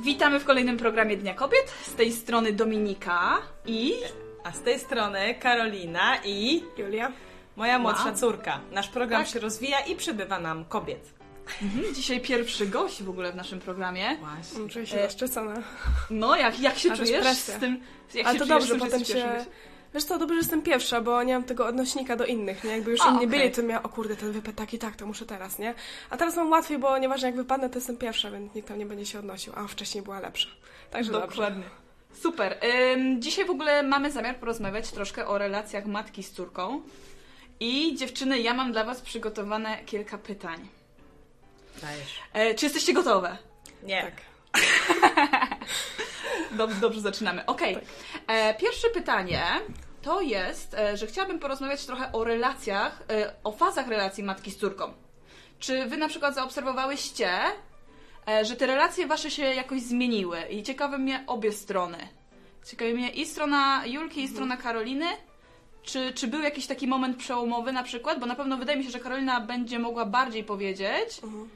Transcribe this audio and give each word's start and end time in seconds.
Witamy 0.00 0.40
w 0.40 0.44
kolejnym 0.44 0.76
programie 0.76 1.16
Dnia 1.16 1.34
Kobiet. 1.34 1.72
Z 1.86 1.94
tej 1.94 2.12
strony 2.12 2.52
Dominika 2.52 3.38
i. 3.66 3.92
A 4.44 4.52
z 4.52 4.60
tej 4.62 4.78
strony 4.78 5.34
Karolina 5.34 6.16
i 6.24 6.62
Julia. 6.78 7.12
moja 7.56 7.78
młodsza 7.78 8.04
Wow. 8.04 8.14
córka. 8.16 8.60
Nasz 8.72 8.88
program 8.88 9.22
Tak. 9.24 9.32
się 9.32 9.40
rozwija 9.40 9.80
i 9.80 9.96
przybywa 9.96 10.38
nam 10.38 10.64
kobiet. 10.64 11.10
Mhm, 11.62 11.94
dzisiaj 11.94 12.20
pierwszy 12.20 12.66
gość 12.66 13.02
w 13.02 13.10
ogóle 13.10 13.32
w 13.32 13.36
naszym 13.36 13.60
programie. 13.60 14.16
Właśnie. 14.20 14.68
Czuję 14.68 14.86
się 14.86 14.98
E, 15.00 15.02
zaszczycona. 15.06 15.54
No, 16.10 16.36
jak, 16.36 16.60
jak 16.60 16.78
się 16.78 16.92
A 16.92 16.96
czujesz 16.96 17.36
z 17.36 17.46
tym? 17.60 17.80
Jak 18.14 18.26
Ale 18.26 18.38
się 18.38 18.44
to 18.44 18.46
czujesz, 18.46 18.68
dobrze, 18.68 18.74
że 18.84 18.90
potem 18.90 19.04
się... 19.04 19.44
Wiesz 19.94 20.04
co, 20.04 20.18
dobrze, 20.18 20.34
że 20.34 20.38
jestem 20.38 20.62
pierwsza, 20.62 21.00
bo 21.00 21.22
nie 21.22 21.34
mam 21.34 21.44
tego 21.44 21.66
odnośnika 21.66 22.16
do 22.16 22.26
innych, 22.26 22.64
nie? 22.64 22.70
Jakby 22.70 22.90
już 22.90 23.00
A, 23.00 23.04
inni 23.06 23.16
okej. 23.16 23.28
byli, 23.28 23.50
to 23.50 23.62
miała, 23.62 23.82
o 23.82 23.88
kurde, 23.88 24.16
ten 24.16 24.32
wypadł 24.32 24.56
tak 24.56 24.74
i 24.74 24.78
tak, 24.78 24.96
to 24.96 25.06
muszę 25.06 25.26
teraz, 25.26 25.58
nie? 25.58 25.74
A 26.10 26.16
teraz 26.16 26.36
mam 26.36 26.50
łatwiej, 26.50 26.78
bo 26.78 26.98
nieważne 26.98 27.28
jak 27.28 27.36
wypadnę, 27.36 27.70
to 27.70 27.74
jestem 27.74 27.96
pierwsza, 27.96 28.30
więc 28.30 28.54
nikt 28.54 28.68
tam 28.68 28.78
nie 28.78 28.86
będzie 28.86 29.06
się 29.06 29.18
odnosił, 29.18 29.52
a 29.56 29.66
wcześniej 29.66 30.04
była 30.04 30.20
lepsza. 30.20 30.48
Także 30.90 31.12
dobrze. 31.12 31.28
Dokładnie. 31.28 31.64
Super. 32.22 32.58
Ym, 32.94 33.22
dzisiaj 33.22 33.44
w 33.44 33.50
ogóle 33.50 33.82
mamy 33.82 34.10
zamiar 34.10 34.36
porozmawiać 34.36 34.90
troszkę 34.90 35.26
o 35.26 35.38
relacjach 35.38 35.86
matki 35.86 36.22
z 36.22 36.30
córką. 36.30 36.82
I 37.60 37.96
dziewczyny, 37.96 38.40
ja 38.40 38.54
mam 38.54 38.72
dla 38.72 38.84
Was 38.84 39.00
przygotowane 39.00 39.84
kilka 39.86 40.18
pytań. 40.18 40.68
Dajesz. 41.82 42.20
E, 42.32 42.54
czy 42.54 42.66
jesteście 42.66 42.92
gotowe? 42.92 43.38
Nie. 43.82 44.02
Tak. 44.02 44.14
Dobrze, 46.52 46.80
dobrze 46.80 47.00
zaczynamy. 47.00 47.46
Okej. 47.46 47.78
E, 48.26 48.54
Pierwsze 48.54 48.88
pytanie 48.90 49.42
to 50.02 50.20
jest, 50.20 50.74
e, 50.74 50.96
że 50.96 51.06
chciałabym 51.06 51.38
porozmawiać 51.38 51.86
trochę 51.86 52.12
o 52.12 52.24
relacjach, 52.24 53.02
e, 53.10 53.32
o 53.44 53.52
fazach 53.52 53.88
relacji 53.88 54.24
matki 54.24 54.50
z 54.50 54.56
córką. 54.56 54.92
Czy 55.58 55.86
wy 55.86 55.96
na 55.96 56.08
przykład 56.08 56.34
zaobserwowałyście, 56.34 57.30
że 58.42 58.56
te 58.56 58.66
relacje 58.66 59.06
wasze 59.06 59.30
się 59.30 59.42
jakoś 59.42 59.82
zmieniły? 59.82 60.40
I 60.50 60.62
ciekawe 60.62 60.98
mnie 60.98 61.24
obie 61.26 61.52
strony. 61.52 61.98
Ciekawi 62.66 62.94
mnie 62.94 63.10
i 63.10 63.26
strona 63.26 63.82
Julki, 63.86 64.22
i 64.22 64.28
strona 64.28 64.56
Karoliny. 64.56 65.06
Czy, 65.82 66.12
czy 66.14 66.26
był 66.28 66.40
jakiś 66.42 66.66
taki 66.66 66.86
moment 66.86 67.16
przełomowy 67.16 67.72
na 67.72 67.82
przykład? 67.82 68.20
Bo 68.20 68.26
na 68.26 68.34
pewno 68.34 68.56
wydaje 68.56 68.78
mi 68.78 68.84
się, 68.84 68.90
że 68.90 69.00
Karolina 69.00 69.40
będzie 69.40 69.78
mogła 69.78 70.04
bardziej 70.06 70.44
powiedzieć, 70.44 71.20
Mhm. 71.22 71.48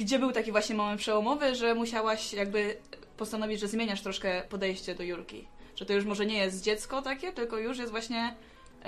gdzie 0.00 0.18
był 0.18 0.32
taki 0.32 0.52
właśnie 0.52 0.74
moment 0.76 1.00
przełomowy, 1.00 1.54
że 1.54 1.74
musiałaś 1.74 2.32
jakby 2.32 2.76
postanowić, 3.18 3.60
że 3.60 3.68
zmieniasz 3.68 4.00
troszkę 4.00 4.42
podejście 4.48 4.94
do 4.94 5.02
Julki. 5.02 5.48
Że 5.76 5.86
to 5.86 5.92
już 5.92 6.04
może 6.04 6.26
nie 6.26 6.38
jest 6.38 6.62
dziecko 6.62 7.02
takie, 7.02 7.32
tylko 7.32 7.58
już 7.58 7.78
jest 7.78 7.90
właśnie 7.90 8.34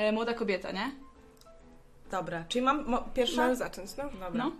y, 0.08 0.12
młoda 0.12 0.34
kobieta, 0.34 0.72
nie? 0.72 0.90
Dobra, 2.10 2.44
czyli 2.48 2.64
mam 2.64 2.86
mo- 2.86 3.02
pierwsza? 3.14 3.42
Możesz 3.42 3.58
zacząć, 3.58 3.96
no. 3.96 4.04
Dobra. 4.04 4.30
No. 4.34 4.52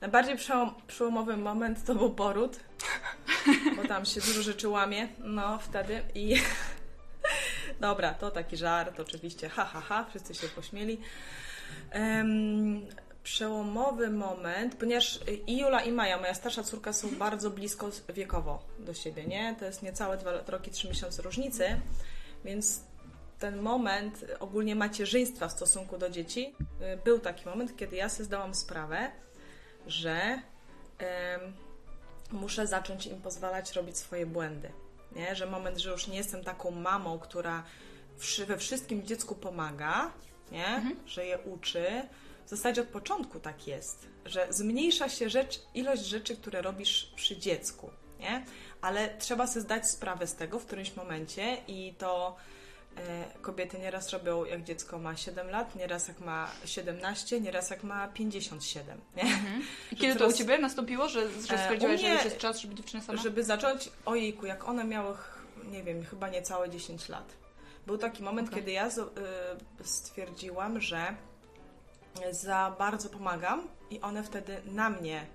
Najbardziej 0.00 0.36
przełom, 0.36 0.74
przełomowy 0.86 1.36
moment 1.36 1.84
to 1.84 1.94
był 1.94 2.10
poród, 2.10 2.60
bo 3.76 3.84
tam 3.88 4.04
się 4.04 4.20
dużo 4.20 4.42
rzeczy 4.42 4.68
łamie, 4.68 5.08
no 5.18 5.58
wtedy 5.58 6.02
i... 6.14 6.36
Dobra, 7.80 8.14
to 8.14 8.30
taki 8.30 8.56
żart, 8.56 9.00
oczywiście, 9.00 9.48
ha, 9.48 9.64
ha, 9.64 9.80
ha, 9.80 10.06
wszyscy 10.10 10.34
się 10.34 10.48
pośmieli. 10.48 11.00
Em, 11.90 12.86
przełomowy 13.26 14.10
moment, 14.10 14.74
ponieważ 14.74 15.20
i 15.46 15.58
Jula 15.58 15.80
i 15.80 15.92
Maja, 15.92 16.18
moja 16.18 16.34
starsza 16.34 16.62
córka, 16.62 16.92
są 16.92 17.16
bardzo 17.16 17.50
blisko 17.50 17.90
wiekowo 18.08 18.62
do 18.78 18.94
siebie, 18.94 19.24
nie? 19.24 19.56
To 19.58 19.64
jest 19.64 19.82
niecałe 19.82 20.16
dwa 20.16 20.32
roki, 20.46 20.70
trzy 20.70 20.88
miesiące 20.88 21.22
różnicy, 21.22 21.80
więc 22.44 22.80
ten 23.38 23.62
moment 23.62 24.24
ogólnie 24.40 24.74
macierzyństwa 24.76 25.48
w 25.48 25.52
stosunku 25.52 25.98
do 25.98 26.10
dzieci, 26.10 26.54
y, 26.94 27.04
był 27.04 27.18
taki 27.18 27.48
moment, 27.48 27.76
kiedy 27.76 27.96
ja 27.96 28.08
sobie 28.08 28.24
zdałam 28.24 28.54
sprawę, 28.54 29.10
że 29.86 30.42
em, 30.98 31.40
muszę 32.32 32.66
zacząć 32.66 33.06
im 33.06 33.22
pozwalać 33.22 33.72
robić 33.72 33.98
swoje 33.98 34.26
błędy. 34.26 34.70
Nie? 35.16 35.36
Że 35.36 35.46
moment, 35.46 35.78
że 35.78 35.90
już 35.90 36.06
nie 36.06 36.16
jestem 36.16 36.44
taką 36.44 36.70
mamą, 36.70 37.18
która 37.18 37.62
we 38.46 38.58
wszystkim 38.58 39.06
dziecku 39.06 39.34
pomaga, 39.34 40.12
nie? 40.52 40.96
że 41.06 41.26
je 41.26 41.38
uczy. 41.38 42.08
W 42.46 42.48
zasadzie 42.48 42.80
od 42.80 42.88
początku 42.88 43.40
tak 43.40 43.66
jest, 43.66 44.06
że 44.24 44.46
zmniejsza 44.50 45.08
się 45.08 45.30
rzecz, 45.30 45.62
ilość 45.74 46.02
rzeczy, 46.04 46.36
które 46.36 46.62
robisz 46.62 47.12
przy 47.16 47.36
dziecku. 47.36 47.90
Nie? 48.20 48.44
Ale 48.80 49.16
trzeba 49.18 49.46
sobie 49.46 49.60
zdać 49.60 49.90
sprawę 49.90 50.26
z 50.26 50.34
tego 50.34 50.58
w 50.58 50.66
którymś 50.66 50.96
momencie 50.96 51.56
i 51.68 51.94
to 51.98 52.36
e, 52.96 53.24
kobiety 53.42 53.78
nieraz 53.78 54.10
robią 54.10 54.44
jak 54.44 54.64
dziecko 54.64 54.98
ma 54.98 55.16
7 55.16 55.50
lat, 55.50 55.76
nieraz 55.76 56.08
jak 56.08 56.20
ma 56.20 56.50
17, 56.64 57.40
nieraz 57.40 57.70
jak 57.70 57.82
ma 57.84 58.08
57. 58.08 59.00
Nie? 59.16 59.22
I 59.92 59.96
kiedy 59.96 60.12
to 60.12 60.18
teraz- 60.18 60.34
u 60.34 60.38
Ciebie 60.38 60.58
nastąpiło, 60.58 61.08
że, 61.08 61.30
że 61.42 61.54
E, 61.54 61.58
stwierdziłaś, 61.58 62.00
że 62.00 62.08
już 62.08 62.24
jest 62.24 62.38
czas, 62.38 62.60
żeby 62.60 62.74
dziewczyna 62.74 63.02
sama? 63.02 63.22
Żeby 63.22 63.44
zacząć, 63.44 63.90
ojejku, 64.06 64.46
jak 64.46 64.68
one 64.68 64.84
miały, 64.84 65.14
nie 65.70 65.82
wiem, 65.82 66.04
chyba 66.04 66.28
niecałe 66.28 66.70
10 66.70 67.08
lat. 67.08 67.32
Był 67.86 67.98
taki 67.98 68.22
moment, 68.22 68.48
Okej. 68.48 68.60
kiedy 68.60 68.72
ja 68.72 68.86
y, 68.88 68.90
stwierdziłam, 69.84 70.80
że 70.80 71.14
za 72.30 72.74
bardzo 72.78 73.08
pomagam 73.08 73.68
i 73.90 74.00
one 74.00 74.22
wtedy 74.22 74.62
na 74.66 74.90
mnie 74.90 75.26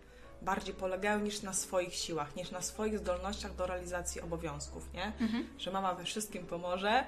bardziej 0.41 0.73
polegają 0.73 1.19
niż 1.19 1.41
na 1.41 1.53
swoich 1.53 1.95
siłach, 1.95 2.35
niż 2.35 2.51
na 2.51 2.61
swoich 2.61 2.99
zdolnościach 2.99 3.55
do 3.55 3.67
realizacji 3.67 4.21
obowiązków, 4.21 4.93
nie? 4.93 5.05
Mhm. 5.05 5.47
Że 5.57 5.71
mama 5.71 5.93
we 5.95 6.03
wszystkim 6.03 6.45
pomoże. 6.45 7.03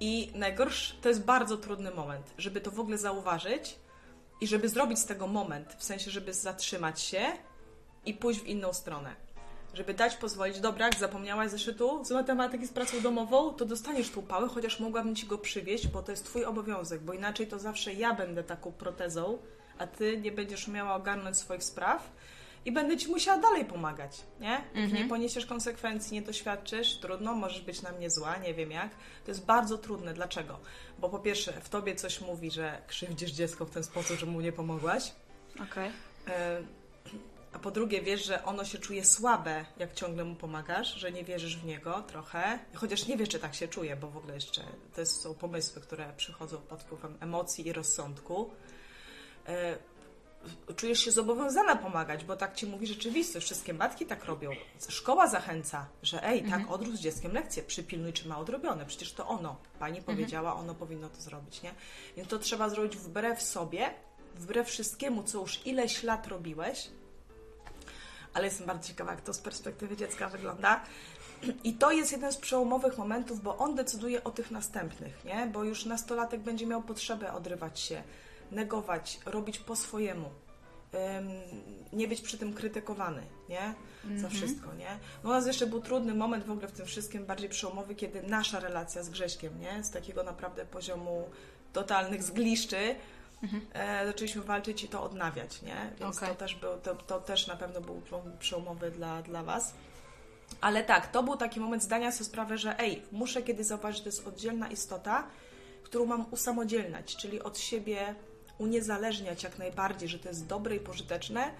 I 0.00 0.32
najgorszy, 0.34 0.94
to 1.02 1.08
jest 1.08 1.24
bardzo 1.24 1.56
trudny 1.56 1.90
moment, 1.90 2.34
żeby 2.38 2.60
to 2.60 2.70
w 2.70 2.80
ogóle 2.80 2.98
zauważyć 2.98 3.78
i 4.40 4.46
żeby 4.46 4.68
zrobić 4.68 4.98
z 4.98 5.06
tego 5.06 5.26
moment, 5.26 5.74
w 5.78 5.84
sensie, 5.84 6.10
żeby 6.10 6.34
zatrzymać 6.34 7.00
się 7.00 7.32
i 8.04 8.14
pójść 8.14 8.40
w 8.40 8.46
inną 8.46 8.72
stronę. 8.72 9.25
Żeby 9.76 9.94
dać 9.94 10.16
pozwolić, 10.16 10.60
dobra, 10.60 10.86
jak 10.86 10.94
zapomniałaś 10.98 11.50
zeszytu 11.50 12.04
z 12.04 12.10
matematyki 12.10 12.66
z 12.66 12.72
pracą 12.72 13.00
domową, 13.00 13.52
to 13.54 13.64
dostaniesz 13.64 14.10
tą 14.10 14.22
pałę, 14.22 14.48
chociaż 14.48 14.80
mogłabym 14.80 15.14
ci 15.16 15.26
go 15.26 15.38
przywieźć, 15.38 15.86
bo 15.88 16.02
to 16.02 16.10
jest 16.10 16.24
twój 16.24 16.44
obowiązek, 16.44 17.00
bo 17.00 17.12
inaczej 17.12 17.46
to 17.46 17.58
zawsze 17.58 17.92
ja 17.94 18.14
będę 18.14 18.44
taką 18.44 18.72
protezą, 18.72 19.38
a 19.78 19.86
ty 19.86 20.18
nie 20.18 20.32
będziesz 20.32 20.68
umiała 20.68 20.94
ogarnąć 20.94 21.36
swoich 21.36 21.64
spraw 21.64 22.12
i 22.64 22.72
będę 22.72 22.96
ci 22.96 23.08
musiała 23.08 23.38
dalej 23.38 23.64
pomagać, 23.64 24.20
nie? 24.40 24.48
Jak 24.50 24.62
Mhm. 24.74 24.94
nie 25.02 25.08
poniesiesz 25.08 25.46
konsekwencji, 25.46 26.14
nie 26.14 26.22
doświadczysz, 26.22 26.96
trudno, 26.98 27.34
możesz 27.34 27.60
być 27.60 27.82
na 27.82 27.92
mnie 27.92 28.10
zła, 28.10 28.36
nie 28.36 28.54
wiem 28.54 28.70
jak. 28.70 28.90
To 29.24 29.30
jest 29.30 29.44
bardzo 29.44 29.78
trudne. 29.78 30.14
Dlaczego? 30.14 30.58
Bo 30.98 31.08
po 31.08 31.18
pierwsze, 31.18 31.52
w 31.52 31.68
tobie 31.68 31.94
coś 31.94 32.20
mówi, 32.20 32.50
że 32.50 32.82
krzywdzisz 32.86 33.30
dziecko 33.30 33.64
w 33.66 33.70
ten 33.70 33.84
sposób, 33.84 34.18
że 34.18 34.26
mu 34.26 34.40
nie 34.40 34.52
pomogłaś. 34.52 35.12
Okej. 35.70 35.90
E, 36.28 36.60
A 37.56 37.58
po 37.58 37.70
drugie, 37.70 38.02
wiesz, 38.02 38.24
że 38.24 38.44
ono 38.44 38.64
się 38.64 38.78
czuje 38.78 39.04
słabe, 39.04 39.64
jak 39.78 39.94
ciągle 39.94 40.24
mu 40.24 40.34
pomagasz, 40.34 40.94
że 40.94 41.12
nie 41.12 41.24
wierzysz 41.24 41.56
w 41.56 41.64
niego 41.64 42.02
trochę. 42.02 42.58
Chociaż 42.74 43.06
nie 43.06 43.16
wiesz, 43.16 43.28
czy 43.28 43.38
tak 43.38 43.54
się 43.54 43.68
czuje, 43.68 43.96
bo 43.96 44.10
w 44.10 44.16
ogóle 44.16 44.34
jeszcze 44.34 44.62
to 44.96 45.06
są 45.06 45.34
pomysły, 45.34 45.82
które 45.82 46.12
przychodzą 46.16 46.58
pod 46.58 46.82
wpływem 46.82 47.16
emocji 47.20 47.66
i 47.66 47.72
rozsądku. 47.72 48.50
E, 49.48 49.78
Czujesz 50.76 51.00
się 51.00 51.10
zobowiązana 51.10 51.76
pomagać, 51.76 52.24
bo 52.24 52.36
tak 52.36 52.54
ci 52.54 52.66
mówi 52.66 52.86
rzeczywistość. 52.86 53.46
Wszystkie 53.46 53.74
matki 53.74 54.06
tak 54.06 54.24
robią. 54.24 54.50
Szkoła 54.88 55.28
zachęca, 55.28 55.86
że 56.02 56.24
ej, 56.24 56.42
tak, 56.50 56.70
odrób 56.70 56.96
z 56.96 57.00
dzieckiem 57.00 57.32
lekcję, 57.32 57.62
przypilnuj, 57.62 58.12
czy 58.12 58.28
ma 58.28 58.38
odrobione. 58.38 58.86
Przecież 58.86 59.12
to 59.12 59.28
ono. 59.28 59.56
Pani 59.78 60.02
powiedziała, 60.02 60.54
ono 60.54 60.74
powinno 60.74 61.08
to 61.08 61.20
zrobić, 61.20 61.62
nie? 61.62 61.74
Więc 62.16 62.28
to 62.28 62.38
trzeba 62.38 62.68
zrobić 62.68 62.96
wbrew 62.96 63.42
sobie, 63.42 63.90
wbrew 64.34 64.68
wszystkiemu, 64.68 65.22
co 65.22 65.40
już 65.40 65.66
ileś 65.66 66.02
lat 66.02 66.26
robiłeś, 66.26 66.88
ale 68.36 68.44
jestem 68.44 68.66
bardzo 68.66 68.88
ciekawa, 68.88 69.10
jak 69.10 69.20
to 69.20 69.34
z 69.34 69.38
perspektywy 69.38 69.96
dziecka 69.96 70.28
wygląda. 70.28 70.80
I 71.64 71.74
to 71.74 71.92
jest 71.92 72.12
jeden 72.12 72.32
z 72.32 72.36
przełomowych 72.36 72.98
momentów, 72.98 73.42
bo 73.42 73.56
on 73.58 73.74
decyduje 73.74 74.24
o 74.24 74.30
tych 74.30 74.50
następnych, 74.50 75.24
nie? 75.24 75.46
Bo 75.52 75.64
już 75.64 75.84
nastolatek 75.84 76.40
będzie 76.40 76.66
miał 76.66 76.82
potrzebę 76.82 77.32
odrywać 77.32 77.80
się, 77.80 78.02
negować, 78.52 79.20
robić 79.26 79.58
po 79.58 79.76
swojemu. 79.76 80.30
Nie 81.92 82.08
być 82.08 82.20
przy 82.20 82.38
tym 82.38 82.54
krytykowany, 82.54 83.22
nie? 83.48 83.74
Za 84.16 84.28
wszystko, 84.28 84.74
nie? 84.74 84.98
No 85.24 85.30
u 85.30 85.32
nas 85.32 85.46
jeszcze 85.46 85.66
był 85.66 85.80
trudny 85.80 86.14
moment 86.14 86.44
w 86.44 86.50
ogóle 86.50 86.68
w 86.68 86.72
tym 86.72 86.86
wszystkim, 86.86 87.26
bardziej 87.26 87.48
przełomowy, 87.48 87.94
kiedy 87.94 88.22
nasza 88.22 88.60
relacja 88.60 89.02
z 89.02 89.10
Grześkiem, 89.10 89.60
nie? 89.60 89.84
Z 89.84 89.90
takiego 89.90 90.22
naprawdę 90.22 90.66
poziomu 90.66 91.28
totalnych 91.72 92.22
zgliszczy, 92.22 92.94
e, 93.72 94.06
zaczęliśmy 94.06 94.42
walczyć 94.42 94.84
i 94.84 94.88
to 94.88 95.02
odnawiać, 95.02 95.62
nie? 95.62 95.92
Więc 96.00 96.16
Okej. 96.16 96.28
to 96.28 96.34
też 96.34 96.54
był, 96.54 96.70
to, 96.82 96.94
to 96.94 97.20
też 97.20 97.46
na 97.46 97.56
pewno 97.56 97.80
był 97.80 98.02
przełomowy 98.38 98.90
dla, 98.90 99.22
dla 99.22 99.42
Was. 99.42 99.74
Ale 100.60 100.84
tak, 100.84 101.06
to 101.06 101.22
był 101.22 101.36
taki 101.36 101.60
moment 101.60 101.82
zdania 101.82 102.12
sobie 102.12 102.24
sprawy, 102.24 102.58
że 102.58 102.78
ej, 102.78 103.02
muszę 103.12 103.42
kiedyś 103.42 103.66
zauważyć, 103.66 103.98
że 103.98 104.04
to 104.04 104.08
jest 104.08 104.28
oddzielna 104.28 104.68
istota, 104.68 105.26
którą 105.82 106.06
mam 106.06 106.26
usamodzielniać, 106.30 107.16
czyli 107.16 107.42
od 107.42 107.58
siebie 107.58 108.14
uniezależniać 108.58 109.42
jak 109.42 109.58
najbardziej, 109.58 110.08
że 110.08 110.18
to 110.18 110.28
jest 110.28 110.46
dobre 110.46 110.76
i 110.76 110.80
pożyteczne, 110.80 111.50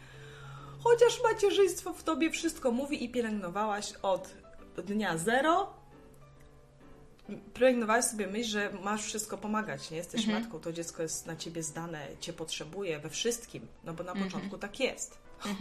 chociaż 0.85 1.23
macierzyństwo 1.23 1.93
w 1.93 2.03
tobie 2.03 2.31
wszystko 2.31 2.71
mówi 2.71 3.05
i 3.05 3.09
pielęgnowałaś 3.09 3.93
od 4.03 4.35
dnia 4.77 5.19
zero, 5.19 5.75
pielęgnowałaś 7.55 8.05
sobie 8.05 8.27
myśl, 8.27 8.51
że 8.51 8.71
masz 8.83 9.05
wszystko 9.05 9.39
pomagać, 9.39 9.91
nie? 9.91 9.97
Jesteś 9.97 10.27
matką, 10.27 10.61
to 10.61 10.73
dziecko 10.73 11.03
jest 11.03 11.27
na 11.27 11.37
ciebie 11.37 11.63
zdane, 11.63 12.07
cię 12.21 12.33
potrzebuje 12.33 12.99
we 12.99 13.11
wszystkim, 13.11 13.67
no 13.85 13.95
bo 13.95 14.05
na 14.05 14.15
początku 14.15 14.59
tak 14.59 14.81
jest. 14.81 15.19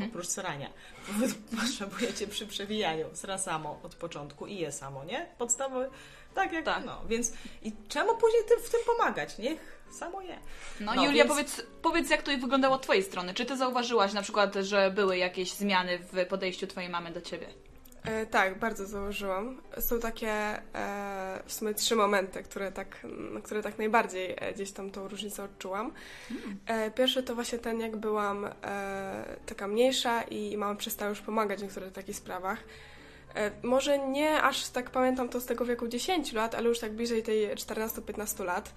oprócz 0.10 0.28
srania. 0.28 0.70
Wy 1.08 1.28
potrzebujecie 1.60 2.28
przy 2.28 2.48
przewijaniu 2.48 3.06
sra 3.14 3.38
samo 3.38 3.80
od 3.84 3.96
początku 3.96 4.48
i 4.48 4.56
je 4.56 4.72
samo, 4.72 5.04
nie? 5.06 5.26
Podstawowy, 5.38 5.90
tak 6.34 6.54
jak, 6.54 6.66
Tak. 6.66 6.86
no, 6.86 7.02
więc 7.10 7.34
i 7.64 7.72
czemu 7.90 8.18
później 8.18 8.42
tym, 8.50 8.60
w 8.64 8.70
tym 8.70 8.80
pomagać? 8.86 9.38
Niech 9.38 9.82
samo 9.92 10.22
je. 10.22 10.40
No, 10.80 10.94
No, 10.96 11.06
Julia, 11.06 11.24
więc- 11.24 11.30
powiedz, 11.36 11.62
powiedz, 11.82 12.10
jak 12.10 12.24
to 12.24 12.32
wyglądało 12.32 12.76
od 12.76 12.82
Twojej 12.82 13.04
strony. 13.04 13.34
Czy 13.34 13.46
Ty 13.46 13.58
zauważyłaś 13.58 14.14
na 14.14 14.22
przykład, 14.22 14.56
że 14.56 14.92
były 14.92 15.18
jakieś 15.18 15.52
zmiany 15.54 16.00
w 16.00 16.26
podejściu 16.26 16.68
Twojej 16.68 16.90
mamy 16.90 17.12
do 17.12 17.22
Ciebie? 17.22 17.48
E, 18.06 18.26
tak, 18.26 18.60
bardzo 18.60 18.86
założyłam. 18.86 19.62
Są 19.80 20.00
takie 20.00 20.32
e, 20.32 21.42
w 21.46 21.54
sumie 21.54 21.74
trzy 21.74 21.96
momenty, 21.96 22.44
które 22.44 22.72
tak, 22.72 22.98
na 23.34 23.42
które 23.42 23.64
tak 23.64 23.78
najbardziej 23.78 24.36
e, 24.38 24.54
gdzieś 24.54 24.72
tam 24.72 24.92
tą 24.92 25.08
różnicę 25.08 25.44
odczułam. 25.44 25.92
E, 26.68 26.92
pierwszy 26.92 27.24
to 27.24 27.36
właśnie 27.36 27.60
ten, 27.60 27.80
jak 27.80 27.96
byłam 27.98 28.46
e, 28.46 29.38
taka 29.46 29.68
mniejsza 29.68 30.24
i 30.24 30.58
mama 30.58 30.76
przestała 30.76 31.10
już 31.10 31.22
pomagać 31.22 31.60
w 31.60 31.64
niektórych 31.64 31.94
takich 31.94 32.16
sprawach. 32.16 32.60
E, 33.36 33.52
może 33.64 34.00
nie 34.00 34.42
aż 34.42 34.70
tak 34.70 34.90
pamiętam 34.90 35.30
to 35.30 35.42
z 35.42 35.46
tego 35.46 35.66
wieku 35.66 35.88
10 35.88 36.34
lat, 36.34 36.56
ale 36.56 36.70
już 36.70 36.80
tak 36.80 36.94
bliżej 36.94 37.24
tej 37.24 37.50
14-15 37.50 38.46
lat. 38.46 38.74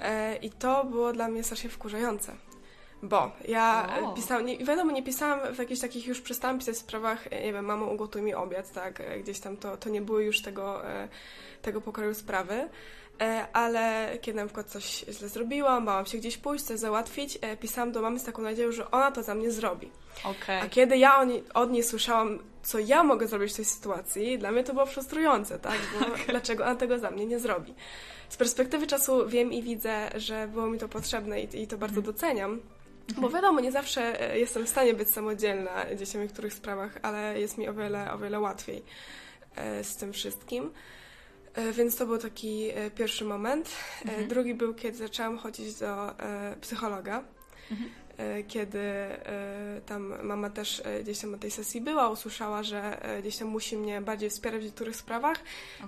E, 0.00 0.36
I 0.36 0.50
to 0.50 0.84
było 0.84 1.12
dla 1.12 1.28
mnie 1.28 1.44
strasznie 1.44 1.70
wkurzające. 1.70 2.32
Bo 3.02 3.30
ja 3.48 3.88
pisałam, 4.16 4.46
nie, 4.46 4.58
wiadomo, 4.58 4.92
nie 4.92 5.02
pisałam 5.02 5.54
w 5.54 5.58
jakichś 5.58 5.80
takich, 5.80 6.06
już 6.06 6.20
przestałam 6.20 6.58
pisać 6.58 6.78
sprawach, 6.78 7.26
e, 7.26 7.42
nie 7.42 7.52
wiem, 7.52 7.64
mamo 7.64 7.86
ugotuj 7.86 8.22
mi 8.22 8.34
obiad, 8.34 8.72
tak, 8.72 9.00
e, 9.00 9.18
gdzieś 9.18 9.40
tam 9.40 9.56
to, 9.56 9.76
to 9.76 9.88
nie 9.88 10.02
były 10.02 10.24
już 10.24 10.42
tego, 10.42 10.88
e, 10.88 11.08
tego 11.62 11.80
pokroju 11.80 12.14
sprawy, 12.14 12.68
ale 13.52 14.12
kiedy 14.20 14.36
na 14.36 14.44
przykład 14.44 14.66
coś 14.66 15.04
źle 15.08 15.28
zrobiłam, 15.28 15.84
bałam 15.84 16.06
się 16.06 16.18
gdzieś 16.18 16.36
pójść, 16.36 16.64
coś 16.64 16.78
załatwić, 16.78 17.38
pisałam 17.60 17.92
do 17.92 18.02
mamy 18.02 18.18
z 18.18 18.24
taką 18.24 18.42
nadzieją, 18.42 18.72
że 18.72 18.90
ona 18.90 19.10
to 19.10 19.22
za 19.22 19.34
mnie 19.34 19.50
zrobi. 19.50 19.90
Okej. 20.24 20.60
A 20.60 20.68
kiedy 20.68 20.96
ja 20.98 21.18
od 21.20 21.28
niej, 21.28 21.44
od 21.54 21.70
niej 21.70 21.82
słyszałam, 21.82 22.38
co 22.62 22.78
ja 22.78 23.04
mogę 23.04 23.28
zrobić 23.28 23.52
w 23.52 23.56
tej 23.56 23.64
sytuacji, 23.64 24.38
dla 24.38 24.50
mnie 24.50 24.64
to 24.64 24.72
było 24.72 24.86
frustrujące, 24.86 25.58
tak? 25.58 25.78
Bo 26.00 26.06
dlaczego 26.32 26.64
ona 26.64 26.74
tego 26.74 26.98
za 26.98 27.10
mnie 27.10 27.26
nie 27.26 27.38
zrobi? 27.38 27.74
Z 28.28 28.36
perspektywy 28.36 28.86
czasu 28.86 29.28
wiem 29.28 29.52
i 29.52 29.62
widzę, 29.62 30.10
że 30.14 30.48
było 30.48 30.66
mi 30.66 30.78
to 30.78 30.88
potrzebne 30.88 31.40
i, 31.40 31.62
i 31.62 31.66
to 31.66 31.78
bardzo 31.78 32.02
doceniam. 32.02 32.60
Bo 33.14 33.28
wiadomo, 33.30 33.60
nie 33.60 33.72
zawsze 33.72 34.30
e, 34.32 34.38
jestem 34.38 34.66
w 34.66 34.68
stanie 34.68 34.94
być 34.94 35.10
samodzielna 35.10 35.84
gdzieś 35.94 36.08
w 36.08 36.14
niektórych 36.14 36.54
sprawach, 36.54 36.98
ale 37.02 37.40
jest 37.40 37.58
mi 37.58 37.68
o 37.68 37.74
wiele, 37.74 38.12
o 38.12 38.18
wiele 38.18 38.40
łatwiej 38.40 38.82
e, 39.56 39.84
z 39.84 39.96
tym 39.96 40.12
wszystkim. 40.12 40.70
E, 41.54 41.72
Więc 41.72 41.96
to 41.96 42.06
był 42.06 42.18
taki 42.18 42.68
pierwszy 42.94 43.24
moment. 43.24 43.70
E, 44.04 44.22
Drugi 44.26 44.54
był, 44.54 44.74
kiedy 44.74 44.98
zaczęłam 44.98 45.38
chodzić 45.38 45.74
do 45.74 46.14
psychologa. 46.60 47.18
E, 47.18 47.74
Kiedy 48.48 48.78
e, 48.78 49.80
tam 49.86 50.14
mama 50.22 50.50
też 50.50 50.82
e, 50.84 51.02
gdzieś 51.02 51.18
tam 51.18 51.30
na 51.30 51.38
tej 51.38 51.50
sesji 51.50 51.80
była, 51.80 52.08
usłyszała, 52.08 52.62
że 52.62 53.02
e, 53.02 53.22
gdzieś 53.22 53.36
tam 53.36 53.48
musi 53.48 53.76
mnie 53.76 54.00
bardziej 54.00 54.30
wspierać 54.30 54.62
w 54.62 54.64
niektórych 54.64 54.96
sprawach, 54.96 55.38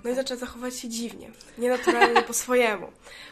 no 0.03 0.09
i 0.09 0.15
zaczęła 0.15 0.39
zachować 0.39 0.79
się 0.79 0.89
dziwnie, 0.89 1.31
nienaturalnie 1.57 2.21
po 2.21 2.33
swojemu. 2.43 2.87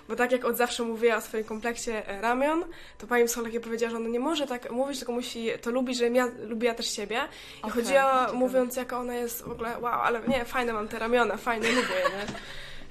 Bo 0.08 0.16
tak 0.16 0.32
jak 0.32 0.46
od 0.46 0.58
zawsze 0.58 0.84
mówiła 0.84 1.16
o 1.16 1.22
swoim 1.22 1.44
kompleksie 1.44 1.92
e, 1.92 2.22
ramion, 2.22 2.64
to 2.98 3.08
pani 3.08 3.26
psycholog 3.26 3.64
powiedziała, 3.64 3.92
że 3.92 3.98
ona 3.98 4.10
nie 4.10 4.20
może 4.20 4.48
tak 4.48 4.72
mówić, 4.72 4.98
tylko 4.98 5.14
musi 5.14 5.50
to 5.62 5.72
lubić, 5.72 5.98
że 5.98 6.10
ja 6.10 6.28
lubiła 6.48 6.74
też 6.74 6.92
siebie. 6.92 7.20
I 7.58 7.60
Okej, 7.62 7.72
chodziła 7.72 8.20
ciekawe. 8.20 8.34
mówiąc, 8.38 8.76
jaka 8.76 9.00
ona 9.00 9.16
jest 9.16 9.42
w 9.42 9.52
ogóle, 9.52 9.80
wow, 9.80 10.02
ale 10.02 10.22
nie, 10.28 10.46
fajne 10.46 10.74
mam 10.74 10.88
te 10.88 11.00
ramiona, 11.00 11.38
fajne, 11.38 11.68
lubię 11.68 11.82
je, 11.82 12.18
nie? 12.18 12.26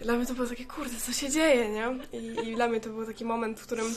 Dla 0.00 0.14
mnie 0.16 0.26
to 0.26 0.34
było 0.34 0.46
takie, 0.46 0.64
kurde, 0.64 0.96
co 0.96 1.12
się 1.12 1.30
dzieje, 1.30 1.68
nie? 1.68 1.98
I, 2.12 2.48
i 2.48 2.54
dla 2.54 2.68
mnie 2.68 2.80
to 2.80 2.90
był 2.90 3.06
taki 3.06 3.24
moment, 3.24 3.60
w 3.60 3.66
którym 3.66 3.94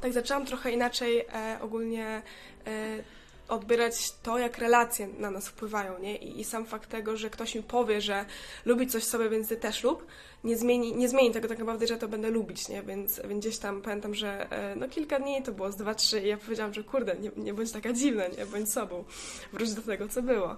tak 0.00 0.12
zaczęłam 0.12 0.46
trochę 0.46 0.72
inaczej 0.72 1.20
e, 1.20 1.58
ogólnie 1.60 2.22
e, 2.66 3.02
odbierać 3.48 4.12
to, 4.22 4.38
jak 4.38 4.58
relacje 4.58 5.08
na 5.18 5.30
nas 5.30 5.48
wpływają, 5.48 5.98
nie? 5.98 6.16
I, 6.16 6.40
I 6.40 6.44
sam 6.44 6.66
fakt 6.66 6.90
tego, 6.90 7.16
że 7.16 7.30
ktoś 7.30 7.54
mi 7.54 7.62
powie, 7.62 8.00
że 8.00 8.24
lubi 8.64 8.86
coś 8.86 9.04
sobie, 9.04 9.28
więc 9.28 9.48
ty 9.48 9.56
też 9.56 9.82
lub, 9.82 10.06
nie 10.44 10.56
zmieni, 10.56 10.96
nie 10.96 11.08
zmieni 11.08 11.30
tego 11.30 11.48
tak 11.48 11.58
naprawdę, 11.58 11.86
że 11.86 11.96
to 11.96 12.08
będę 12.08 12.30
lubić, 12.30 12.68
nie? 12.68 12.82
Więc, 12.82 13.20
więc 13.28 13.40
gdzieś 13.40 13.58
tam 13.58 13.82
pamiętam, 13.82 14.14
że 14.14 14.50
e, 14.50 14.76
no 14.76 14.88
kilka 14.88 15.18
dni 15.18 15.42
to 15.42 15.52
było 15.52 15.72
z 15.72 15.76
dwa, 15.76 15.94
trzy 15.94 16.20
i 16.20 16.28
ja 16.28 16.36
powiedziałam, 16.36 16.74
że 16.74 16.84
kurde, 16.84 17.16
nie, 17.16 17.30
nie 17.36 17.54
bądź 17.54 17.72
taka 17.72 17.92
dziwna, 17.92 18.26
nie? 18.28 18.46
Bądź 18.46 18.72
sobą. 18.72 19.04
Wróć 19.52 19.74
do 19.74 19.82
tego, 19.82 20.08
co 20.08 20.22
było. 20.22 20.56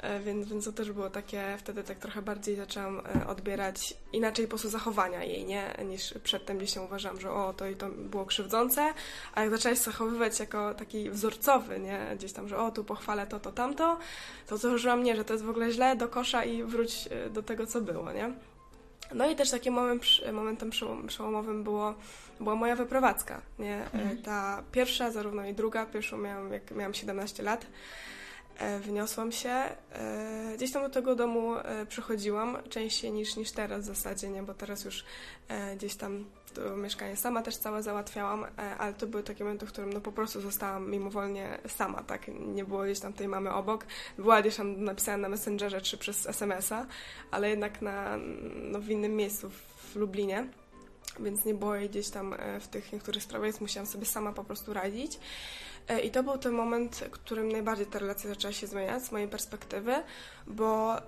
E, 0.00 0.20
Więc, 0.20 0.48
więc 0.48 0.64
to 0.64 0.72
też 0.72 0.92
było 0.92 1.10
takie, 1.10 1.56
wtedy 1.58 1.82
tak 1.82 1.98
trochę 1.98 2.22
bardziej 2.22 2.56
zaczęłam 2.56 3.00
e, 3.00 3.26
odbierać 3.26 3.94
inaczej 4.12 4.44
po 4.44 4.48
prostu 4.48 4.68
zachowania 4.68 5.24
jej, 5.24 5.44
nie? 5.44 5.74
Niż 5.84 6.14
przedtem 6.24 6.58
gdzieś 6.58 6.72
tam 6.72 6.84
uważam, 6.84 7.20
że 7.20 7.30
o, 7.30 7.52
to 7.52 7.66
i 7.66 7.76
to 7.76 7.88
było 7.88 8.26
krzywdzące, 8.26 8.94
a 9.34 9.40
jak 9.42 9.50
zaczęłaś 9.50 9.78
zachowywać 9.78 10.40
jako 10.40 10.74
taki 10.74 11.10
wzorcowy, 11.10 11.78
nie? 11.80 12.06
Gdzieś 12.16 12.32
tam, 12.32 12.48
że 12.48 12.58
o, 12.58 12.70
tu 12.70 12.84
pochwalę 12.84 13.26
to, 13.26 13.40
to, 13.40 13.52
tamto, 13.52 13.98
to 14.46 14.56
założyłam 14.56 15.02
nie, 15.02 15.16
że 15.16 15.24
to 15.24 15.32
jest 15.34 15.44
w 15.44 15.50
ogóle 15.50 15.72
źle, 15.72 15.96
do 15.96 16.08
kosza 16.08 16.44
i 16.44 16.62
wróć 16.62 17.08
do 17.30 17.42
tego, 17.42 17.66
co 17.66 17.80
było, 17.80 18.12
nie? 18.12 18.32
No 19.14 19.30
i 19.30 19.36
też 19.36 19.50
takim 19.50 19.74
moment, 19.74 20.02
momentem 20.32 20.70
przełom- 20.70 21.06
przełomowym 21.06 21.64
było, 21.64 21.94
była 22.40 22.54
moja 22.54 22.76
wyprowadzka, 22.76 23.42
nie? 23.58 23.76
E, 23.94 24.16
Ta 24.16 24.62
pierwsza, 24.72 25.10
zarówno 25.10 25.46
i 25.46 25.54
druga, 25.54 25.86
pierwszą 25.86 26.18
miałam, 26.18 26.52
jak 26.52 26.70
miałam 26.70 26.94
17 26.94 27.42
lat, 27.42 27.66
E, 28.58 28.78
Wyniosłam 28.78 29.32
się. 29.32 29.50
e, 29.50 30.52
Gdzieś 30.56 30.72
tam 30.72 30.82
do 30.82 30.88
tego 30.88 31.14
domu 31.14 31.52
przychodziłam 31.88 32.56
częściej 32.68 33.12
niż, 33.12 33.36
niż 33.36 33.50
teraz 33.50 33.82
w 33.84 33.86
zasadzie, 33.86 34.28
nie? 34.28 34.42
Bo 34.42 34.54
teraz 34.54 34.84
już 34.84 35.04
gdzieś 35.76 35.94
tam 35.94 36.24
mieszkanie 36.76 37.16
sama 37.16 37.42
też 37.42 37.56
całe 37.56 37.82
załatwiałam, 37.82 38.44
e, 38.44 38.48
ale 38.58 38.94
to 38.94 39.06
były 39.06 39.22
takie 39.22 39.44
momenty, 39.44 39.66
w 39.66 39.72
którym 39.72 39.92
no 39.92 40.00
po 40.00 40.12
prostu 40.12 40.40
zostałam 40.40 40.90
mimowolnie 40.90 41.58
sama, 41.66 42.02
tak? 42.02 42.28
Nie 42.28 42.64
było 42.64 42.84
gdzieś 42.84 43.00
tam 43.00 43.12
tej 43.12 43.28
mamy 43.28 43.52
obok. 43.52 43.86
Była 44.18 44.40
gdzieś 44.40 44.56
tam 44.56 44.84
napisana 44.84 45.18
na 45.18 45.28
Messengerze 45.28 45.80
czy 45.80 45.98
przez 45.98 46.26
SMS-a, 46.26 46.86
ale 47.30 47.50
jednak 47.50 47.82
na, 47.82 48.18
no, 48.54 48.80
w 48.80 48.90
innym 48.90 49.16
miejscu 49.16 49.50
w 49.50 49.96
Lublinie. 49.96 50.46
Więc 51.20 51.44
nie 51.44 51.54
jej 51.74 51.88
gdzieś 51.88 52.10
tam 52.10 52.34
e, 52.34 52.60
w 52.60 52.68
tych 52.68 52.92
niektórych 52.92 53.22
sprawach, 53.22 53.46
więc 53.46 53.60
musiałam 53.60 53.86
sobie 53.86 54.06
sama 54.06 54.32
po 54.32 54.44
prostu 54.44 54.72
radzić. 54.72 55.18
E, 55.88 56.00
I 56.00 56.10
to 56.10 56.22
był 56.22 56.38
ten 56.38 56.52
moment, 56.52 56.96
w 56.96 57.10
którym 57.10 57.52
najbardziej 57.52 57.86
ta 57.86 57.98
relacja 57.98 58.30
zaczęła 58.30 58.52
się 58.52 58.66
zmieniać 58.66 59.04
z 59.04 59.12
mojej 59.12 59.28
perspektywy, 59.28 59.94
bo 60.46 60.98
y, 60.98 61.02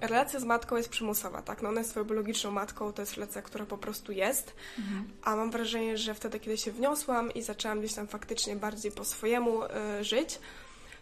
relacja 0.00 0.40
z 0.40 0.44
matką 0.44 0.76
jest 0.76 0.88
przymusowa, 0.88 1.42
tak? 1.42 1.62
No 1.62 1.68
ona 1.68 1.80
jest 1.80 1.90
swoją 1.90 2.06
biologiczną 2.06 2.50
matką, 2.50 2.92
to 2.92 3.02
jest 3.02 3.14
relacja, 3.14 3.42
która 3.42 3.66
po 3.66 3.78
prostu 3.78 4.12
jest, 4.12 4.54
a 5.22 5.36
mam 5.36 5.50
wrażenie, 5.50 5.98
że 5.98 6.14
wtedy, 6.14 6.40
kiedy 6.40 6.56
się 6.56 6.72
wniosłam 6.72 7.34
i 7.34 7.42
zaczęłam 7.42 7.78
gdzieś 7.78 7.94
tam 7.94 8.06
faktycznie 8.06 8.56
bardziej 8.56 8.92
po 8.92 9.04
swojemu 9.04 9.64
y, 9.64 9.68
żyć, 10.04 10.38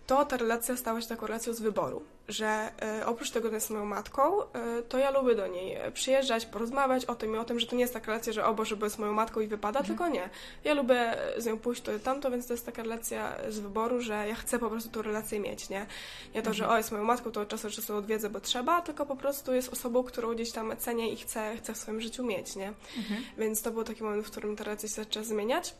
to 0.06 0.24
ta 0.24 0.36
relacja 0.36 0.76
stała 0.76 1.00
się 1.00 1.08
taką 1.08 1.26
relacją 1.26 1.52
z 1.52 1.60
wyboru, 1.60 2.02
że 2.28 2.70
y, 3.00 3.06
oprócz 3.06 3.30
tego, 3.30 3.48
że 3.48 3.54
jest 3.54 3.70
moją 3.70 3.84
matką, 3.84 4.42
y, 4.42 4.46
to 4.88 4.98
ja 4.98 5.10
lubię 5.10 5.34
do 5.34 5.46
niej 5.46 5.76
przyjeżdżać, 5.92 6.46
porozmawiać 6.46 7.04
o 7.04 7.14
tym 7.14 7.34
i 7.34 7.38
o 7.38 7.44
tym, 7.44 7.60
że 7.60 7.66
to 7.66 7.76
nie 7.76 7.80
jest 7.80 7.94
taka 7.94 8.06
relacja, 8.06 8.32
że 8.32 8.44
o 8.44 8.54
Boże, 8.54 8.76
bo 8.76 8.86
jest 8.86 8.98
moją 8.98 9.12
matką 9.12 9.40
i 9.40 9.46
wypada, 9.46 9.82
tylko 9.82 10.08
nie. 10.08 10.30
Ja 10.64 10.74
lubię 10.74 11.16
z 11.38 11.46
nią 11.46 11.58
pójść 11.58 11.82
to 11.82 11.92
i 11.92 12.00
tamto, 12.00 12.30
więc 12.30 12.46
to 12.46 12.52
jest 12.52 12.66
taka 12.66 12.82
relacja 12.82 13.36
z 13.48 13.58
wyboru, 13.58 14.00
że 14.00 14.28
ja 14.28 14.34
chcę 14.34 14.58
po 14.58 14.70
prostu 14.70 14.90
tą 14.90 15.02
relację 15.02 15.40
mieć, 15.40 15.68
nie? 15.68 15.86
Nie 16.34 16.42
to, 16.42 16.54
że 16.54 16.68
o, 16.68 16.76
jest 16.76 16.92
moją 16.92 17.04
matką, 17.04 17.30
to 17.30 17.40
od 17.40 17.48
czasu 17.48 17.68
do 17.68 17.74
czasu 17.74 17.96
odwiedzę, 17.96 18.30
bo 18.30 18.40
trzeba, 18.40 18.82
tylko 18.82 19.06
po 19.06 19.16
prostu 19.16 19.54
jest 19.54 19.72
osobą, 19.72 20.02
którą 20.02 20.34
gdzieś 20.34 20.52
tam 20.52 20.76
cenię 20.76 21.12
i 21.12 21.16
chcę, 21.16 21.56
chcę 21.56 21.74
w 21.74 21.76
swoim 21.76 22.00
życiu 22.00 22.24
mieć, 22.24 22.56
nie? 22.56 22.72
Więc 23.38 23.62
to 23.62 23.70
był 23.70 23.84
taki 23.84 24.02
moment, 24.02 24.26
w 24.26 24.30
którym 24.30 24.56
ta 24.56 24.64
relacja 24.64 24.88
się 24.88 24.94
zaczęła 24.94 25.24
zmieniać. 25.24 25.74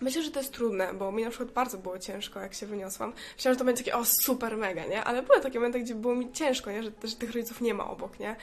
Myślę, 0.00 0.22
że 0.22 0.30
to 0.30 0.40
jest 0.40 0.52
trudne, 0.52 0.94
bo 0.94 1.12
mi 1.12 1.24
na 1.24 1.30
przykład 1.30 1.50
bardzo 1.50 1.78
było 1.78 1.98
ciężko, 1.98 2.40
jak 2.40 2.54
się 2.54 2.66
wyniosłam. 2.66 3.12
Myślałam, 3.36 3.54
że 3.54 3.58
to 3.58 3.64
będzie 3.64 3.84
takie, 3.84 3.96
o, 3.96 4.04
super, 4.04 4.56
mega, 4.56 4.86
nie? 4.86 5.04
Ale 5.04 5.22
były 5.22 5.40
takie 5.40 5.58
momenty, 5.58 5.80
gdzie 5.80 5.94
było 5.94 6.14
mi 6.14 6.32
ciężko, 6.32 6.70
nie? 6.70 6.82
Że, 6.82 6.90
że 7.04 7.16
tych 7.16 7.32
rodziców 7.32 7.60
nie 7.60 7.74
ma 7.74 7.90
obok, 7.90 8.18
nie? 8.18 8.36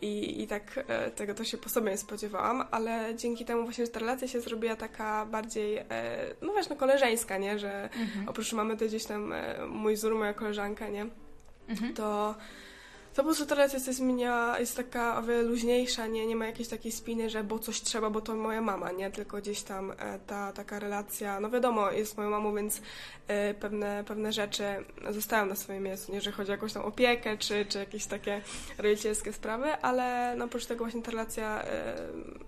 I, 0.00 0.42
i 0.42 0.46
tak 0.46 0.84
e, 0.88 1.10
tego 1.10 1.34
to 1.34 1.44
się 1.44 1.58
po 1.58 1.68
sobie 1.68 1.90
nie 1.90 1.98
spodziewałam, 1.98 2.64
ale 2.70 3.14
dzięki 3.16 3.44
temu 3.44 3.64
właśnie, 3.64 3.86
że 3.86 3.92
ta 3.92 4.00
relacja 4.00 4.28
się 4.28 4.40
zrobiła 4.40 4.76
taka 4.76 5.26
bardziej, 5.26 5.76
e, 5.76 5.84
no 6.42 6.52
właśnie, 6.52 6.76
no, 6.76 6.80
koleżeńska, 6.80 7.38
nie? 7.38 7.58
Że 7.58 7.88
oprócz 8.26 8.52
mamy 8.52 8.76
to 8.76 8.86
gdzieś 8.86 9.04
tam 9.04 9.32
e, 9.32 9.66
mój 9.66 9.94
wzór, 9.94 10.14
moja 10.14 10.34
koleżanka, 10.34 10.88
nie? 10.88 11.06
To... 11.94 12.34
To 13.16 13.22
po 13.22 13.26
prostu 13.26 13.46
ta 13.46 13.54
relacja 13.54 13.80
się 13.80 13.92
zmienia, 13.92 14.56
jest 14.58 14.76
taka 14.76 15.22
luźniejsza, 15.42 16.06
nie, 16.06 16.26
nie 16.26 16.36
ma 16.36 16.46
jakiejś 16.46 16.68
takiej 16.68 16.92
spiny, 16.92 17.30
że 17.30 17.44
bo 17.44 17.58
coś 17.58 17.80
trzeba, 17.80 18.10
bo 18.10 18.20
to 18.20 18.34
moja 18.34 18.60
mama, 18.60 18.92
nie? 18.92 19.10
Tylko 19.10 19.36
gdzieś 19.36 19.62
tam 19.62 19.90
e, 19.90 20.18
ta 20.26 20.52
taka 20.52 20.78
relacja, 20.78 21.40
no 21.40 21.50
wiadomo, 21.50 21.90
jest 21.90 22.16
moją 22.16 22.30
mamą, 22.30 22.54
więc 22.54 22.82
e, 23.28 23.54
pewne, 23.54 24.04
pewne 24.06 24.32
rzeczy 24.32 24.64
zostają 25.10 25.46
na 25.46 25.56
swoim 25.56 25.82
miejscu, 25.82 26.12
nie? 26.12 26.18
Jeżeli 26.18 26.36
chodzi 26.36 26.50
o 26.50 26.54
jakąś 26.54 26.72
tam 26.72 26.84
opiekę, 26.84 27.38
czy, 27.38 27.66
czy 27.66 27.78
jakieś 27.78 28.06
takie 28.06 28.40
rodzicielskie 28.78 29.32
sprawy, 29.32 29.72
ale 29.72 30.34
no 30.36 30.44
oprócz 30.44 30.66
tego 30.66 30.84
właśnie 30.84 31.02
ta 31.02 31.10
relacja 31.10 31.62
e, 31.64 31.96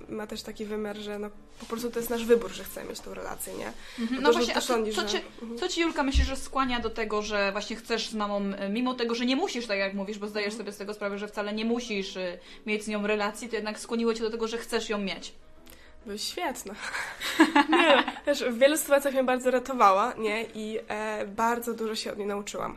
ma 0.08 0.26
też 0.26 0.42
taki 0.42 0.64
wymiar, 0.64 0.96
że 0.96 1.18
no 1.18 1.30
po 1.60 1.66
prostu 1.66 1.90
to 1.90 1.98
jest 1.98 2.10
nasz 2.10 2.24
wybór, 2.24 2.50
że 2.50 2.64
chcemy 2.64 2.88
mieć 2.88 3.00
tą 3.00 3.14
relację, 3.14 3.52
nie? 3.54 3.72
Bo 3.98 4.20
No 4.20 4.28
to, 4.32 4.38
właśnie, 4.38 4.56
a 4.56 4.60
co, 4.60 4.66
sądzisz, 4.66 4.94
co, 4.94 5.00
że- 5.00 5.08
ci, 5.08 5.20
co 5.60 5.68
ci 5.68 5.80
Julka 5.80 6.02
myślisz, 6.02 6.26
że 6.26 6.36
skłania 6.36 6.80
do 6.80 6.90
tego, 6.90 7.22
że 7.22 7.52
właśnie 7.52 7.76
chcesz 7.76 8.08
z 8.08 8.14
mamą, 8.14 8.40
e, 8.58 8.68
mimo 8.68 8.94
tego, 8.94 9.14
że 9.14 9.26
nie 9.26 9.36
musisz, 9.36 9.66
tak 9.66 9.78
jak 9.78 9.94
mówisz, 9.94 10.18
bo 10.18 10.26
zdajesz 10.26 10.54
sobie 10.54 10.72
z 10.72 10.76
tego 10.76 10.94
sprawę, 10.94 11.18
że 11.18 11.28
wcale 11.28 11.52
nie 11.52 11.64
musisz 11.64 12.16
e, 12.16 12.38
mieć 12.66 12.84
z 12.84 12.88
nią 12.88 13.06
relacji, 13.06 13.48
to 13.48 13.56
jednak 13.56 13.80
skłoniło 13.80 14.14
cię 14.14 14.20
do 14.20 14.30
tego, 14.30 14.48
że 14.48 14.58
chcesz 14.58 14.88
ją 14.88 14.98
mieć. 14.98 15.32
Były 16.06 16.18
świetne. 16.18 16.74
nie, 17.70 18.04
wiesz, 18.26 18.44
w 18.44 18.58
wielu 18.58 18.76
sytuacjach 18.76 19.14
mnie 19.14 19.24
bardzo 19.24 19.50
ratowała, 19.50 20.14
nie? 20.18 20.44
I 20.54 20.78
e, 20.88 21.26
bardzo 21.26 21.74
dużo 21.74 21.94
się 21.94 22.12
od 22.12 22.18
niej 22.18 22.26
nauczyłam. 22.26 22.76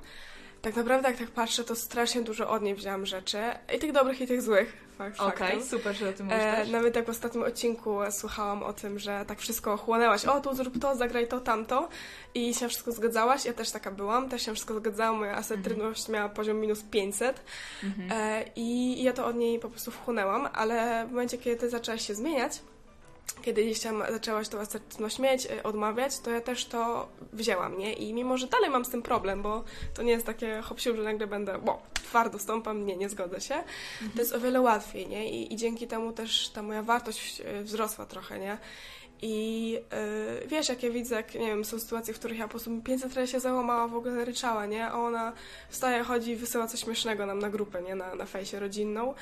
Tak 0.61 0.75
naprawdę, 0.75 1.09
jak 1.09 1.17
tak 1.17 1.31
patrzę, 1.31 1.63
to 1.63 1.75
strasznie 1.75 2.21
dużo 2.21 2.49
od 2.49 2.61
niej 2.61 2.75
wzięłam 2.75 3.05
rzeczy. 3.05 3.37
I 3.75 3.79
tych 3.79 3.91
dobrych, 3.91 4.21
i 4.21 4.27
tych 4.27 4.41
złych. 4.41 4.73
Fakt, 5.09 5.19
Okej, 5.19 5.47
faktem. 5.47 5.63
super, 5.63 5.95
że 5.95 6.09
o 6.09 6.13
tym 6.13 6.25
mówisz 6.25 6.41
E, 6.41 6.65
nawet 6.65 6.95
jak 6.95 7.05
w 7.05 7.09
ostatnim 7.09 7.43
odcinku 7.43 7.97
słuchałam 8.11 8.63
o 8.63 8.73
tym, 8.73 8.99
że 8.99 9.25
tak 9.27 9.39
wszystko 9.39 9.77
chłonęłaś, 9.77 10.25
o 10.25 10.39
tu 10.39 10.55
zrób 10.55 10.79
to, 10.79 10.95
zagraj 10.95 11.27
to, 11.27 11.39
tamto. 11.39 11.89
I 12.33 12.53
się 12.53 12.67
wszystko 12.67 12.91
zgadzałaś, 12.91 13.45
ja 13.45 13.53
też 13.53 13.71
taka 13.71 13.91
byłam, 13.91 14.29
też 14.29 14.45
się 14.45 14.53
wszystko 14.53 14.73
zgadzałam, 14.75 15.19
moja 15.19 15.35
asertywność 15.35 16.09
miała 16.09 16.29
poziom 16.29 16.59
minus 16.59 16.83
500 16.83 17.41
e, 18.11 18.45
i 18.55 19.03
ja 19.03 19.13
to 19.13 19.25
od 19.25 19.35
niej 19.35 19.59
po 19.59 19.69
prostu 19.69 19.91
wchłonęłam, 19.91 20.49
ale 20.53 21.05
w 21.07 21.09
momencie, 21.09 21.37
kiedy 21.37 21.55
ty 21.57 21.69
zaczęłaś 21.69 22.07
się 22.07 22.15
zmieniać, 22.15 22.61
kiedy 23.41 23.63
gdzieś 23.63 23.79
tam 23.79 24.03
zaczęłaś 24.11 24.47
tą 24.47 24.59
asertywność 24.59 25.19
mieć, 25.19 25.45
e, 25.45 25.63
odmawiać, 25.63 26.19
to 26.19 26.31
ja 26.31 26.41
też 26.41 26.65
to 26.65 27.07
wzięłam, 27.33 27.77
nie? 27.77 27.93
I 27.93 28.13
mimo, 28.13 28.37
że 28.37 28.47
dalej 28.47 28.69
mam 28.69 28.85
z 28.85 28.89
tym 28.89 29.01
problem, 29.01 29.41
bo 29.41 29.63
to 29.93 30.03
nie 30.03 30.11
jest 30.11 30.25
takie 30.25 30.61
hop 30.61 30.79
że 30.79 30.93
nagle 30.93 31.27
będę, 31.27 31.57
bo 31.57 31.81
twardo 31.93 32.39
stąpam, 32.39 32.85
nie, 32.85 32.97
nie 32.97 33.09
zgodzę 33.09 33.41
się, 33.41 33.63
to 34.15 34.19
jest 34.19 34.33
o 34.33 34.39
wiele 34.39 34.61
łatwiej, 34.61 35.07
nie? 35.07 35.31
I, 35.31 35.53
I 35.53 35.57
dzięki 35.57 35.87
temu 35.87 36.11
też 36.11 36.49
ta 36.49 36.61
moja 36.61 36.83
wartość 36.83 37.41
e, 37.45 37.63
wzrosła 37.63 38.05
trochę, 38.05 38.39
nie? 38.39 38.57
I 39.21 39.71
yy, 39.71 40.47
wiesz, 40.47 40.69
jak 40.69 40.83
ja 40.83 40.89
widzę, 40.89 41.15
jak, 41.15 41.33
nie 41.33 41.47
wiem, 41.47 41.65
są 41.65 41.79
sytuacje, 41.79 42.13
w 42.13 42.19
których 42.19 42.37
ja 42.37 42.43
po 42.43 42.49
prostu 42.51 42.81
500 42.81 43.13
razy 43.13 43.31
się 43.31 43.39
załamała, 43.39 43.87
w 43.87 43.95
ogóle 43.95 44.25
ryczała, 44.25 44.65
nie? 44.65 44.87
A 44.87 44.93
ona 44.93 45.33
wstaje, 45.69 46.03
chodzi 46.03 46.31
i 46.31 46.35
wysyła 46.35 46.67
coś 46.67 46.79
śmiesznego 46.79 47.25
nam 47.25 47.39
na 47.39 47.49
grupę, 47.49 47.81
nie? 47.81 47.95
Na, 47.95 48.15
na 48.15 48.25
fejsie 48.25 48.59
rodzinną. 48.59 49.13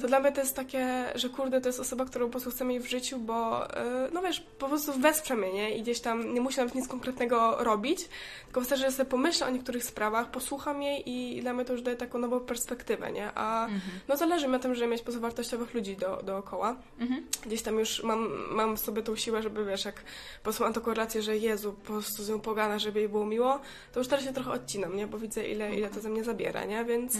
To 0.00 0.06
dla 0.06 0.20
mnie 0.20 0.32
to 0.32 0.40
jest 0.40 0.56
takie, 0.56 1.04
że 1.14 1.28
kurde, 1.28 1.60
to 1.60 1.68
jest 1.68 1.80
osoba, 1.80 2.04
którą 2.04 2.26
po 2.26 2.30
prostu 2.30 2.50
chcę 2.50 2.64
mieć 2.64 2.82
w 2.82 2.90
życiu, 2.90 3.18
bo 3.18 3.60
yy, 3.60 4.10
no 4.12 4.22
wiesz, 4.22 4.40
po 4.40 4.68
prostu 4.68 4.92
wesprze 4.92 5.36
mnie, 5.36 5.52
nie? 5.52 5.76
I 5.76 5.82
gdzieś 5.82 6.00
tam 6.00 6.34
nie 6.34 6.40
musi 6.40 6.58
nawet 6.58 6.74
nic 6.74 6.88
konkretnego 6.88 7.56
robić, 7.58 8.08
tylko 8.44 8.60
wystarczy, 8.60 8.84
że 8.84 8.92
sobie 8.92 9.10
pomyślę 9.10 9.46
o 9.46 9.50
niektórych 9.50 9.84
sprawach, 9.84 10.30
posłucham 10.30 10.82
jej 10.82 11.10
i 11.10 11.40
dla 11.40 11.52
mnie 11.52 11.64
to 11.64 11.72
już 11.72 11.82
daje 11.82 11.96
taką 11.96 12.18
nową 12.18 12.40
perspektywę, 12.40 13.12
nie? 13.12 13.30
A 13.34 13.66
no 14.08 14.16
zależy 14.16 14.46
mi 14.46 14.52
na 14.52 14.58
tym, 14.58 14.74
żeby 14.74 14.90
mieć 14.90 15.02
pozawartościowych 15.02 15.74
ludzi 15.74 15.96
do, 15.96 16.22
dookoła. 16.22 16.76
Gdzieś 17.46 17.62
tam 17.62 17.78
już 17.78 18.02
mam, 18.02 18.28
mam 18.50 18.76
w 18.76 18.80
sobie 18.80 19.02
tą 19.02 19.16
siłę, 19.16 19.42
żeby 19.44 19.64
wiesz, 19.64 19.84
jak 19.84 20.02
posłucham 20.42 20.72
taką 20.74 20.94
relację, 20.94 21.22
że 21.22 21.36
Jezu, 21.36 21.72
po 21.72 21.92
prostu 21.92 22.22
z 22.24 22.28
nią 22.28 22.40
pogana, 22.40 22.78
żeby 22.78 23.00
jej 23.00 23.08
było 23.08 23.26
miło, 23.26 23.60
to 23.92 24.00
już 24.00 24.08
teraz 24.08 24.24
się 24.24 24.32
trochę 24.32 24.50
odcinam, 24.50 24.96
nie? 24.96 25.06
Bo 25.06 25.18
widzę, 25.18 25.48
ile, 25.48 25.74
ile 25.74 25.90
to 25.90 26.00
ze 26.00 26.08
mnie 26.08 26.24
zabiera, 26.24 26.64
nie? 26.64 26.84
Więc 26.84 27.16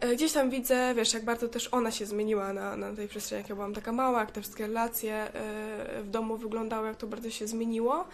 e, 0.00 0.14
gdzieś 0.16 0.32
tam 0.32 0.50
widzę, 0.50 0.94
wiesz, 0.94 1.14
jak 1.14 1.24
bardzo 1.24 1.48
też 1.48 1.68
ona 1.72 1.90
się 1.90 2.06
zmieniła 2.06 2.52
na, 2.52 2.76
na 2.76 2.92
tej 2.96 3.08
przestrzeni, 3.08 3.40
jak 3.42 3.48
ja 3.48 3.54
byłam 3.54 3.74
taka 3.74 3.92
mała, 3.92 4.20
jak 4.20 4.30
te 4.30 4.40
wszystkie 4.40 4.66
relacje 4.66 5.14
e, 5.14 6.02
w 6.02 6.10
domu 6.10 6.36
wyglądały, 6.36 6.88
jak 6.88 6.96
to 6.96 7.06
bardzo 7.06 7.30
się 7.30 7.46
zmieniło. 7.46 8.04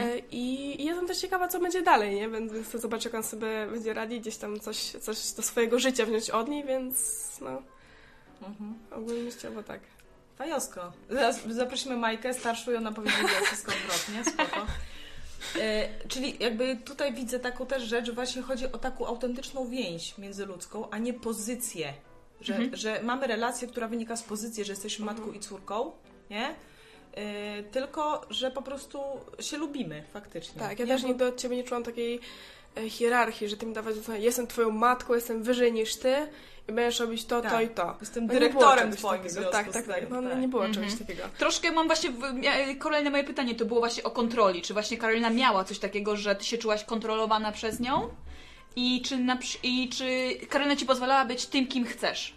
E, 0.00 0.18
I, 0.18 0.82
I 0.82 0.84
jestem 0.84 1.06
też 1.06 1.18
ciekawa, 1.18 1.48
co 1.48 1.60
będzie 1.60 1.82
dalej, 1.82 2.14
nie? 2.14 2.28
Więc 2.28 2.52
chcę 2.68 2.78
zobaczyć, 2.78 3.04
jak 3.04 3.14
on 3.14 3.22
sobie 3.22 3.66
będzie 3.72 3.94
radzić, 3.94 4.20
gdzieś 4.20 4.36
tam 4.36 4.60
coś, 4.60 4.76
coś 4.76 5.32
do 5.32 5.42
swojego 5.42 5.78
życia 5.78 6.06
wziąć 6.06 6.30
od 6.30 6.48
niej, 6.48 6.64
więc 6.64 6.98
no, 7.40 7.62
Mhm. 8.42 8.74
ogólnie 8.90 9.22
myślę, 9.22 9.50
tak. 9.66 9.80
Fajosko. 10.40 10.92
Zaprosimy 11.48 11.96
Majkę 11.96 12.34
starszą 12.34 12.72
i 12.72 12.76
ona 12.76 12.92
powie 12.92 13.10
że 13.10 13.46
wszystko 13.46 13.72
odwrotnie, 13.72 14.24
spoko. 14.32 14.66
E, 15.60 15.88
czyli 16.08 16.36
jakby 16.40 16.76
tutaj 16.76 17.14
widzę 17.14 17.40
taką 17.40 17.66
też 17.66 17.82
rzecz, 17.82 18.10
właśnie 18.10 18.42
chodzi 18.42 18.72
o 18.72 18.78
taką 18.78 19.06
autentyczną 19.06 19.68
więź 19.68 20.18
międzyludzką, 20.18 20.90
a 20.90 20.98
nie 20.98 21.14
pozycję. 21.14 21.92
Że, 22.40 22.58
że 22.72 23.02
mamy 23.02 23.26
relację, 23.26 23.68
która 23.68 23.88
wynika 23.88 24.16
z 24.16 24.22
pozycji, 24.22 24.64
że 24.64 24.72
jesteśmy 24.72 25.04
matką 25.04 25.32
i 25.32 25.40
córką, 25.40 25.92
nie? 26.30 26.54
E, 27.14 27.62
tylko, 27.62 28.26
że 28.30 28.50
po 28.50 28.62
prostu 28.62 28.98
się 29.40 29.56
lubimy 29.56 30.02
faktycznie. 30.12 30.60
Tak, 30.60 30.78
ja 30.78 30.84
nie? 30.84 30.92
też 30.92 31.02
nigdy 31.02 31.26
od 31.26 31.36
ciebie 31.36 31.56
nie 31.56 31.64
czułam 31.64 31.82
takiej 31.82 32.20
hierarchii, 32.88 33.48
że 33.48 33.56
ty 33.56 33.66
mi 33.66 33.72
dawać, 33.74 33.94
że 34.06 34.18
jestem 34.18 34.46
twoją 34.46 34.70
matką, 34.70 35.14
jestem 35.14 35.42
wyżej 35.42 35.72
niż 35.72 35.96
ty 35.96 36.14
i 36.68 36.72
będziesz 36.72 37.00
robić 37.00 37.24
to, 37.24 37.40
to 37.42 37.50
Tak. 37.50 37.64
i 37.64 37.68
to. 37.68 37.96
Jestem 38.00 38.26
No 38.26 38.32
dyrektorem 38.32 38.92
twoim 38.96 39.22
takiego. 39.22 39.44
Tak, 39.50 39.72
tak, 39.72 39.86
tak. 39.86 40.10
No, 40.10 40.22
tak. 40.22 40.38
nie 40.40 40.48
było 40.48 40.66
Mhm. 40.66 40.84
czegoś 40.88 40.98
takiego. 41.00 41.22
Troszkę 41.38 41.72
mam 41.72 41.86
właśnie, 41.86 42.10
mia- 42.10 42.78
kolejne 42.78 43.10
moje 43.10 43.24
pytanie 43.24 43.54
to 43.54 43.64
było 43.64 43.80
właśnie 43.80 44.02
o 44.02 44.10
kontroli. 44.10 44.62
Czy 44.62 44.72
właśnie 44.72 44.98
Karolina 44.98 45.30
miała 45.30 45.64
coś 45.64 45.78
takiego, 45.78 46.16
że 46.16 46.34
ty 46.36 46.44
się 46.44 46.58
czułaś 46.58 46.84
kontrolowana 46.84 47.52
przez 47.52 47.80
nią? 47.80 48.08
I 48.76 49.02
czy, 49.02 49.16
na, 49.16 49.38
i 49.62 49.88
czy 49.88 50.34
Karolina 50.48 50.76
ci 50.76 50.86
pozwalała 50.86 51.24
być 51.24 51.46
tym, 51.46 51.66
kim 51.66 51.84
chcesz? 51.86 52.34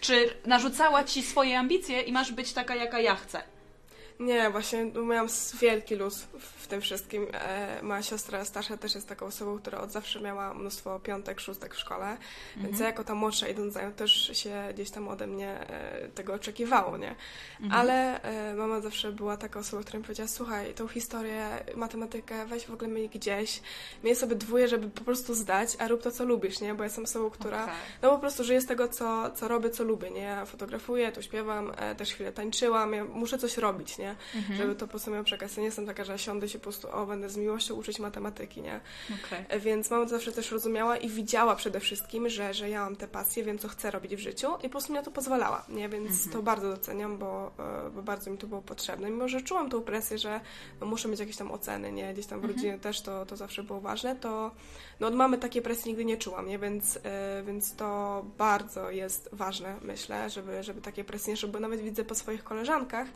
Czy 0.00 0.30
narzucała 0.46 1.04
ci 1.04 1.22
swoje 1.22 1.58
ambicje 1.58 2.00
i 2.02 2.12
masz 2.12 2.32
być 2.32 2.52
taka, 2.52 2.74
jaka 2.74 3.00
ja 3.00 3.14
chcę? 3.16 3.42
Nie, 4.20 4.50
właśnie 4.50 4.84
miałam 4.84 5.26
s- 5.26 5.56
wielki 5.60 5.94
luz 5.96 6.22
w- 6.38 6.66
tym 6.66 6.80
wszystkim. 6.80 7.26
E, 7.32 7.82
moja 7.82 8.02
siostra 8.02 8.44
starsza 8.44 8.76
też 8.76 8.94
jest 8.94 9.08
taką 9.08 9.26
osobą, 9.26 9.58
która 9.58 9.80
od 9.80 9.90
zawsze 9.90 10.20
miała 10.20 10.54
mnóstwo 10.54 11.00
piątek, 11.00 11.40
szóstek 11.40 11.74
w 11.74 11.78
szkole, 11.78 12.16
więc 12.56 12.80
ja 12.80 12.86
jako 12.86 13.04
ta 13.04 13.14
młodsza 13.14 13.48
idąc 13.48 13.74
za 13.74 13.82
nią 13.82 13.92
też 13.92 14.30
się 14.38 14.68
gdzieś 14.74 14.90
tam 14.90 15.08
ode 15.08 15.26
mnie 15.26 15.48
e, 15.70 16.08
tego 16.08 16.34
oczekiwało, 16.34 16.96
nie? 16.96 17.14
Ale 17.72 18.22
e, 18.22 18.54
mama 18.54 18.80
zawsze 18.80 19.12
była 19.12 19.36
taka 19.36 19.60
osoba, 19.60 19.82
która 19.82 19.98
mi 19.98 20.04
powiedziała, 20.04 20.28
słuchaj, 20.28 20.74
tą 20.74 20.88
historię, 20.88 21.48
matematykę 21.76 22.46
weź 22.46 22.66
w 22.66 22.72
ogóle 22.72 22.90
miej 22.90 23.08
gdzieś, 23.08 23.60
miej 24.04 24.16
sobie 24.16 24.36
dwóje, 24.36 24.68
żeby 24.68 24.90
po 24.90 25.04
prostu 25.04 25.34
zdać, 25.34 25.76
a 25.78 25.88
rób 25.88 26.02
to, 26.02 26.10
co 26.10 26.24
lubisz, 26.24 26.60
nie? 26.60 26.74
Bo 26.74 26.82
ja 26.82 26.86
jestem 26.86 27.04
osobą, 27.04 27.30
która 27.30 27.62
Okej. 27.64 27.74
no 28.02 28.10
po 28.10 28.18
prostu 28.18 28.44
żyję 28.44 28.60
z 28.60 28.66
tego, 28.66 28.88
co, 28.88 29.30
co 29.30 29.48
robię, 29.48 29.70
co 29.70 29.84
lubię, 29.84 30.10
nie? 30.10 30.20
Ja 30.22 30.44
fotografuję, 30.46 31.12
tu 31.12 31.22
śpiewam, 31.22 31.72
e, 31.76 31.94
też 31.94 32.12
chwilę 32.14 32.32
tańczyłam, 32.32 32.92
ja 32.92 33.04
muszę 33.04 33.38
coś 33.38 33.58
robić, 33.58 33.98
nie? 33.98 34.09
Żeby 34.56 34.74
to 34.74 34.86
po 34.86 34.90
prostu 34.90 35.10
miał 35.10 35.24
przekaz. 35.24 35.56
Ja 35.56 35.60
nie 35.60 35.66
jestem 35.66 35.86
taka, 35.86 36.04
że 36.04 36.18
siądę 36.18 36.48
się 36.48 36.58
po 36.58 36.62
prostu, 36.62 36.88
o, 36.90 37.06
będę 37.06 37.30
z 37.30 37.36
miłością 37.36 37.74
uczyć 37.74 37.98
matematyki, 37.98 38.62
nie? 38.62 38.80
E, 39.48 39.60
Więc 39.60 39.90
mama 39.90 40.04
to 40.04 40.10
zawsze 40.10 40.32
też 40.32 40.50
rozumiała 40.50 40.96
i 40.96 41.08
widziała 41.08 41.56
przede 41.56 41.80
wszystkim, 41.80 42.28
że, 42.28 42.54
że 42.54 42.70
ja 42.70 42.84
mam 42.84 42.96
te 42.96 43.08
pasje, 43.08 43.44
wiem, 43.44 43.58
co 43.58 43.68
chcę 43.68 43.90
robić 43.90 44.16
w 44.16 44.18
życiu 44.18 44.48
i 44.58 44.62
po 44.62 44.68
prostu 44.68 44.92
mi 44.92 44.98
na 44.98 45.04
to 45.04 45.10
pozwalała, 45.10 45.64
nie? 45.68 45.88
Więc 45.88 46.30
to 46.30 46.42
bardzo 46.42 46.70
doceniam, 46.70 47.18
bo, 47.18 47.52
e, 47.86 47.90
bo 47.90 48.02
bardzo 48.02 48.30
mi 48.30 48.38
to 48.38 48.46
było 48.46 48.62
potrzebne. 48.62 49.10
Mimo, 49.10 49.28
że 49.28 49.40
czułam 49.42 49.70
tą 49.70 49.82
presję, 49.82 50.18
że 50.18 50.40
no, 50.80 50.86
muszę 50.86 51.08
mieć 51.08 51.20
jakieś 51.20 51.36
tam 51.36 51.50
oceny, 51.52 51.92
nie? 51.92 52.12
Gdzieś 52.12 52.26
tam 52.26 52.40
w 52.40 52.44
rodzinie 52.44 52.78
też 52.78 53.00
to, 53.00 53.26
to 53.26 53.36
zawsze 53.36 53.62
było 53.62 53.80
ważne, 53.80 54.16
to 54.16 54.50
no, 55.00 55.06
od 55.06 55.14
mamy 55.14 55.38
takiej 55.38 55.62
presji 55.62 55.88
nigdy 55.88 56.04
nie 56.04 56.16
czułam, 56.16 56.48
nie? 56.48 56.58
Więc, 56.58 56.98
e, 57.04 57.42
więc 57.46 57.76
to 57.76 58.24
bardzo 58.38 58.90
jest 58.90 59.28
ważne, 59.32 59.76
myślę, 59.82 60.30
żeby, 60.30 60.62
żeby 60.62 60.80
takie 60.80 61.04
presje 61.04 61.32
nie 61.32 61.36
szły, 61.36 61.48
bo 61.48 61.60
nawet 61.60 61.80
widzę 61.80 62.04
po 62.04 62.14
swoich 62.14 62.44
koleżankach, 62.44 63.06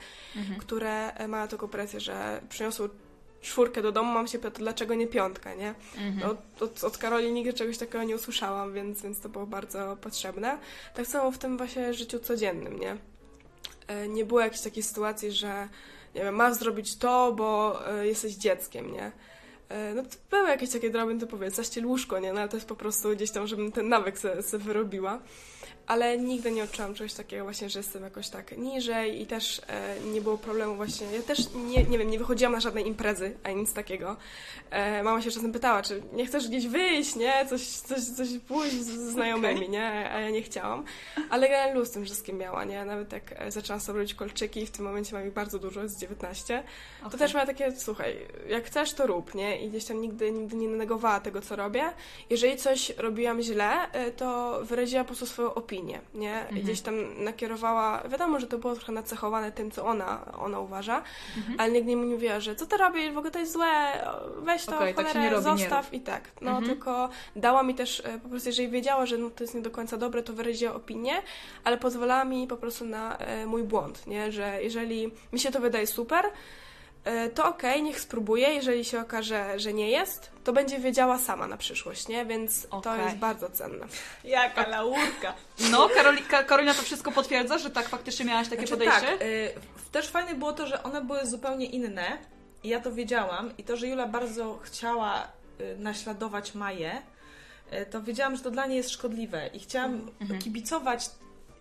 które 0.58 1.14
e, 1.14 1.28
mają 1.28 1.48
taką 1.48 1.68
presję, 1.68 2.00
że 2.00 2.40
przyniosły 2.48 2.90
czwórkę 3.40 3.82
do 3.82 3.92
domu, 3.92 4.12
mam 4.12 4.26
się 4.26 4.38
pytać, 4.38 4.58
dlaczego 4.58 4.94
nie 4.94 5.06
piątka, 5.06 5.54
nie? 5.54 5.74
No, 6.20 6.30
od, 6.30 6.62
od, 6.62 6.84
od 6.84 6.98
Karoli 6.98 7.32
nigdy 7.32 7.52
czegoś 7.52 7.78
takiego 7.78 8.04
nie 8.04 8.14
usłyszałam, 8.16 8.72
więc, 8.74 9.02
więc 9.02 9.20
to 9.20 9.28
było 9.28 9.46
bardzo 9.46 9.96
potrzebne. 10.00 10.58
Tak 10.94 11.06
samo 11.06 11.30
w 11.32 11.38
tym 11.38 11.56
właśnie 11.56 11.94
życiu 11.94 12.18
codziennym, 12.18 12.80
nie? 12.80 12.96
E, 13.86 14.08
Nie 14.08 14.24
było 14.24 14.40
jakiejś 14.40 14.60
takiej 14.62 14.82
sytuacji, 14.82 15.32
że 15.32 15.68
nie 16.14 16.22
wiem, 16.24 16.34
masz 16.34 16.54
zrobić 16.54 16.96
to, 16.96 17.32
bo 17.32 17.78
jesteś 18.02 18.34
dzieckiem, 18.34 18.92
nie? 18.92 19.12
E, 19.74 19.94
No 19.94 20.02
to 20.02 20.08
były 20.30 20.48
jakieś 20.48 20.70
takie 20.70 20.90
drobne 20.90 21.20
typu, 21.20 21.30
powiedz, 21.30 21.54
zaściel 21.54 21.86
łóżko, 21.86 22.18
nie? 22.18 22.32
No 22.32 22.40
ale 22.40 22.48
to 22.48 22.56
jest 22.56 22.68
po 22.68 22.76
prostu 22.76 23.10
gdzieś 23.10 23.30
tam, 23.30 23.46
żebym 23.46 23.72
ten 23.72 23.88
nawyk 23.88 24.18
sobie, 24.18 24.42
sobie 24.42 24.64
wyrobiła. 24.64 25.20
Ale 25.86 26.18
nigdy 26.18 26.50
nie 26.50 26.64
odczułam 26.64 26.94
czegoś 26.94 27.14
takiego 27.14 27.44
właśnie, 27.44 27.70
że 27.70 27.78
jestem 27.78 28.02
jakoś 28.02 28.28
tak 28.28 28.58
niżej 28.58 29.22
i 29.22 29.26
też 29.26 29.60
e, 29.68 30.00
nie 30.00 30.20
było 30.20 30.38
problemu 30.38 30.74
właśnie. 30.74 31.06
Ja 31.12 31.22
też 31.22 31.38
nie, 31.54 31.84
nie 31.84 31.98
wiem, 31.98 32.10
nie 32.10 32.18
wychodziłam 32.18 32.52
na 32.52 32.60
żadne 32.60 32.82
imprezy, 32.82 33.36
ani 33.42 33.56
nic 33.56 33.72
takiego. 33.72 34.16
E, 34.70 35.02
mama 35.02 35.22
się 35.22 35.30
czasem 35.30 35.52
pytała, 35.52 35.82
czy 35.82 36.02
nie 36.12 36.26
chcesz 36.26 36.48
gdzieś 36.48 36.66
wyjść, 36.66 37.16
nie? 37.16 37.46
Coś, 37.46 37.66
coś, 37.66 38.00
coś 38.00 38.28
pójść 38.48 38.74
z 38.74 39.04
z 39.04 39.12
znajomymi, 39.12 39.68
nie? 39.68 40.10
A 40.10 40.20
ja 40.20 40.30
nie 40.30 40.42
chciałam. 40.42 40.84
Ale 41.30 41.48
ja 41.48 41.74
luz 41.74 41.88
z 41.88 41.90
tym 41.90 42.04
wszystkim 42.04 42.38
miała, 42.38 42.64
nie? 42.64 42.84
Nawet 42.84 43.12
jak 43.12 43.22
e, 43.36 43.50
zaczęłam 43.50 43.80
sobie 43.80 43.98
robić 43.98 44.14
kolczyki, 44.14 44.66
w 44.66 44.70
tym 44.70 44.84
momencie 44.84 45.16
mam 45.16 45.26
ich 45.26 45.32
bardzo 45.32 45.58
dużo, 45.58 45.82
jest 45.82 45.98
19, 46.00 46.62
to 47.00 47.06
Okej. 47.06 47.18
też 47.18 47.34
miała 47.34 47.46
takie, 47.46 47.72
słuchaj, 47.76 48.16
jak 48.48 48.64
chcesz, 48.64 48.92
to 48.92 49.06
rób, 49.06 49.34
nie? 49.34 49.60
I 49.64 49.68
gdzieś 49.68 49.84
tam 49.84 50.00
nigdy, 50.00 50.32
nigdy 50.32 50.56
nie 50.56 50.68
negowała 50.68 51.20
tego, 51.20 51.40
co 51.40 51.56
robię. 51.56 51.92
Jeżeli 52.30 52.56
coś 52.56 52.90
robiłam 52.96 53.42
źle, 53.42 54.06
y, 54.08 54.12
to 54.12 54.60
wyraziła 54.64 55.02
po 55.02 55.06
prostu 55.06 55.26
swoją 55.26 55.54
opinię, 55.54 55.73
nie? 55.82 56.00
I 56.50 56.60
Gdzieś 56.60 56.80
tam 56.80 57.24
nakierowała, 57.24 58.02
wiadomo, 58.08 58.40
że 58.40 58.46
to 58.46 58.58
było 58.58 58.74
trochę 58.74 58.92
nacechowane 58.92 59.52
tym, 59.52 59.70
co 59.70 59.86
ona, 59.86 60.32
ona 60.38 60.58
uważa, 60.60 61.02
ale 61.58 61.72
nigdy 61.72 61.90
nie 61.90 61.96
mówiła, 61.96 62.40
że 62.40 62.56
co 62.56 62.66
ty 62.66 62.76
robisz, 62.76 63.12
w 63.12 63.18
ogóle 63.18 63.30
to 63.30 63.38
jest 63.38 63.52
złe, 63.52 63.92
weź 64.38 64.64
to, 64.64 64.72
tak 64.72 64.88
się 64.88 64.94
cholerę, 64.94 65.20
nie 65.20 65.42
zostaw 65.42 65.94
i 65.94 66.00
tak. 66.00 66.22
No, 66.40 66.62
tylko 66.62 67.08
dała 67.36 67.62
mi 67.62 67.74
też, 67.74 68.00
y, 68.00 68.20
po 68.22 68.28
prostu 68.28 68.48
jeżeli 68.48 68.68
wiedziała, 68.68 69.06
że 69.06 69.18
no, 69.18 69.30
to 69.30 69.44
jest 69.44 69.54
nie 69.54 69.62
do 69.62 69.70
końca 69.70 69.96
dobre, 69.96 70.22
to 70.22 70.32
wyraziła 70.32 70.74
opinię, 70.74 71.12
ale 71.64 71.78
pozwalała 71.78 72.24
mi 72.24 72.46
po 72.46 72.56
prostu 72.56 72.84
na 72.84 73.16
e, 73.16 73.46
mój 73.46 73.62
błąd, 73.62 74.06
nie? 74.06 74.32
Że 74.32 74.62
jeżeli 74.62 75.10
mi 75.32 75.40
się 75.40 75.50
to 75.50 75.60
wydaje 75.60 75.86
super, 75.86 76.24
e, 76.26 76.30
to 77.34 77.48
okej, 77.48 77.82
niech 77.82 78.00
spróbuje. 78.00 78.48
Jeżeli 78.54 78.84
się 78.84 79.00
okaże, 79.00 79.58
że 79.58 79.72
nie 79.72 79.90
jest, 79.90 80.30
to 80.44 80.52
będzie 80.52 80.78
wiedziała 80.78 81.18
sama 81.18 81.46
na 81.46 81.56
przyszłość, 81.56 82.08
nie? 82.08 82.26
Więc 82.26 82.62
to 82.68 82.76
Okej. 82.76 83.04
jest 83.04 83.16
bardzo 83.16 83.50
cenne. 83.50 83.86
Jaka 84.24 84.68
laurka. 84.68 85.34
No, 85.70 85.88
Karoli, 85.88 86.22
Ka- 86.22 86.44
Karolina 86.44 86.74
to 86.74 86.82
wszystko 86.82 87.12
potwierdza, 87.12 87.58
że 87.58 87.70
tak 87.70 87.88
faktycznie 87.88 88.24
miałaś 88.24 88.48
takie 88.48 88.66
Znaczy, 88.66 88.84
podejście? 88.84 89.06
Tak, 89.18 89.22
y, 89.22 89.50
też 89.92 90.08
fajne 90.08 90.34
było 90.34 90.52
to, 90.52 90.66
że 90.66 90.82
one 90.82 91.04
były 91.04 91.26
zupełnie 91.26 91.66
inne 91.66 92.18
i 92.62 92.68
ja 92.68 92.80
to 92.80 92.92
wiedziałam 92.92 93.56
i 93.58 93.64
to, 93.64 93.76
że 93.76 93.86
Jula 93.88 94.06
bardzo 94.08 94.58
chciała 94.62 95.28
y, 95.60 95.76
naśladować 95.78 96.54
Maję, 96.54 97.02
y, 97.72 97.86
to 97.86 98.02
wiedziałam, 98.02 98.36
że 98.36 98.42
to 98.42 98.50
dla 98.50 98.66
niej 98.66 98.76
jest 98.76 98.90
szkodliwe 98.90 99.46
i 99.46 99.60
chciałam 99.60 100.10
kibicować 100.42 101.10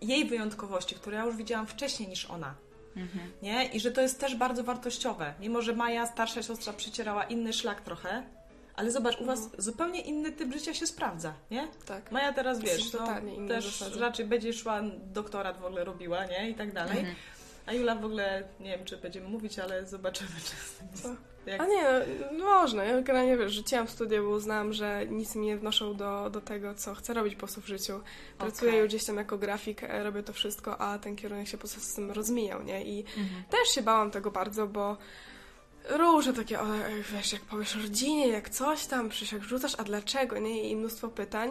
jej 0.00 0.24
wyjątkowości, 0.24 0.94
które 0.94 1.16
ja 1.16 1.24
już 1.24 1.36
widziałam 1.36 1.66
wcześniej 1.66 2.08
niż 2.08 2.24
ona. 2.30 2.54
Mhm. 2.96 3.32
Nie? 3.42 3.64
I 3.64 3.80
że 3.80 3.90
to 3.92 4.00
jest 4.00 4.20
też 4.20 4.36
bardzo 4.36 4.64
wartościowe. 4.64 5.34
Mimo, 5.40 5.62
że 5.62 5.72
Maja, 5.72 6.06
starsza 6.06 6.42
siostra, 6.42 6.72
przecierała 6.72 7.24
inny 7.24 7.52
szlak 7.52 7.80
trochę, 7.80 8.22
ale 8.76 8.90
zobacz, 8.90 9.20
u 9.20 9.24
Was 9.24 9.50
zupełnie 9.58 10.00
inny 10.00 10.32
typ 10.32 10.52
życia 10.52 10.74
się 10.74 10.86
sprawdza, 10.86 11.34
nie? 11.50 11.68
Tak. 11.86 12.12
Maja 12.12 12.32
teraz, 12.32 12.58
To 12.58 12.64
wiesz, 12.64 12.90
są 12.90 12.98
no, 13.38 13.48
też 13.48 13.78
zasady. 13.78 14.00
raczej 14.00 14.26
będzie 14.26 14.52
szła, 14.52 14.80
doktorat 15.12 15.58
w 15.58 15.64
ogóle 15.64 15.84
robiła, 15.84 16.24
nie? 16.24 16.50
I 16.50 16.54
tak 16.54 16.72
dalej. 16.72 16.98
Mhm. 16.98 17.16
A 17.66 17.72
Jula 17.72 17.94
w 17.94 18.04
ogóle, 18.04 18.42
nie 18.60 18.76
wiem, 18.76 18.84
czy 18.86 18.96
będziemy 18.96 19.28
mówić, 19.28 19.58
ale 19.58 19.86
zobaczymy, 19.86 20.30
czy... 20.44 21.02
Co? 21.02 21.08
Jak... 21.46 21.60
A 21.60 21.66
nie, 21.66 21.84
no, 22.32 22.44
można. 22.44 22.84
Ja 22.84 23.02
generalnie 23.02 23.36
wiesz, 23.36 23.52
rzuciłam 23.52 23.88
studia, 23.88 24.22
bo 24.22 24.28
uznałam, 24.28 24.72
że 24.72 25.06
nic 25.06 25.34
mi 25.34 25.46
nie 25.46 25.56
wnoszą 25.56 25.94
do, 25.94 26.30
do 26.30 26.40
tego, 26.40 26.74
co 26.74 26.94
chcę 26.94 27.14
robić 27.14 27.34
po 27.34 27.38
prostu 27.38 27.60
w 27.60 27.66
życiu. 27.66 28.00
Pracuję 28.38 28.70
Okej. 28.70 28.80
już 28.80 28.88
gdzieś 28.88 29.04
tam 29.04 29.16
jako 29.16 29.38
grafik, 29.38 29.82
e, 29.82 30.02
robię 30.02 30.22
to 30.22 30.32
wszystko, 30.32 30.80
a 30.80 30.98
ten 30.98 31.16
kierunek 31.16 31.48
się 31.48 31.56
po 31.56 31.60
prostu 31.60 31.80
z 31.80 31.94
tym 31.94 32.10
rozmijał, 32.10 32.62
nie? 32.62 32.84
I 32.84 32.98
Mhm. 33.00 33.44
też 33.50 33.68
się 33.68 33.82
bałam 33.82 34.10
tego 34.10 34.30
bardzo, 34.30 34.66
bo 34.66 34.96
różne 35.90 36.32
takie, 36.32 36.60
o, 36.60 36.64
wiesz, 37.12 37.32
jak 37.32 37.42
powiesz 37.42 37.74
rodzinie, 37.76 38.28
jak 38.28 38.50
coś 38.50 38.86
tam, 38.86 39.08
przecież 39.08 39.32
jak 39.32 39.42
rzucasz, 39.42 39.74
a 39.78 39.84
dlaczego, 39.84 40.38
nie? 40.38 40.68
I 40.70 40.76
mnóstwo 40.76 41.08
pytań. 41.08 41.50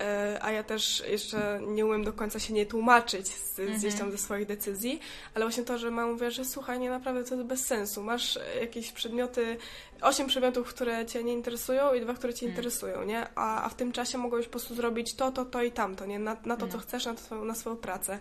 E, 0.00 0.38
A 0.42 0.50
ja 0.52 0.62
też 0.62 1.02
jeszcze 1.08 1.60
nie 1.66 1.86
umiem 1.86 2.04
do 2.04 2.12
końca 2.12 2.38
się 2.40 2.52
nie 2.54 2.66
tłumaczyć 2.66 3.28
z, 3.28 3.60
gdzieś 3.78 3.94
tam 3.94 4.10
ze 4.12 4.18
swoich 4.18 4.46
decyzji, 4.46 5.00
ale 5.34 5.44
właśnie 5.44 5.62
to, 5.64 5.78
że 5.78 5.90
mama 5.90 6.12
mówi, 6.12 6.30
że 6.30 6.44
słuchaj, 6.44 6.78
nie 6.78 6.90
naprawdę 6.90 7.24
to 7.24 7.34
jest 7.34 7.46
bez 7.46 7.66
sensu. 7.66 8.02
Masz 8.02 8.38
jakieś 8.60 8.92
przedmioty, 8.92 9.56
osiem 10.00 10.26
przedmiotów, 10.26 10.68
które 10.68 11.06
cię 11.06 11.24
nie 11.24 11.32
interesują 11.32 11.94
i 11.94 12.00
dwa, 12.00 12.14
które 12.14 12.34
cię 12.34 12.46
interesują, 12.46 13.04
nie? 13.04 13.26
A, 13.34 13.64
a 13.64 13.68
w 13.68 13.74
tym 13.74 13.92
czasie 13.92 14.18
mogłeś 14.18 14.46
po 14.46 14.50
prostu 14.50 14.74
zrobić 14.74 15.14
to, 15.14 15.32
to, 15.32 15.44
to 15.44 15.62
i 15.62 15.70
tamto, 15.72 16.06
nie? 16.06 16.18
Na, 16.18 16.36
na 16.44 16.56
to, 16.56 16.68
co 16.68 16.78
chcesz, 16.78 17.06
na, 17.06 17.14
to, 17.14 17.20
swoją- 17.20 17.44
na 17.44 17.54
swoją 17.54 17.76
pracę. 17.76 18.18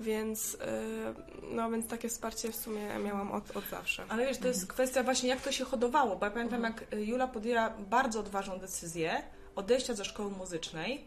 Więc, 0.00 0.56
e, 0.60 1.14
no, 1.50 1.70
więc 1.70 1.86
takie 1.86 2.08
wsparcie 2.08 2.52
w 2.52 2.56
sumie 2.56 2.98
miałam 3.04 3.32
od, 3.32 3.56
od 3.56 3.64
zawsze. 3.70 4.04
Ale 4.08 4.26
wiesz, 4.26 4.38
to 4.38 4.48
jest 4.48 4.66
kwestia 4.66 5.02
właśnie, 5.02 5.28
jak 5.28 5.40
to 5.40 5.52
się 5.52 5.64
hodowało, 5.64 6.16
bo 6.16 6.24
ja 6.26 6.30
pamiętam, 6.30 6.62
jak 6.62 6.84
y, 6.94 7.04
Jula 7.04 7.26
podjęła 7.26 7.70
bardzo 7.70 8.20
odważną 8.20 8.58
decyzję 8.58 9.22
odejścia 9.58 9.94
ze 9.94 10.04
szkoły 10.04 10.30
muzycznej 10.30 11.04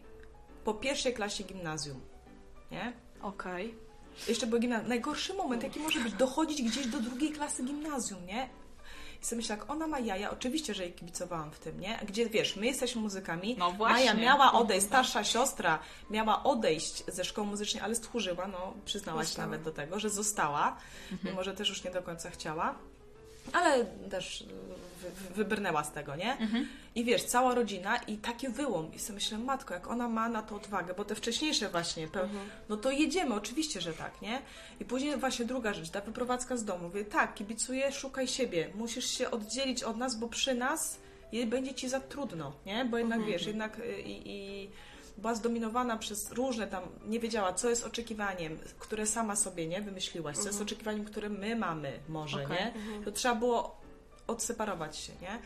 po 0.64 0.74
pierwszej 0.74 1.14
klasie 1.14 1.44
gimnazjum, 1.44 2.00
nie? 2.70 2.92
Okej. 3.22 3.74
Jeszcze 4.28 4.46
był 4.46 4.58
gimnazjum. 4.60 4.88
Najgorszy 4.88 5.34
moment, 5.34 5.62
jaki 5.62 5.80
może 5.80 6.00
być, 6.00 6.12
dochodzić 6.14 6.62
gdzieś 6.62 6.86
do 6.86 7.00
drugiej 7.00 7.32
klasy 7.32 7.64
gimnazjum, 7.64 8.26
nie? 8.26 8.48
I 9.22 9.24
sobie 9.26 9.36
myślę, 9.36 9.56
jak 9.56 9.70
ona 9.70 9.86
ma 9.86 9.98
jaja, 9.98 10.30
oczywiście, 10.30 10.74
że 10.74 10.82
jej 10.82 10.92
kibicowałam 10.92 11.50
w 11.50 11.58
tym, 11.58 11.80
nie? 11.80 11.98
Gdzie, 12.08 12.26
wiesz, 12.28 12.56
my 12.56 12.66
jesteśmy 12.66 13.00
muzykami, 13.02 13.56
No 13.58 13.72
właśnie. 13.72 13.96
Maja 13.96 14.14
miała 14.14 14.52
odejść, 14.52 14.86
starsza 14.86 15.24
siostra 15.24 15.78
miała 16.10 16.42
odejść 16.44 17.04
ze 17.08 17.24
szkoły 17.24 17.46
muzycznej, 17.46 17.82
ale 17.82 17.94
stchórzyła, 17.94 18.46
no 18.48 18.74
przyznała 18.84 19.20
się 19.22 19.26
Została. 19.26 19.46
nawet 19.48 19.62
do 19.62 19.70
tego, 19.72 20.00
że 20.00 20.10
została, 20.10 20.76
mimo 21.24 21.44
że 21.44 21.54
też 21.54 21.68
już 21.68 21.84
nie 21.84 21.90
do 21.90 22.02
końca 22.02 22.30
chciała, 22.30 22.74
ale 23.52 23.84
też 24.10 24.40
y, 24.40 24.44
wy, 25.00 25.10
wy- 25.10 25.34
wybrnęła 25.34 25.84
z 25.84 25.92
tego, 25.92 26.16
nie? 26.16 26.36
I 26.94 27.04
wiesz, 27.04 27.24
cała 27.24 27.54
rodzina 27.54 27.96
i 27.96 28.16
taki 28.16 28.48
wyłom. 28.48 28.94
I 28.94 28.98
sobie 28.98 29.14
myślę, 29.14 29.38
matko, 29.38 29.74
jak 29.74 29.86
ona 29.90 30.08
ma 30.08 30.28
na 30.28 30.42
to 30.42 30.56
odwagę, 30.56 30.94
bo 30.94 31.04
te 31.04 31.14
wcześniejsze 31.14 31.68
właśnie, 31.68 32.08
pe- 32.08 32.28
no 32.68 32.76
to 32.76 32.90
jedziemy, 32.90 33.34
oczywiście, 33.34 33.80
że 33.80 33.92
tak, 33.92 34.22
nie? 34.22 34.42
I 34.80 34.84
później 34.84 35.16
właśnie 35.16 35.44
druga 35.44 35.74
rzecz, 35.74 35.90
ta 35.90 36.00
wyprowadzka 36.00 36.56
z 36.56 36.64
domu. 36.64 36.88
Mówię, 36.88 37.04
tak, 37.04 37.34
kibicuję, 37.34 37.92
szukaj 37.92 38.28
siebie. 38.28 38.70
Musisz 38.74 39.06
się 39.18 39.30
oddzielić 39.30 39.82
od 39.82 39.96
nas, 39.96 40.16
bo 40.16 40.28
przy 40.28 40.54
nas 40.54 40.98
będzie 41.46 41.74
ci 41.74 41.88
za 41.88 42.00
trudno, 42.00 42.52
nie? 42.66 42.84
Bo 42.84 42.98
jednak, 42.98 43.24
wiesz, 43.24 43.46
jednak 43.46 43.78
y, 43.78 44.00
i... 44.02 44.30
i 44.30 44.70
była 45.22 45.34
zdominowana 45.34 45.96
przez 45.96 46.32
różne 46.32 46.66
tam, 46.66 46.82
nie 47.06 47.20
wiedziała, 47.20 47.52
co 47.52 47.70
jest 47.70 47.86
oczekiwaniem, 47.86 48.58
które 48.78 49.06
sama 49.06 49.36
sobie 49.36 49.66
nie 49.66 49.82
wymyśliłaś, 49.82 50.36
co 50.36 50.46
jest 50.46 50.62
oczekiwaniem, 50.62 51.04
które 51.04 51.28
my 51.28 51.56
mamy, 51.56 52.00
może, 52.08 52.44
Okej. 52.44 52.56
nie? 52.56 52.72
To 53.04 53.12
trzeba 53.12 53.34
było 53.34 53.80
odseparować 54.26 54.96
się, 54.96 55.12
nie? 55.22 55.38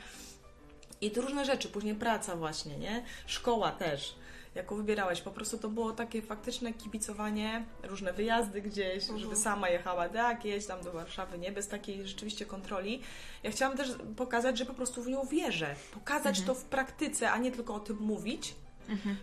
I 1.00 1.10
to 1.10 1.20
różne 1.20 1.44
rzeczy, 1.44 1.68
później 1.68 1.94
praca 1.94 2.36
właśnie, 2.36 2.78
nie? 2.78 3.04
Szkoła 3.26 3.72
też. 3.72 4.14
Jaką 4.54 4.76
wybierałeś, 4.76 5.20
po 5.20 5.30
prostu 5.30 5.58
to 5.58 5.68
było 5.68 5.92
takie 5.92 6.22
faktyczne 6.22 6.72
kibicowanie, 6.72 7.64
różne 7.82 8.12
wyjazdy 8.12 8.62
gdzieś, 8.62 9.04
żeby 9.16 9.36
sama 9.36 9.68
jechała, 9.68 10.08
tak, 10.08 10.44
jeźdź 10.44 10.66
tam 10.66 10.82
do 10.82 10.92
Warszawy, 10.92 11.38
nie? 11.38 11.52
Bez 11.52 11.68
takiej 11.68 12.08
rzeczywiście 12.08 12.46
kontroli. 12.46 13.02
Ja 13.42 13.50
chciałam 13.50 13.76
też 13.76 13.88
pokazać, 14.16 14.58
że 14.58 14.66
po 14.66 14.74
prostu 14.74 15.02
w 15.02 15.08
nią 15.08 15.24
wierzę. 15.24 15.74
Pokazać 15.94 16.40
to 16.40 16.54
w 16.54 16.64
praktyce, 16.64 17.30
a 17.30 17.38
nie 17.38 17.52
tylko 17.52 17.74
o 17.74 17.80
tym 17.80 17.96
mówić, 17.96 18.54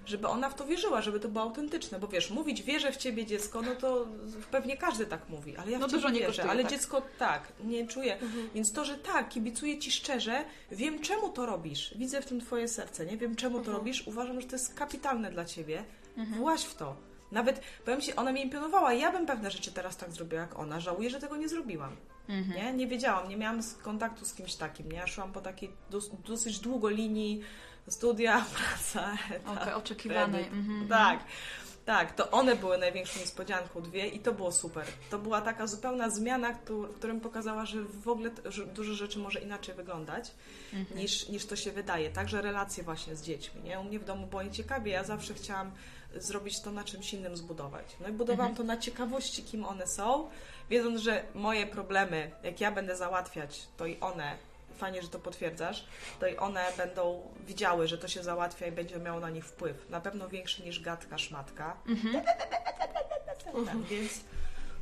żeby 0.05 0.27
ona 0.27 0.49
w 0.49 0.55
to 0.55 0.65
wierzyła, 0.65 1.01
żeby 1.01 1.19
to 1.19 1.29
było 1.29 1.43
autentyczne, 1.43 1.99
bo 1.99 2.07
wiesz, 2.07 2.29
mówić 2.31 2.63
wierzę 2.63 2.91
w 2.91 2.97
ciebie 2.97 3.25
dziecko, 3.25 3.61
no 3.61 3.75
to 3.75 4.07
pewnie 4.51 4.77
każdy 4.77 5.05
tak 5.05 5.29
mówi, 5.29 5.57
ale 5.57 5.71
ja 5.71 5.79
No 5.79 5.87
w 5.87 5.91
ciebie 5.91 6.03
nie 6.03 6.13
wierzę, 6.13 6.25
kosztuje, 6.27 6.49
ale 6.49 6.63
tak. 6.63 6.71
dziecko 6.71 7.01
tak, 7.19 7.53
nie 7.63 7.87
czuje. 7.87 8.17
Więc 8.55 8.73
to, 8.73 8.85
że 8.85 8.97
tak, 8.97 9.29
kibicuję 9.29 9.79
ci 9.79 9.91
szczerze, 9.91 10.45
wiem 10.71 10.99
czemu 10.99 11.29
to 11.29 11.45
robisz, 11.45 11.93
widzę 11.97 12.21
w 12.21 12.25
tym 12.25 12.41
twoje 12.41 12.67
serce, 12.67 13.05
nie? 13.05 13.17
Wiem 13.17 13.35
czemu 13.35 13.59
to 13.61 13.71
robisz, 13.71 14.07
uważam, 14.07 14.41
że 14.41 14.47
to 14.47 14.55
jest 14.55 14.73
kapitalne 14.73 15.31
dla 15.31 15.45
ciebie, 15.45 15.83
właź 16.37 16.63
w 16.63 16.75
to. 16.75 16.95
Nawet, 17.31 17.61
powiem 17.85 18.01
Ci, 18.01 18.15
ona 18.15 18.31
mnie 18.31 18.43
imponowała, 18.43 18.93
ja 18.93 19.11
bym 19.11 19.25
pewne 19.25 19.51
rzeczy 19.51 19.71
teraz 19.71 19.97
tak 19.97 20.11
zrobiła 20.11 20.41
jak 20.41 20.59
ona, 20.59 20.79
żałuję, 20.79 21.09
że 21.09 21.19
tego 21.19 21.35
nie 21.37 21.49
zrobiłam. 21.49 21.95
Nie? 22.55 22.73
nie 22.73 22.87
wiedziałam, 22.87 23.29
nie 23.29 23.37
miałam 23.37 23.59
kontaktu 23.81 24.25
z 24.25 24.33
kimś 24.33 24.55
takim, 24.55 24.91
nie? 24.91 24.97
Ja 24.97 25.07
szłam 25.07 25.31
po 25.31 25.41
takiej 25.41 25.71
dos, 25.89 26.09
dosyć 26.25 26.59
długo 26.59 26.89
linii 26.89 27.41
studia, 27.89 28.45
praca, 28.57 29.17
etat, 29.31 29.61
Okej, 29.61 29.73
oczekiwanej. 29.73 30.43
kredyt. 30.45 30.59
Mhm. 30.59 30.87
Tak, 30.87 31.19
tak, 31.85 32.15
to 32.15 32.31
one 32.31 32.55
były 32.55 32.77
największą 32.77 33.19
niespodzianką, 33.19 33.81
dwie 33.81 34.07
i 34.07 34.19
to 34.19 34.33
było 34.33 34.51
super. 34.51 34.85
To 35.09 35.19
była 35.19 35.41
taka 35.41 35.67
zupełna 35.67 36.09
zmiana, 36.09 36.53
w 36.53 36.95
którym 36.95 37.21
pokazała, 37.21 37.65
że 37.65 37.81
w 37.83 38.07
ogóle 38.07 38.29
dużo 38.75 38.93
rzeczy 38.93 39.19
może 39.19 39.39
inaczej 39.39 39.75
wyglądać 39.75 40.31
niż, 40.95 41.29
niż 41.29 41.45
to 41.45 41.55
się 41.55 41.71
wydaje. 41.71 42.09
Także 42.09 42.41
relacje 42.41 42.83
właśnie 42.83 43.15
z 43.15 43.23
dziećmi, 43.23 43.61
nie? 43.61 43.79
U 43.79 43.83
mnie 43.83 43.99
w 43.99 44.05
domu 44.05 44.27
było 44.27 44.43
nieciekawie, 44.43 44.91
ja 44.91 45.03
zawsze 45.03 45.33
chciałam 45.33 45.71
zrobić 46.15 46.61
to 46.61 46.71
na 46.71 46.83
czymś 46.83 47.13
innym 47.13 47.37
zbudować. 47.37 47.85
No 48.01 48.07
i 48.07 48.11
budowałam 48.11 48.55
to 48.55 48.63
na 48.63 48.77
ciekawości, 48.77 49.43
kim 49.43 49.65
one 49.65 49.87
są, 49.87 50.29
wiedząc, 50.69 51.01
że 51.01 51.23
moje 51.35 51.67
problemy, 51.67 52.31
jak 52.43 52.61
ja 52.61 52.71
będę 52.71 52.95
załatwiać, 52.95 53.67
to 53.77 53.85
i 53.85 53.99
one, 53.99 54.37
fajnie, 54.77 55.01
że 55.01 55.07
to 55.07 55.19
potwierdzasz, 55.19 55.85
to 56.19 56.27
i 56.27 56.37
one 56.37 56.65
będą 56.77 57.21
widziały, 57.47 57.87
że 57.87 57.97
to 57.97 58.07
się 58.07 58.23
załatwia 58.23 58.67
i 58.67 58.71
będzie 58.71 58.99
miało 58.99 59.19
na 59.19 59.29
nich 59.29 59.45
wpływ. 59.45 59.89
Na 59.89 60.01
pewno 60.01 60.29
większy 60.29 60.63
niż 60.63 60.79
gadka, 60.81 61.17
szmatka. 61.17 61.77
Tak, 63.65 63.77
więc... 63.89 64.21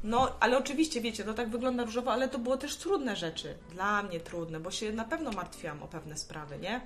No, 0.03 0.35
ale 0.39 0.57
oczywiście, 0.57 1.01
wiecie, 1.01 1.23
to 1.23 1.33
tak 1.33 1.49
wygląda 1.49 1.83
różowo, 1.83 2.11
ale 2.11 2.29
to 2.29 2.39
było 2.39 2.57
też 2.57 2.75
trudne 2.77 3.15
rzeczy. 3.15 3.57
Dla 3.69 4.03
mnie 4.03 4.19
trudne, 4.19 4.59
bo 4.59 4.71
się 4.71 4.91
na 4.91 5.05
pewno 5.05 5.31
martwiłam 5.31 5.83
o 5.83 5.87
pewne 5.87 6.17
sprawy, 6.17 6.57
nie? 6.57 6.81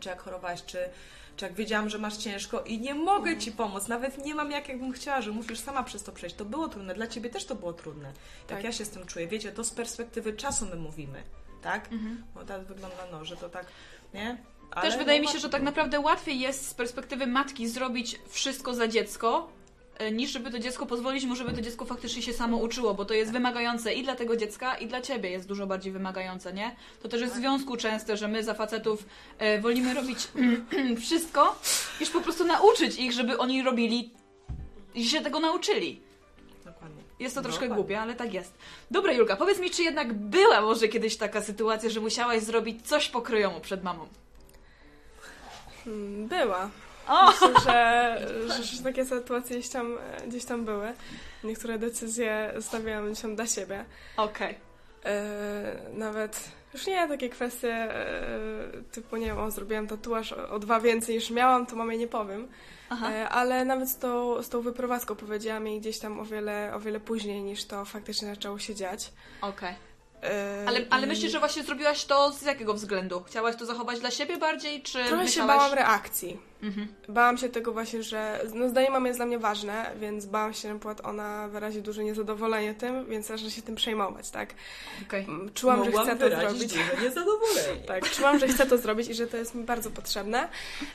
Czy 0.00 0.08
jak 0.08 0.22
chorowałaś, 0.22 0.64
czy, 0.64 0.78
czy 1.36 1.44
jak 1.44 1.54
wiedziałam, 1.54 1.88
że 1.88 1.98
masz 1.98 2.16
ciężko 2.16 2.60
i 2.62 2.78
nie 2.80 2.94
mogę 2.94 3.38
Ci 3.38 3.52
pomóc, 3.52 3.88
nawet 3.88 4.24
nie 4.24 4.34
mam 4.34 4.50
jak, 4.50 4.68
jakbym 4.68 4.92
chciała, 4.92 5.20
że 5.22 5.30
musisz 5.30 5.60
sama 5.60 5.82
przez 5.82 6.02
to 6.02 6.12
przejść. 6.12 6.36
To 6.36 6.44
było 6.44 6.68
trudne, 6.68 6.94
dla 6.94 7.06
Ciebie 7.06 7.30
też 7.30 7.44
to 7.44 7.54
było 7.54 7.72
trudne. 7.72 8.12
Tak, 8.12 8.56
Tak. 8.56 8.64
ja 8.64 8.72
się 8.72 8.84
z 8.84 8.90
tym 8.90 9.06
czuję. 9.06 9.26
Wiecie, 9.26 9.52
to 9.52 9.64
z 9.64 9.70
perspektywy 9.70 10.32
czasu 10.32 10.66
my 10.66 10.76
mówimy, 10.76 11.22
tak? 11.62 11.88
Bo 12.34 12.44
tak 12.44 12.64
wygląda, 12.64 13.06
no, 13.12 13.24
że 13.24 13.36
to 13.36 13.48
tak, 13.48 13.66
nie? 14.14 14.38
Ale 14.70 14.90
Też 14.90 14.98
wydaje 14.98 15.20
no, 15.20 15.26
mi 15.26 15.32
się, 15.32 15.38
że 15.38 15.48
tak 15.48 15.62
naprawdę 15.62 16.00
łatwiej 16.00 16.40
jest 16.40 16.68
z 16.68 16.74
perspektywy 16.74 17.26
matki 17.26 17.68
zrobić 17.68 18.20
wszystko 18.28 18.74
za 18.74 18.88
dziecko, 18.88 19.48
e, 19.98 20.12
niż 20.12 20.30
żeby 20.30 20.50
to 20.50 20.58
dziecko 20.58 20.86
pozwolić 20.86 21.24
mu, 21.24 21.36
żeby 21.36 21.52
to 21.52 21.60
dziecko 21.60 21.84
faktycznie 21.84 22.22
się 22.22 22.32
samo 22.32 22.56
uczyło, 22.56 22.94
bo 22.94 23.04
to 23.04 23.14
jest 23.14 23.32
wymagające 23.32 23.94
i 23.94 24.02
dla 24.02 24.16
tego 24.16 24.36
dziecka, 24.36 24.78
i 24.78 24.86
dla 24.86 25.00
ciebie 25.00 25.30
jest 25.30 25.48
dużo 25.48 25.66
bardziej 25.66 25.92
wymagające, 25.92 26.52
nie? 26.52 26.76
To 27.02 27.08
też 27.08 27.20
jest 27.20 27.34
w 27.34 27.36
związku 27.36 27.76
częste, 27.76 28.16
że 28.16 28.28
my 28.28 28.44
za 28.44 28.54
facetów 28.54 29.06
e, 29.38 29.60
wolimy 29.60 29.94
robić 29.94 30.28
wszystko, 31.04 31.58
niż 32.00 32.10
po 32.10 32.20
prostu 32.20 32.44
nauczyć 32.44 32.98
ich, 32.98 33.12
żeby 33.12 33.38
oni 33.38 33.62
robili 33.62 34.10
i 34.94 35.04
się 35.04 35.20
tego 35.20 35.40
nauczyli. 35.40 36.07
Jest 37.20 37.34
to 37.34 37.42
troszkę 37.42 37.60
Dokładnie. 37.60 37.76
głupie, 37.82 38.00
ale 38.00 38.14
tak 38.14 38.34
jest. 38.34 38.54
Dobra, 38.90 39.12
Julka, 39.12 39.36
powiedz 39.36 39.58
mi, 39.60 39.70
czy 39.70 39.82
jednak 39.82 40.12
była 40.14 40.60
może 40.60 40.88
kiedyś 40.88 41.16
taka 41.16 41.42
sytuacja, 41.42 41.90
że 41.90 42.00
musiałaś 42.00 42.42
zrobić 42.42 42.86
coś 42.88 43.08
pokryjomu 43.08 43.60
przed 43.60 43.82
mamą? 43.84 44.06
Mm, 45.86 46.28
Była. 46.28 46.70
O! 47.08 47.30
Myślę, 47.30 47.48
że, 47.64 48.18
że, 48.48 48.62
że 48.64 48.82
takie 48.82 49.04
sytuacje 49.04 49.58
gdzieś 49.58 49.70
tam, 49.70 49.98
gdzieś 50.28 50.44
tam 50.44 50.64
były. 50.64 50.92
Niektóre 51.44 51.78
decyzje 51.78 52.54
stawiałam 52.60 53.14
tam 53.16 53.36
dla 53.36 53.46
siebie. 53.46 53.84
Okej. 54.16 54.54
E, 55.04 55.76
nawet 55.92 56.44
już 56.74 56.86
nie 56.86 57.08
takie 57.08 57.28
kwestie 57.28 57.72
e, 57.74 58.28
typu, 58.92 59.16
nie 59.16 59.26
wiem, 59.26 59.38
o, 59.38 59.50
zrobiłam 59.50 59.86
tatuaż 59.86 60.32
o, 60.32 60.50
o 60.50 60.58
dwa 60.58 60.80
więcej 60.80 61.14
niż 61.14 61.30
miałam, 61.30 61.66
to 61.66 61.76
mamie 61.76 61.98
nie 61.98 62.08
powiem. 62.08 62.48
Aha. 62.90 63.12
E, 63.12 63.28
ale 63.28 63.64
nawet 63.64 63.88
z 63.88 63.98
tą, 63.98 64.42
z 64.42 64.48
tą 64.48 64.60
wyprowadzką 64.60 65.14
powiedziałam 65.16 65.66
jej 65.66 65.80
gdzieś 65.80 65.98
tam 65.98 66.20
o 66.20 66.24
wiele, 66.24 66.72
o 66.74 66.80
wiele 66.80 67.00
później 67.00 67.42
niż 67.42 67.64
to 67.64 67.84
faktycznie 67.84 68.28
zaczęło 68.28 68.58
się 68.58 68.74
dziać. 68.74 69.12
Okej. 69.40 69.74
E, 70.22 70.64
Ale, 70.66 70.80
ale 70.90 71.06
myślisz, 71.06 71.32
że 71.32 71.38
właśnie 71.38 71.62
zrobiłaś 71.62 72.04
to 72.04 72.32
z 72.32 72.42
jakiego 72.42 72.74
względu? 72.74 73.22
Chciałaś 73.26 73.56
to 73.56 73.66
zachować 73.66 74.00
dla 74.00 74.10
siebie 74.10 74.36
bardziej, 74.36 74.82
czy 74.82 74.92
Trochę 74.92 75.08
się 75.10 75.16
myślałaś... 75.16 75.56
bałam 75.56 75.72
reakcji. 75.74 76.38
Mhm. 76.62 76.88
Bałam 77.08 77.38
się 77.38 77.48
tego 77.48 77.72
właśnie, 77.72 78.02
że 78.02 78.40
no 78.54 78.68
zdanie 78.68 78.90
mamy 78.90 79.08
jest 79.08 79.18
dla 79.18 79.26
mnie 79.26 79.38
ważne, 79.38 79.90
więc 80.00 80.26
bałam 80.26 80.52
się, 80.54 80.60
że 80.60 80.68
na 80.68 80.74
przykład 80.74 81.00
ona 81.04 81.48
wyrazi 81.48 81.82
duże 81.82 82.04
niezadowolenie 82.04 82.74
tym, 82.74 83.06
więc 83.06 83.26
zacznę 83.26 83.50
się 83.50 83.62
tym 83.62 83.74
przejmować, 83.74 84.30
tak? 84.30 84.54
Mm, 85.28 85.50
Czułam, 85.54 85.84
że 85.84 85.90
chcę 85.92 86.16
to 86.16 86.28
zrobić. 86.40 86.74
niezadowolenie. 87.02 87.82
Tak, 87.86 88.10
czułam, 88.10 88.38
że 88.38 88.48
chcę 88.48 88.66
to 88.66 88.78
zrobić 88.78 89.08
i 89.08 89.14
że 89.14 89.26
to 89.26 89.36
jest 89.36 89.54
mi 89.54 89.64
bardzo 89.64 89.90
potrzebne, 89.90 90.48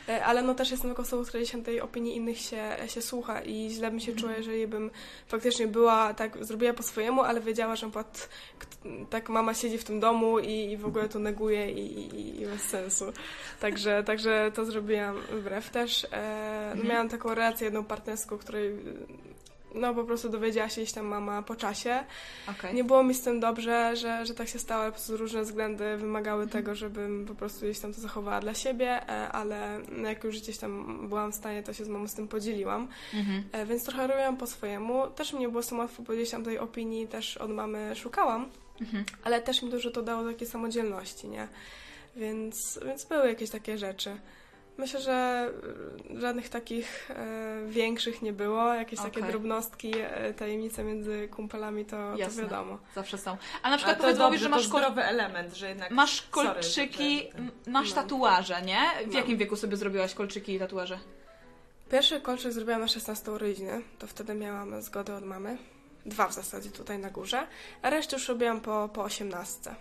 e, 0.10 0.26
ale 0.26 0.42
no 0.42 0.56
też 0.56 0.72
jestem 0.72 0.90
taką 0.92 1.02
osobą, 1.04 1.26
która 1.26 1.46
się 1.46 1.64
tej 1.64 1.82
opinii 1.82 2.16
innych 2.16 2.40
się, 2.40 2.64
się 2.88 3.02
słucha 3.02 3.42
i 3.42 3.70
źle 3.70 3.90
bym 3.92 4.00
się 4.00 4.16
czuła, 4.16 4.32
jeżeli 4.38 4.68
bym 4.68 4.92
faktycznie 5.28 5.68
była 5.68 6.14
tak, 6.14 6.46
zrobiła 6.46 6.74
po 6.74 6.84
swojemu, 6.84 7.22
ale 7.22 7.42
wiedziała, 7.42 7.76
że 7.76 7.90
k- 7.92 8.04
tak 9.10 9.30
mama 9.30 9.54
siedzi 9.54 9.78
w 9.78 9.84
tym 9.84 10.00
domu 10.00 10.40
i, 10.40 10.72
i 10.72 10.78
w 10.78 10.86
ogóle 10.86 11.10
to 11.10 11.20
neguje 11.20 11.72
i, 11.72 12.16
i, 12.16 12.42
i 12.42 12.46
bez 12.46 12.62
sensu. 12.62 13.06
Także, 13.60 14.04
także 14.04 14.52
to 14.56 14.66
zrobiłam 14.66 15.16
wbrew 15.32 15.53
też. 15.62 16.08
E, 16.12 16.74
no 16.76 16.84
miałam 16.84 17.10
taką 17.10 17.34
relację 17.36 17.66
jedną 17.66 17.84
partnerską, 17.84 18.38
której 18.38 18.76
no 19.76 19.94
po 19.94 20.04
prostu 20.04 20.30
dowiedziała 20.30 20.70
się 20.70 20.82
gdzieś 20.82 20.94
tam 20.94 21.06
mama 21.06 21.42
po 21.44 21.56
czasie. 21.56 22.04
Okej. 22.50 22.76
Nie 22.76 22.84
było 22.84 23.04
mi 23.04 23.14
z 23.14 23.22
tym 23.22 23.40
dobrze, 23.40 23.96
że, 23.96 24.26
że 24.26 24.34
tak 24.34 24.48
się 24.48 24.60
stało, 24.60 24.82
ale 24.82 24.92
po 24.92 24.96
prostu 24.96 25.18
różne 25.18 25.42
względy 25.42 25.98
wymagały 25.98 26.48
tego, 26.48 26.76
żebym 26.76 27.26
po 27.26 27.36
prostu 27.36 27.60
gdzieś 27.66 27.80
tam 27.80 27.94
to 27.94 28.02
zachowała 28.02 28.40
dla 28.40 28.54
siebie, 28.54 29.10
e, 29.10 29.30
ale 29.32 29.80
jak 30.04 30.24
już 30.24 30.42
gdzieś 30.42 30.58
tam 30.58 31.00
byłam 31.10 31.32
w 31.32 31.36
stanie, 31.36 31.64
to 31.64 31.74
się 31.74 31.86
z 31.86 31.90
mamą 31.90 32.08
z 32.08 32.14
tym 32.14 32.28
podzieliłam. 32.28 32.88
Mhm. 33.14 33.44
E, 33.52 33.66
Więc 33.66 33.86
trochę 33.86 34.08
robiłam 34.08 34.38
po 34.38 34.48
swojemu. 34.48 35.08
Też 35.08 35.34
mi 35.34 35.40
nie 35.40 35.50
było 35.50 35.64
z 35.64 35.68
tym 35.68 35.80
łatwo 35.80 36.04
powiedzieć 36.04 36.32
tam 36.32 36.44
tej 36.44 36.60
opinii, 36.60 37.08
też 37.08 37.38
od 37.38 37.50
mamy 37.52 37.96
szukałam, 37.96 38.50
Mhm. 38.82 39.04
ale 39.24 39.42
też 39.42 39.62
mi 39.62 39.70
dużo 39.70 39.92
to 39.92 40.02
dało 40.02 40.32
takiej 40.32 40.48
samodzielności, 40.48 41.28
nie? 41.28 41.48
Więc, 42.16 42.80
więc 42.86 43.06
były 43.06 43.28
jakieś 43.28 43.50
takie 43.50 43.78
rzeczy. 43.78 44.18
Myślę, 44.78 45.02
że 45.02 45.50
y, 46.16 46.22
żadnych 46.22 46.50
takich 46.50 47.12
e, 47.12 47.66
większych 47.68 48.22
nie 48.22 48.34
było. 48.34 48.74
Jakieś 48.74 49.00
takie 49.00 49.20
Okej. 49.20 49.32
drobnostki, 49.32 49.94
e, 49.98 50.34
tajemnice 50.34 50.84
między 50.84 51.28
kumpelami, 51.28 51.86
to, 51.86 52.14
to 52.26 52.42
wiadomo. 52.42 52.78
Zawsze 52.96 53.18
są. 53.18 53.38
A 53.64 53.70
na 53.70 53.78
przykład 53.78 53.98
to 53.98 54.04
powiedz, 54.04 54.20
mówisz, 54.20 54.42
że 54.42 54.50
masz, 54.50 54.66
to 54.66 54.72
kol... 54.72 54.82
zdrowy 54.82 55.04
element, 55.04 55.54
że 55.54 55.70
jednak... 55.70 55.92
masz 55.92 56.12
Sorry, 56.36 56.50
kolczyki, 56.54 57.20
że- 57.32 57.38
m- 57.38 57.52
masz 57.68 57.96
Mam. 57.96 58.04
tatuaże, 58.04 58.62
nie? 58.62 58.82
W 59.04 59.08
Mam. 59.08 59.16
jakim 59.16 59.38
wieku 59.38 59.56
sobie 59.56 59.78
zrobiłaś 59.78 60.14
kolczyki 60.14 60.54
i 60.54 60.60
tatuaże? 60.60 61.00
Pierwszy 61.92 62.22
kolczyk 62.22 62.52
zrobiłam 62.54 62.82
na 62.82 62.88
16 62.88 63.32
urodziny, 63.32 63.82
to 64.00 64.08
wtedy 64.08 64.34
miałam 64.34 64.82
zgodę 64.82 65.16
od 65.16 65.24
mamy. 65.26 65.58
Dwa 66.06 66.28
w 66.28 66.34
zasadzie 66.34 66.70
tutaj 66.70 67.00
na 67.00 67.10
górze, 67.10 67.48
a 67.82 67.90
resztę 67.90 68.16
już 68.16 68.28
robiłam 68.28 68.62
po, 68.62 68.90
po 68.94 69.04
18. 69.04 69.76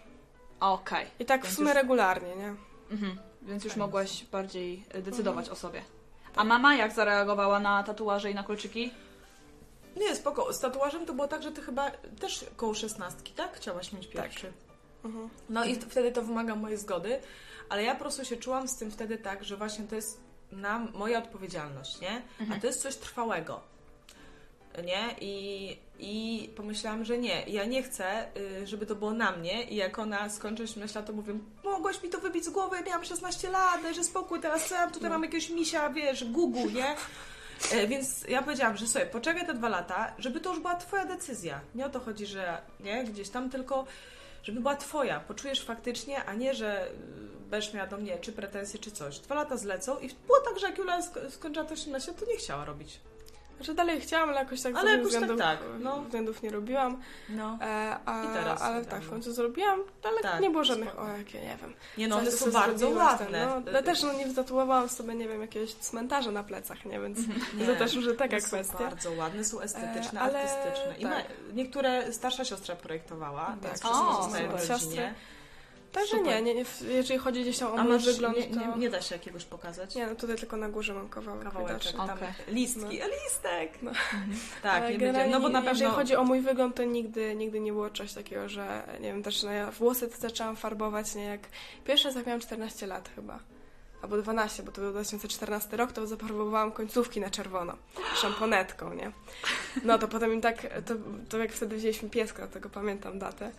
Okej. 0.61 1.07
I 1.19 1.25
tak 1.25 1.41
w 1.41 1.45
Więc 1.45 1.57
sumie 1.57 1.69
już- 1.69 1.77
regularnie, 1.77 2.37
nie? 2.37 2.55
Mhm. 2.91 3.19
Więc 3.43 3.65
już 3.65 3.73
Tak. 3.73 3.79
mogłaś 3.81 4.25
bardziej 4.25 4.85
e, 4.91 5.03
decydować 5.03 5.45
Mhm. 5.45 5.53
o 5.53 5.61
sobie. 5.61 5.83
A 6.37 6.45
mama 6.45 6.75
jak 6.75 6.93
zareagowała 6.93 7.61
na 7.61 7.83
tatuaże 7.83 8.31
i 8.31 8.35
na 8.35 8.43
kolczyki? 8.43 8.91
Nie, 9.97 10.17
spoko. 10.17 10.53
Z 10.53 10.61
tatuażem 10.61 11.07
to 11.07 11.13
było 11.15 11.29
tak, 11.29 11.43
że 11.43 11.53
ty 11.53 11.63
chyba 11.63 11.91
też 12.21 12.45
koło 12.57 12.75
szesnastki, 12.75 13.33
tak? 13.33 13.57
Chciałaś 13.57 13.93
mieć 13.93 14.07
pierwszy. 14.07 14.53
Mhm. 15.05 15.29
No 15.49 15.65
i 15.65 15.75
wtedy 15.75 16.13
to 16.13 16.23
wymaga 16.23 16.55
mojej 16.55 16.79
zgody, 16.79 17.21
ale 17.69 17.83
ja 17.83 17.95
po 17.95 18.01
prostu 18.01 18.25
się 18.25 18.37
czułam 18.37 18.69
z 18.69 18.77
tym 18.77 18.91
wtedy 18.91 19.19
tak, 19.19 19.45
że 19.45 19.57
właśnie 19.57 19.85
to 19.85 19.95
jest 19.95 20.21
na 20.53 20.79
moja 20.79 21.19
odpowiedzialność, 21.19 22.01
nie? 22.01 22.23
A 22.57 22.61
to 22.61 22.67
jest 22.67 22.83
coś 22.83 22.97
trwałego. 22.97 23.61
Nie? 24.85 25.15
I, 25.21 25.77
I 25.99 26.49
pomyślałam, 26.57 27.05
że 27.05 27.19
nie, 27.19 27.43
ja 27.47 27.65
nie 27.65 27.83
chcę, 27.83 28.27
y, 28.63 28.67
żeby 28.67 28.87
to 28.87 28.95
było 28.95 29.13
na 29.13 29.33
mnie 29.33 29.63
i 29.65 29.77
jak 29.77 29.99
ona 29.99 30.29
skończy 30.31 30.63
18 30.63 30.99
lat, 30.99 31.07
to 31.07 31.13
mówię, 31.13 31.35
mogłaś 31.65 32.03
mi 32.03 32.09
to 32.09 32.19
wybić 32.19 32.45
z 32.45 32.49
głowy, 32.51 32.77
ja 32.77 32.83
miałam 32.83 33.05
16 33.05 33.51
lat, 33.51 33.83
dajże 33.83 34.05
spokój, 34.05 34.41
teraz 34.41 34.69
co 34.69 34.75
ja 34.75 34.91
tutaj 34.91 35.11
mam 35.11 35.23
jakiegoś 35.23 35.51
misia, 35.51 35.91
wiesz, 35.91 36.25
gugu, 36.25 36.71
nie? 36.71 36.97
E, 37.73 37.87
Więc 37.87 38.25
ja 38.29 38.43
powiedziałam, 38.43 38.77
że 38.77 38.87
sobie, 38.87 39.07
poczekaj 39.07 39.47
te 39.47 39.55
dwa 39.55 39.69
lata, 39.69 40.15
żeby 40.19 40.41
to 40.41 40.51
już 40.51 40.61
była 40.61 40.75
twoja 40.75 41.05
decyzja. 41.07 41.61
Nie 41.75 41.87
o 41.87 41.89
to 41.89 42.01
chodzi, 42.01 42.27
że 42.27 42.63
nie, 42.81 43.05
gdzieś 43.05 43.29
tam, 43.29 43.51
tylko 43.51 43.85
żeby 44.43 44.61
była 44.61 44.77
twoja. 44.77 45.21
Poczujesz 45.21 45.65
faktycznie, 45.65 46.25
a 46.25 46.35
nie, 46.35 46.55
że 46.55 46.87
y, 46.89 46.91
będziesz 47.51 47.75
miała 47.75 47.87
do 47.87 47.97
mnie 47.97 48.19
czy 48.19 48.33
pretensje, 48.33 48.79
czy 48.81 48.91
coś. 48.91 49.19
Dwa 49.19 49.35
lata 49.35 49.57
zlecą 49.57 49.99
i 49.99 50.09
było 50.27 50.41
tak, 50.45 50.59
że 50.59 50.67
jak 50.67 50.79
Jula 50.79 51.01
sk- 51.01 51.31
skończyła 51.31 51.67
te 51.67 51.75
18, 51.75 52.13
to 52.13 52.27
nie 52.27 52.37
chciała 52.37 52.65
robić. 52.65 53.01
Że 53.63 53.75
dalej 53.75 54.01
chciałam, 54.01 54.29
ale 54.29 54.39
jakoś 54.39 54.63
tak 54.63 54.77
Ale 54.77 54.91
jakoś 54.91 55.13
tak, 55.13 55.13
względów, 55.13 55.39
tak, 55.39 55.59
no. 55.81 56.03
względów 56.03 56.43
nie 56.43 56.51
robiłam. 56.51 57.01
No. 57.29 57.59
E, 57.61 57.97
a, 58.07 58.25
I 58.25 58.27
teraz 58.33 58.63
ale 58.63 58.85
tak, 58.85 59.03
w 59.03 59.11
końcu 59.11 59.33
zrobiłam, 59.33 59.81
ale 60.05 60.21
Tak, 60.21 60.41
nie 60.41 60.51
było 60.51 60.65
żadnych, 60.65 60.89
spoko. 60.89 61.03
o 61.03 61.09
jakie, 61.17 61.41
nie 61.41 61.57
wiem. 61.63 61.75
Nie 61.99 62.09
no, 62.09 62.17
one 62.17 62.31
są 62.33 62.51
bardzo 62.51 62.87
ten, 62.89 62.97
ładne. 62.97 63.47
No, 63.47 63.63
ale 63.71 63.83
też 63.83 64.03
no, 64.03 64.13
nie 64.13 64.27
wytatuowałam 64.27 64.89
sobie, 64.89 65.15
nie 65.15 65.29
wiem, 65.29 65.41
jakiegoś 65.41 65.75
cmentarza 65.75 66.31
na 66.31 66.43
plecach, 66.45 66.85
nie? 66.85 67.01
Więc 67.01 67.19
Nie, 67.59 67.67
to 67.67 67.75
też 67.77 67.95
już 67.95 68.17
taka 68.17 68.41
są 68.41 68.47
kwestia. 68.47 68.79
bardzo 68.79 69.13
ładne, 69.13 69.45
są 69.45 69.61
estetyczne, 69.61 70.21
E, 70.21 70.23
ale 70.23 70.39
artystyczne. 70.43 70.95
I 70.99 71.03
tak. 71.03 71.27
niektóre 71.55 72.13
starsza 72.13 72.45
siostra 72.45 72.77
projektowała, 72.77 73.47
Tak. 73.47 73.71
więc 73.71 73.85
O, 73.85 74.23
w 74.23 74.25
super. 74.25 74.51
rodzinie. 74.51 74.67
Siostry. 74.79 75.15
Także 75.93 76.21
nie, 76.21 76.43
nie, 76.43 76.55
nie, 76.55 76.65
jeżeli 76.89 77.21
chodzi 77.21 77.43
gdzieś 77.43 77.59
tam 77.59 77.73
o 77.73 77.79
A 77.79 77.85
mój 77.85 77.93
masz, 77.93 78.05
wygląd, 78.05 78.37
nie, 78.37 78.45
to... 78.45 78.61
nie, 78.61 78.77
nie 78.77 78.91
da 78.91 79.03
się 79.03 79.15
jakiegoś 79.15 79.45
pokazać? 79.45 79.95
Nie, 79.95 80.07
no 80.07 80.15
tutaj 80.15 80.37
tylko 80.37 80.57
na 80.57 80.69
górze 80.69 80.95
mam 80.95 81.09
kawałek, 81.09 81.43
Kawałeczek, 81.45 81.97
tam 81.97 82.11
Okej. 82.11 82.29
listki, 82.49 82.81
No. 82.81 82.89
listek! 83.25 83.83
No. 83.83 83.91
Tak, 84.63 84.83
Ale 84.83 84.93
nie 84.93 84.99
będzie. 84.99 85.27
No 85.27 85.41
bo 85.41 85.49
na 85.49 85.59
Jeżeli 85.61 85.81
pewno... 85.81 85.95
chodzi 85.97 86.17
o 86.17 86.25
mój 86.25 86.41
wygląd, 86.41 86.77
to 86.77 86.85
nigdy, 86.85 87.35
nigdy 87.35 87.61
nie 87.61 87.73
było 87.73 87.91
czegoś 87.91 88.13
takiego, 88.13 88.49
że 88.49 88.83
nie 89.01 89.13
wiem, 89.13 89.23
też 89.23 89.43
no 89.43 89.51
ja 89.53 89.71
włosy 89.71 90.09
zaczęłam 90.19 90.57
farbować, 90.57 91.15
nie 91.15 91.25
jak 91.25 91.41
pierwszy 91.85 92.09
raz 92.09 92.17
jak 92.17 92.27
miałam 92.27 92.41
14 92.41 92.87
lat 92.87 93.11
chyba. 93.15 93.39
Albo 94.03 94.17
12, 94.23 94.63
bo 94.63 94.73
to 94.73 94.81
był 94.81 94.91
2014 94.91 95.77
rok, 95.77 95.93
to 95.93 96.07
zafarbowałam 96.07 96.73
końcówki 96.73 97.21
na 97.21 97.31
czerwono. 97.31 97.77
Szamponetką, 98.15 98.95
nie? 98.95 99.13
No 99.85 99.99
to 99.99 100.09
potem 100.09 100.33
im 100.35 100.41
tak, 100.41 100.67
to, 100.87 100.95
to 101.29 101.39
jak 101.39 101.53
wtedy 101.53 101.77
wzięliśmy 101.77 102.11
pieska, 102.11 102.47
tego 102.47 102.69
pamiętam 102.69 103.19
datę. 103.19 103.53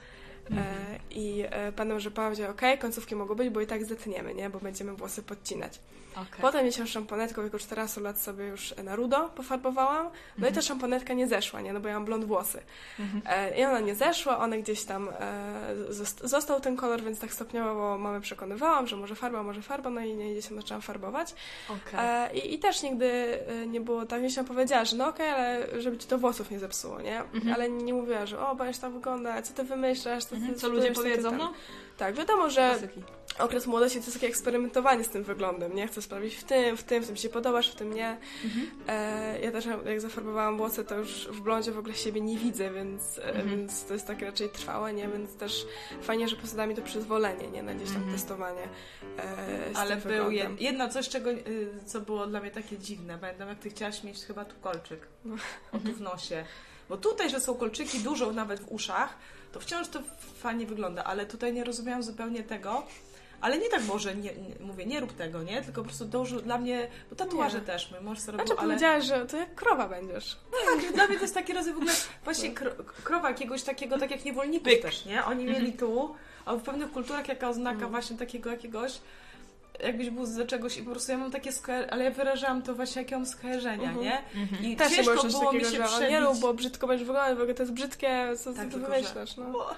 E, 0.52 1.00
I 1.12 1.44
e, 1.50 1.72
pamiętam, 1.72 2.00
że 2.00 2.12
powiedział, 2.12 2.52
okej, 2.52 2.78
końcówki 2.78 3.16
mogą 3.16 3.36
być, 3.36 3.50
bo 3.50 3.62
i 3.62 3.68
tak 3.68 3.86
zetniemy, 3.86 4.34
nie? 4.34 4.50
Bo 4.50 4.60
będziemy 4.60 4.94
włosy 4.94 5.24
podcinać. 5.24 5.80
Okej. 6.14 6.42
Potem 6.42 6.72
się 6.72 6.88
szamponetką 6.88 7.42
w 7.42 7.44
wieku 7.46 7.60
14 7.60 8.02
lat 8.02 8.20
sobie 8.20 8.46
już 8.46 8.74
na 8.84 8.96
rudo 8.96 9.30
pofarbowałam. 9.36 10.10
No 10.38 10.48
i 10.48 10.52
ta 10.52 10.62
szamponetka 10.62 11.14
nie 11.14 11.28
zeszła, 11.28 11.62
nie? 11.62 11.74
No 11.74 11.80
bo 11.80 11.88
ja 11.88 11.94
mam 11.94 12.06
blond 12.06 12.26
włosy. 12.26 12.62
E, 13.26 13.60
I 13.60 13.66
ona 13.66 13.80
nie 13.80 13.96
zeszła, 13.96 14.38
one 14.38 14.58
gdzieś 14.60 14.84
tam 14.84 15.10
e, 15.10 15.76
zost- 15.90 16.28
został 16.28 16.60
ten 16.62 16.76
kolor, 16.76 17.02
więc 17.02 17.20
tak 17.20 17.34
stopniowo 17.34 17.98
mamy 17.98 18.22
przekonywałam, 18.22 18.88
że 18.88 18.96
może 18.96 19.16
farba, 19.16 19.44
może 19.44 19.62
farba, 19.62 19.90
no 19.90 20.02
i 20.02 20.14
nie 20.16 20.32
gdzieś 20.32 20.48
tam 20.48 20.58
zaczęłam 20.58 20.82
farbować. 20.82 21.36
Okej. 21.70 22.00
E, 22.00 22.34
i, 22.34 22.54
I 22.54 22.60
też 22.60 22.84
nigdy 22.84 23.40
e, 23.48 23.68
nie 23.68 23.82
było 23.82 24.06
tak, 24.06 24.22
mi 24.22 24.30
powiedziała, 24.48 24.86
że 24.86 24.96
no 24.98 25.08
okej, 25.08 25.30
ale 25.30 25.82
żeby 25.82 25.98
ci 25.98 26.08
to 26.08 26.18
włosów 26.18 26.52
nie 26.52 26.60
zepsuło, 26.60 27.02
nie? 27.02 27.24
Ale 27.56 27.70
nie 27.70 27.94
mówiła, 27.94 28.26
że 28.26 28.48
o, 28.48 28.56
będziesz 28.56 28.78
tam 28.78 28.94
wygląda, 28.94 29.42
co 29.42 29.54
ty 29.54 29.64
wymyślasz, 29.64 30.24
co, 30.24 30.30
ty, 30.30 30.36
Mhm. 30.36 30.56
Co 30.60 30.68
ludzie 30.70 30.82
co 30.82 30.88
ty 30.88 30.94
powiedzą, 30.96 31.30
tam. 31.30 31.38
no? 31.38 31.54
Tak, 31.98 32.16
wiadomo, 32.16 32.50
że 32.50 32.70
Klasyki. 32.70 33.04
okres 33.40 33.68
młodości 33.68 34.00
to 34.00 34.04
jest 34.06 34.14
takie 34.14 34.28
eksperymentowanie 34.28 35.04
z 35.04 35.10
tym 35.10 35.24
wyglądem, 35.24 35.76
nie? 35.76 35.88
Chcę 35.88 36.02
sprawdzić 36.02 36.36
w 36.36 36.44
tym, 36.44 36.78
w 36.78 36.84
tym, 36.84 37.04
w 37.04 37.08
tym 37.08 37.16
się 37.16 37.30
podobasz, 37.30 37.72
w 37.72 37.76
tym 37.76 37.94
nie. 37.94 38.18
E, 38.88 39.40
ja 39.42 39.52
też 39.52 39.66
jak 39.86 40.02
zafarbowałam 40.02 40.58
włosy, 40.58 40.84
to 40.86 40.96
już 40.98 41.28
w 41.32 41.42
blondzie 41.42 41.72
w 41.72 41.78
ogóle 41.78 41.94
siebie 41.96 42.22
nie 42.22 42.38
widzę, 42.38 42.72
więc, 42.72 43.18
e, 43.20 43.24
Mhm. 43.26 43.50
więc 43.50 43.86
to 43.86 43.94
jest 43.94 44.08
takie 44.08 44.26
raczej 44.26 44.50
trwałe, 44.50 44.94
nie? 44.94 45.08
Więc 45.08 45.36
też 45.36 45.66
fajnie, 46.02 46.28
że 46.28 46.36
po 46.36 46.40
prostu 46.42 46.58
da 46.58 46.68
mi 46.68 46.76
to 46.76 46.82
przyzwolenie, 46.82 47.48
nie? 47.48 47.64
Na 47.64 47.74
gdzieś 47.74 47.88
tam 47.88 47.98
Mhm. 47.98 48.14
testowanie 48.14 48.64
e, 49.20 49.78
Ale 49.78 49.96
był 49.98 50.32
jed, 50.32 50.62
jedno 50.62 50.90
coś, 50.90 51.10
czego, 51.10 51.30
y, 51.32 51.70
co 51.86 52.02
było 52.02 52.28
dla 52.28 52.40
mnie 52.42 52.52
takie 52.52 52.78
dziwne. 52.78 53.18
Pamiętam, 53.22 53.50
jak 53.50 53.60
ty 53.60 53.70
chciałaś 53.70 54.04
mieć 54.04 54.26
chyba 54.26 54.46
tu 54.46 54.56
kolczyk. 54.62 55.08
No. 55.26 55.36
O 55.72 55.78
tu 55.80 55.94
w 55.94 56.02
nosie. 56.02 56.46
Bo 56.90 56.98
tutaj, 56.98 57.30
że 57.30 57.40
są 57.40 57.56
kolczyki 57.56 58.00
dużo 58.00 58.32
nawet 58.32 58.60
w 58.60 58.72
uszach, 58.72 59.18
to 59.52 59.60
wciąż 59.60 59.88
to 59.88 60.00
fajnie 60.40 60.66
wygląda, 60.66 61.04
ale 61.04 61.26
tutaj 61.26 61.54
nie 61.54 61.64
rozumiałam 61.64 62.04
zupełnie 62.04 62.44
tego. 62.44 62.84
Ale 63.42 63.58
nie 63.58 63.70
tak 63.70 63.84
może, 63.84 64.16
nie, 64.16 64.36
nie, 64.36 64.56
mówię, 64.60 64.86
nie 64.86 65.00
rób 65.00 65.14
tego, 65.14 65.44
nie? 65.44 65.62
Tylko 65.62 65.82
po 65.82 65.88
prostu 65.88 66.06
dążył 66.06 66.42
dla 66.42 66.58
mnie, 66.58 66.88
bo 67.10 67.16
tatuaże 67.16 67.60
Nie. 67.60 67.66
też, 67.66 67.92
mój 67.92 68.02
mąż 68.02 68.20
sobie 68.20 68.38
Znaczy 68.38 68.50
robił, 68.50 68.60
ale... 68.60 68.68
powiedziałaś, 68.74 69.06
że 69.06 69.26
to 69.26 69.38
jak 69.38 69.56
krowa 69.56 69.88
będziesz. 69.90 70.38
Tak, 70.66 70.94
dla 70.94 71.08
mnie 71.08 71.16
to 71.16 71.22
jest 71.22 71.34
taki 71.34 71.54
rodzaj 71.54 71.74
w 71.74 71.78
ogóle 71.78 71.94
właśnie 72.24 72.52
kro, 72.54 72.72
krowa 73.04 73.30
jakiegoś 73.30 73.64
takiego, 73.64 73.98
tak 73.98 74.12
jak 74.12 74.26
niewolników 74.26 74.64
Byk. 74.66 74.82
też, 74.82 75.06
nie? 75.06 75.26
Oni 75.26 75.46
mieli 75.46 75.74
tu, 75.74 76.16
a 76.46 76.56
w 76.56 76.62
pewnych 76.62 76.92
kulturach 76.92 77.28
jaka 77.28 77.50
oznaka 77.50 77.88
właśnie 77.88 78.18
takiego 78.18 78.50
jakiegoś 78.50 79.00
jakbyś 79.80 80.10
był 80.10 80.26
z 80.26 80.48
czegoś 80.48 80.78
i 80.78 80.84
po 80.84 80.92
prostu 80.92 81.12
ja 81.12 81.18
mam 81.18 81.32
takie 81.32 81.52
skojarzenia, 81.52 81.92
ale 81.94 82.04
ja 82.04 82.12
wyrażałam 82.12 82.62
to 82.62 82.76
właśnie 82.76 83.02
jakie 83.02 83.16
mam 83.16 83.26
skojarzenia, 83.26 83.90
Mhm. 83.90 84.02
nie? 84.06 84.24
I 84.72 84.76
Też 84.76 84.96
ciężko 84.96 85.24
było 85.28 85.54
mi 85.54 85.62
się 85.62 85.66
że 85.70 85.84
przebić. 85.84 86.10
nie 86.10 86.20
rób, 86.20 86.38
bo 86.40 86.54
brzydko 86.54 86.88
będziesz 86.88 87.08
wyglądać, 87.08 87.38
w 87.38 87.42
ogóle 87.42 87.54
to 87.54 87.64
jest 87.64 87.74
brzydkie, 87.74 88.28
co, 88.38 88.44
co 88.54 88.54
Tak, 88.60 88.70
ty 88.70 88.80
wymyślasz, 88.80 89.38
no. 89.38 89.46
Bo 89.46 89.70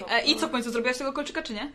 to- 0.00 0.10
E, 0.10 0.24
I 0.24 0.36
co 0.36 0.48
w 0.48 0.50
końcu 0.50 0.70
zrobiłaś 0.70 0.98
tego 0.98 1.12
kolczyka, 1.12 1.42
czy 1.42 1.54
nie? 1.54 1.72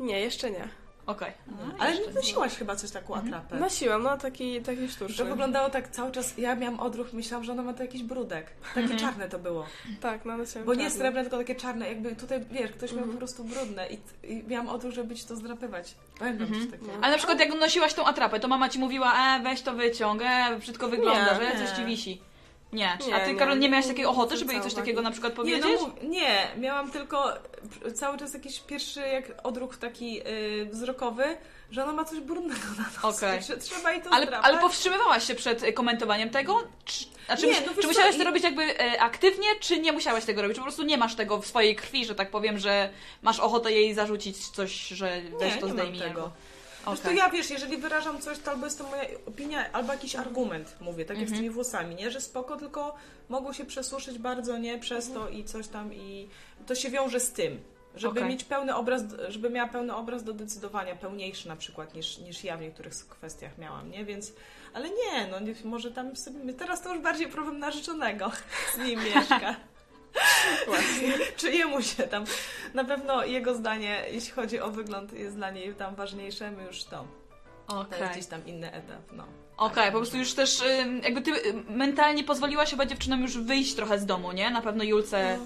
Nie, 0.00 0.20
jeszcze 0.20 0.50
nie. 0.50 0.68
Okej. 1.06 1.32
Ale 1.78 1.94
nie 1.94 2.10
nosiłaś 2.14 2.54
chyba 2.56 2.76
coś 2.76 2.90
taką 2.90 3.14
atrapę. 3.14 3.56
Nosiłam, 3.60 4.02
no 4.02 4.16
taki, 4.18 4.60
taki 4.62 4.88
sztuczny. 4.88 5.16
To 5.16 5.24
wyglądało 5.24 5.70
tak 5.70 5.88
cały 5.90 6.12
czas, 6.12 6.38
ja 6.38 6.54
miałam 6.56 6.80
odruch, 6.80 7.12
myślałam, 7.12 7.44
że 7.44 7.52
ona 7.52 7.62
ma 7.62 7.72
to 7.74 7.82
jakiś 7.82 8.02
brudek. 8.02 8.46
Takie 8.74 8.96
czarne 8.96 9.28
to 9.28 9.38
było. 9.38 9.66
Tak, 10.00 10.24
no 10.24 10.36
nosiłam 10.36 10.66
Bo 10.66 10.74
nie 10.74 10.82
czarny. 10.84 10.98
srebrne, 10.98 11.22
tylko 11.22 11.38
takie 11.38 11.54
czarne, 11.54 11.88
jakby 11.88 12.16
tutaj, 12.16 12.44
wiesz, 12.50 12.70
ktoś 12.72 12.92
miał 12.92 13.04
po 13.04 13.16
prostu 13.18 13.44
brudne 13.44 13.88
i, 13.88 13.98
i 14.32 14.44
miałam 14.48 14.68
odruch, 14.68 14.92
żeby 14.94 15.14
ci 15.14 15.24
to 15.24 15.36
zdrapywać. 15.36 15.94
Pamiętam 16.18 16.48
coś 16.48 16.70
takiego. 16.70 16.92
Ale 17.02 17.12
na 17.12 17.18
przykład 17.18 17.40
jak 17.40 17.54
nosiłaś 17.60 17.94
tą 17.94 18.04
atrapę, 18.06 18.40
to 18.40 18.48
mama 18.48 18.68
ci 18.68 18.78
mówiła, 18.78 19.12
e, 19.36 19.42
weź 19.42 19.62
to 19.62 19.72
wyciąg, 19.74 20.22
e, 20.24 20.56
brzydko 20.58 20.88
wygląda, 20.88 21.38
Nie, 21.38 21.44
że 21.46 21.54
nie. 21.60 21.66
coś 21.66 21.76
ci 21.76 21.84
wisi. 21.84 22.22
Nie. 22.74 22.98
Nie, 23.06 23.14
A 23.16 23.20
ty, 23.20 23.32
nie, 23.32 23.38
Karol, 23.38 23.54
nie 23.54 23.60
nie, 23.60 23.68
miałaś 23.68 23.84
nie, 23.84 23.90
takiej 23.90 24.04
nie 24.04 24.10
ochoty, 24.10 24.36
żeby 24.36 24.52
jej 24.52 24.62
coś 24.62 24.74
takiego 24.74 25.02
na 25.02 25.10
przykład 25.10 25.32
Nie, 25.32 25.36
powiedzieć? 25.36 25.62
no, 25.80 25.86
mów- 25.88 26.02
nie, 26.02 26.48
miałam 26.58 26.90
tylko 26.90 27.32
cały 27.94 28.18
czas 28.18 28.34
jakiś 28.34 28.60
pierwszy 28.60 29.00
jak 29.00 29.24
odruch 29.42 29.76
taki 29.76 30.20
y, 30.28 30.66
wzrokowy, 30.72 31.24
że 31.70 31.82
ona 31.84 31.92
ma 31.92 32.04
coś 32.04 32.20
brudnego 32.20 32.60
na 32.78 33.08
nosie, 33.08 33.42
że 33.42 33.56
trzeba 33.56 33.92
jej 33.92 34.02
to 34.02 34.10
ale, 34.10 34.26
zdrapać. 34.26 34.50
ale 34.50 34.58
powstrzymywałaś 34.60 35.26
się 35.26 35.34
przed 35.34 35.62
e, 35.62 35.72
komentowaniem 35.72 36.30
tego? 36.30 36.62
Czy, 36.84 37.04
znaczy, 37.26 37.46
Nie, 37.46 37.60
no 37.66 37.72
czy 37.80 37.86
musiałaś 37.86 38.16
to 38.16 38.22
i- 38.22 38.24
robić 38.24 38.44
jakby 38.44 38.62
e, 38.80 39.00
aktywnie, 39.00 39.46
czy 39.60 39.80
nie 39.80 39.92
musiałaś 39.92 40.24
tego 40.24 40.42
robić? 40.42 40.56
Po 40.56 40.62
prostu 40.62 40.82
nie 40.82 40.98
masz 40.98 41.14
tego 41.14 41.38
w 41.40 41.46
swojej 41.46 41.76
krwi, 41.76 42.04
że 42.06 42.14
tak 42.14 42.30
powiem, 42.30 42.58
że 42.58 42.90
masz 43.22 43.40
ochotę 43.40 43.72
jej 43.72 43.94
zarzucić 43.94 44.48
coś, 44.48 44.88
że 44.88 45.20
weź 45.40 45.54
nie, 45.54 45.60
to 45.60 45.66
nie 45.66 45.72
mam 45.74 45.82
zdejmij. 45.82 46.00
tego. 46.00 46.20
jakby. 46.20 46.53
Prostu 46.84 47.06
Okej. 47.06 47.18
ja 47.18 47.30
wiesz, 47.30 47.50
jeżeli 47.50 47.76
wyrażam 47.76 48.20
coś, 48.20 48.38
to 48.38 48.50
albo 48.50 48.64
jest 48.64 48.78
to 48.78 48.84
moja 48.84 49.02
opinia, 49.26 49.72
albo 49.72 49.92
jakiś 49.92 50.16
argument, 50.16 50.76
mówię, 50.80 51.04
tak 51.04 51.16
jak 51.16 51.22
Mhm. 51.22 51.36
z 51.36 51.40
tymi 51.40 51.50
włosami, 51.50 51.94
nie? 51.94 52.10
Że 52.10 52.20
spoko, 52.20 52.56
tylko 52.56 52.94
mogło 53.28 53.52
się 53.52 53.64
przesuszyć 53.64 54.18
bardzo, 54.18 54.58
nie? 54.58 54.78
Przez 54.78 55.12
to 55.12 55.28
i 55.28 55.44
coś 55.44 55.68
tam 55.68 55.94
i 55.94 56.28
to 56.66 56.74
się 56.74 56.90
wiąże 56.90 57.20
z 57.20 57.32
tym. 57.32 57.60
Żeby 57.96 58.20
Okej. 58.20 58.30
mieć 58.32 58.44
pełny 58.44 58.74
obraz, 58.74 59.02
żeby 59.28 59.50
miała 59.50 59.68
pełny 59.68 59.94
obraz 59.94 60.24
do 60.24 60.32
decydowania, 60.32 60.96
pełniejszy 60.96 61.48
na 61.48 61.56
przykład 61.56 61.94
niż, 61.94 62.18
niż 62.18 62.44
ja 62.44 62.56
w 62.56 62.60
niektórych 62.60 62.92
kwestiach 62.94 63.58
miałam, 63.58 63.90
nie? 63.90 64.04
Więc, 64.04 64.32
ale 64.74 64.88
nie, 64.88 65.26
no 65.30 65.40
nie, 65.40 65.54
może 65.64 65.90
tam 65.90 66.16
sobie, 66.16 66.52
teraz 66.52 66.82
to 66.82 66.94
już 66.94 67.02
bardziej 67.02 67.28
problem 67.28 67.58
narzeczonego 67.58 68.30
z 68.74 68.78
nim 68.78 69.00
mieszka. 69.04 69.56
Czy 71.36 71.50
jemu 71.50 71.82
się 71.82 72.02
tam, 72.02 72.24
na 72.74 72.84
pewno 72.84 73.24
jego 73.24 73.54
zdanie, 73.54 74.04
jeśli 74.10 74.32
chodzi 74.32 74.60
o 74.60 74.70
wygląd, 74.70 75.12
jest 75.12 75.36
dla 75.36 75.50
niej 75.50 75.74
tam 75.74 75.94
ważniejsze, 75.94 76.50
my 76.50 76.64
już 76.64 76.84
to. 76.84 77.04
To 77.68 77.80
Okej. 77.80 78.00
jest 78.00 78.12
gdzieś 78.12 78.26
tam 78.26 78.46
inny 78.46 78.72
etap, 78.72 79.12
no. 79.12 79.24
Okej, 79.56 79.92
po 79.92 79.98
prostu 79.98 80.16
już 80.16 80.34
też 80.34 80.62
jakby 81.02 81.22
ty 81.22 81.32
mentalnie 81.68 82.24
pozwoliłaś 82.24 82.70
chyba 82.70 82.86
dziewczynom 82.86 83.22
już 83.22 83.38
wyjść 83.38 83.74
trochę 83.74 83.98
z 83.98 84.06
domu, 84.06 84.32
nie? 84.32 84.50
Na 84.50 84.62
pewno 84.62 84.84
Julce... 84.84 85.38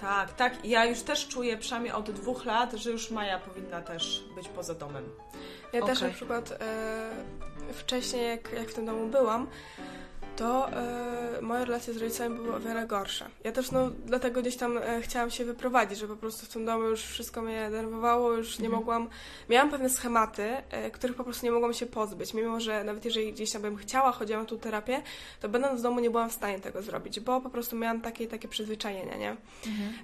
Tak, 0.00 0.32
tak. 0.32 0.64
Ja 0.64 0.84
już 0.84 1.00
też 1.00 1.28
czuję, 1.28 1.56
przynajmniej 1.56 1.92
od 1.92 2.10
dwóch 2.10 2.44
lat, 2.44 2.72
że 2.72 2.90
już 2.90 3.10
Maja 3.10 3.38
powinna 3.38 3.80
też 3.80 4.24
być 4.34 4.48
poza 4.48 4.74
domem. 4.74 5.04
Ja 5.72 5.82
też 5.82 5.98
Okej. 5.98 6.08
na 6.08 6.14
przykład 6.14 6.52
e, 6.52 7.10
wcześniej, 7.72 8.28
jak, 8.28 8.52
jak 8.52 8.68
w 8.68 8.74
tym 8.74 8.86
domu 8.86 9.06
byłam, 9.06 9.46
to 10.36 10.72
e, 10.72 11.38
moje 11.42 11.64
relacje 11.64 11.94
z 11.94 11.96
rodzicami 11.96 12.36
były 12.36 12.54
o 12.54 12.60
wiele 12.60 12.86
gorsze. 12.86 13.28
Ja 13.44 13.52
też 13.52 13.70
no, 13.70 13.90
dlatego 14.06 14.40
gdzieś 14.40 14.56
tam 14.56 14.78
e, 14.78 15.02
chciałam 15.02 15.30
się 15.30 15.44
wyprowadzić, 15.44 15.98
że 15.98 16.08
po 16.08 16.16
prostu 16.16 16.46
w 16.46 16.48
tym 16.48 16.64
domu 16.64 16.84
już 16.84 17.02
wszystko 17.02 17.42
mnie 17.42 17.70
denerwowało, 17.70 18.32
już 18.32 18.58
nie 18.58 18.68
mogłam... 18.68 19.08
Miałam 19.48 19.70
pewne 19.70 19.90
schematy, 19.90 20.42
e, 20.70 20.90
których 20.90 21.16
po 21.16 21.24
prostu 21.24 21.46
nie 21.46 21.52
mogłam 21.52 21.74
się 21.74 21.86
pozbyć, 21.86 22.34
mimo 22.34 22.60
że 22.60 22.84
nawet 22.84 23.04
jeżeli 23.04 23.32
gdzieś 23.32 23.52
tam 23.52 23.62
bym 23.62 23.76
chciała, 23.76 24.12
chodziłam 24.12 24.42
na 24.42 24.48
tą 24.48 24.58
terapię, 24.58 25.02
to 25.40 25.48
będąc 25.48 25.80
w 25.80 25.82
domu 25.82 26.00
nie 26.00 26.10
byłam 26.10 26.30
w 26.30 26.32
stanie 26.32 26.60
tego 26.60 26.82
zrobić, 26.82 27.20
bo 27.20 27.40
po 27.40 27.50
prostu 27.50 27.76
miałam 27.76 28.00
takie 28.00 28.26
takie 28.26 28.48
przyzwyczajenia, 28.48 29.16
nie? 29.16 29.36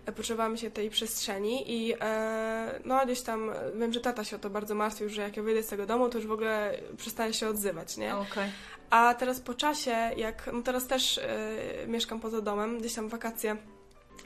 E, 0.07 0.13
Potrzebowałam 0.13 0.57
się 0.57 0.71
tej 0.71 0.91
przestrzeni 0.91 1.73
i 1.73 1.95
e, 2.01 2.81
no 2.85 3.05
gdzieś 3.05 3.23
tam, 3.23 3.51
e, 3.51 3.55
wiem, 3.77 3.93
że 3.93 4.01
tata 4.01 4.25
się 4.25 4.37
o 4.37 4.39
to 4.39 4.51
bardzo 4.51 4.75
martwił, 4.75 5.09
że 5.09 5.23
jak 5.23 5.37
ja 5.37 5.43
wyjdę 5.43 5.63
z 5.63 5.67
tego 5.67 5.87
domu, 5.87 6.09
to 6.09 6.19
już 6.19 6.27
w 6.27 6.33
ogóle 6.33 6.75
przestaję 6.97 7.35
się 7.35 7.49
odzywać, 7.49 7.97
nie? 7.97 8.17
Okej. 8.17 8.51
A 8.91 9.15
teraz 9.15 9.41
po 9.41 9.55
czasie, 9.55 9.97
jak, 10.17 10.51
no 10.53 10.63
teraz 10.63 10.87
też 10.87 11.19
e, 11.19 11.87
mieszkam 11.87 12.21
poza 12.21 12.41
domem, 12.41 12.79
gdzieś 12.79 12.95
tam 12.95 13.09
wakacje 13.09 13.57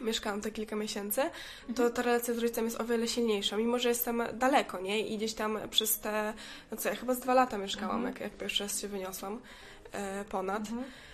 mieszkałam 0.01 0.41
te 0.41 0.51
kilka 0.51 0.77
miesięcy, 0.77 1.23
to 1.77 1.91
ta 1.91 2.03
relacja 2.03 2.35
z 2.35 2.39
rodzicem 2.39 2.65
jest 2.65 2.81
o 2.81 2.85
wiele 2.85 3.09
silniejsza, 3.09 3.57
mimo 3.57 3.79
że 3.79 3.89
jestem 3.89 4.23
daleko, 4.35 4.81
nie? 4.81 5.01
I 5.01 5.17
gdzieś 5.17 5.35
tam 5.35 5.59
przez 5.71 6.01
te, 6.01 6.35
no 6.71 6.77
co, 6.77 6.89
ja 6.89 6.95
chyba 6.95 7.15
z 7.15 7.21
dwa 7.21 7.35
lata 7.35 7.59
mieszkałam, 7.59 8.05
jak, 8.05 8.21
jak 8.21 8.33
pierwszy 8.33 8.63
raz 8.63 8.81
się 8.81 8.89
wyniosłam 8.89 9.41
e, 9.93 10.25
ponad. 10.25 10.63
E, 10.63 11.05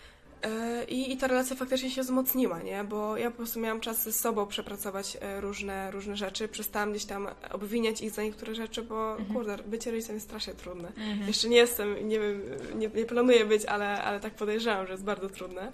I, 0.88 1.12
I 1.12 1.16
ta 1.16 1.26
relacja 1.26 1.56
faktycznie 1.56 1.90
się 1.90 2.02
wzmocniła, 2.02 2.62
nie? 2.62 2.84
Bo 2.84 3.16
ja 3.16 3.30
po 3.30 3.36
prostu 3.36 3.60
miałam 3.60 3.80
czas 3.80 4.02
ze 4.04 4.12
sobą 4.12 4.46
przepracować 4.46 5.16
e, 5.20 5.40
różne, 5.40 5.90
różne 5.90 6.16
rzeczy. 6.16 6.48
Przestałam 6.48 6.90
gdzieś 6.90 7.04
tam 7.04 7.28
obwiniać 7.50 8.00
ich 8.00 8.10
za 8.10 8.22
niektóre 8.22 8.54
rzeczy, 8.54 8.82
bo 8.82 9.16
kurde, 9.32 9.56
bycie 9.66 9.90
rodzicem 9.90 10.16
jest 10.16 10.26
strasznie 10.26 10.54
trudne. 10.54 10.92
Jeszcze 11.26 11.48
nie 11.48 11.56
jestem, 11.56 12.08
nie 12.08 12.20
wiem, 12.20 12.42
nie, 12.74 12.88
nie 12.88 13.04
planuję 13.04 13.44
być, 13.44 13.64
ale, 13.64 14.02
ale 14.02 14.20
tak 14.20 14.34
podejrzewam, 14.34 14.86
że 14.86 14.92
jest 14.92 15.04
bardzo 15.04 15.28
trudne. 15.30 15.72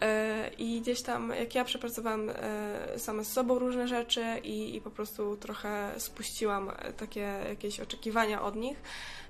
E, 0.00 0.50
I 0.58 0.80
gdzieś 0.80 1.02
tam, 1.02 1.32
jak 1.38 1.54
ja 1.54 1.64
przepracowałam 1.64 2.30
e, 2.30 2.98
sama 2.98 3.24
z 3.24 3.32
sobą 3.32 3.58
różne 3.58 3.88
rzeczy 3.88 4.24
i, 4.44 4.76
i 4.76 4.80
po 4.80 4.90
prostu 4.90 5.36
trochę 5.36 5.94
spuściłam 5.98 6.70
e, 6.78 6.92
takie 6.92 7.40
jakieś 7.48 7.80
oczekiwania 7.80 8.42
od 8.42 8.56
nich, 8.56 8.76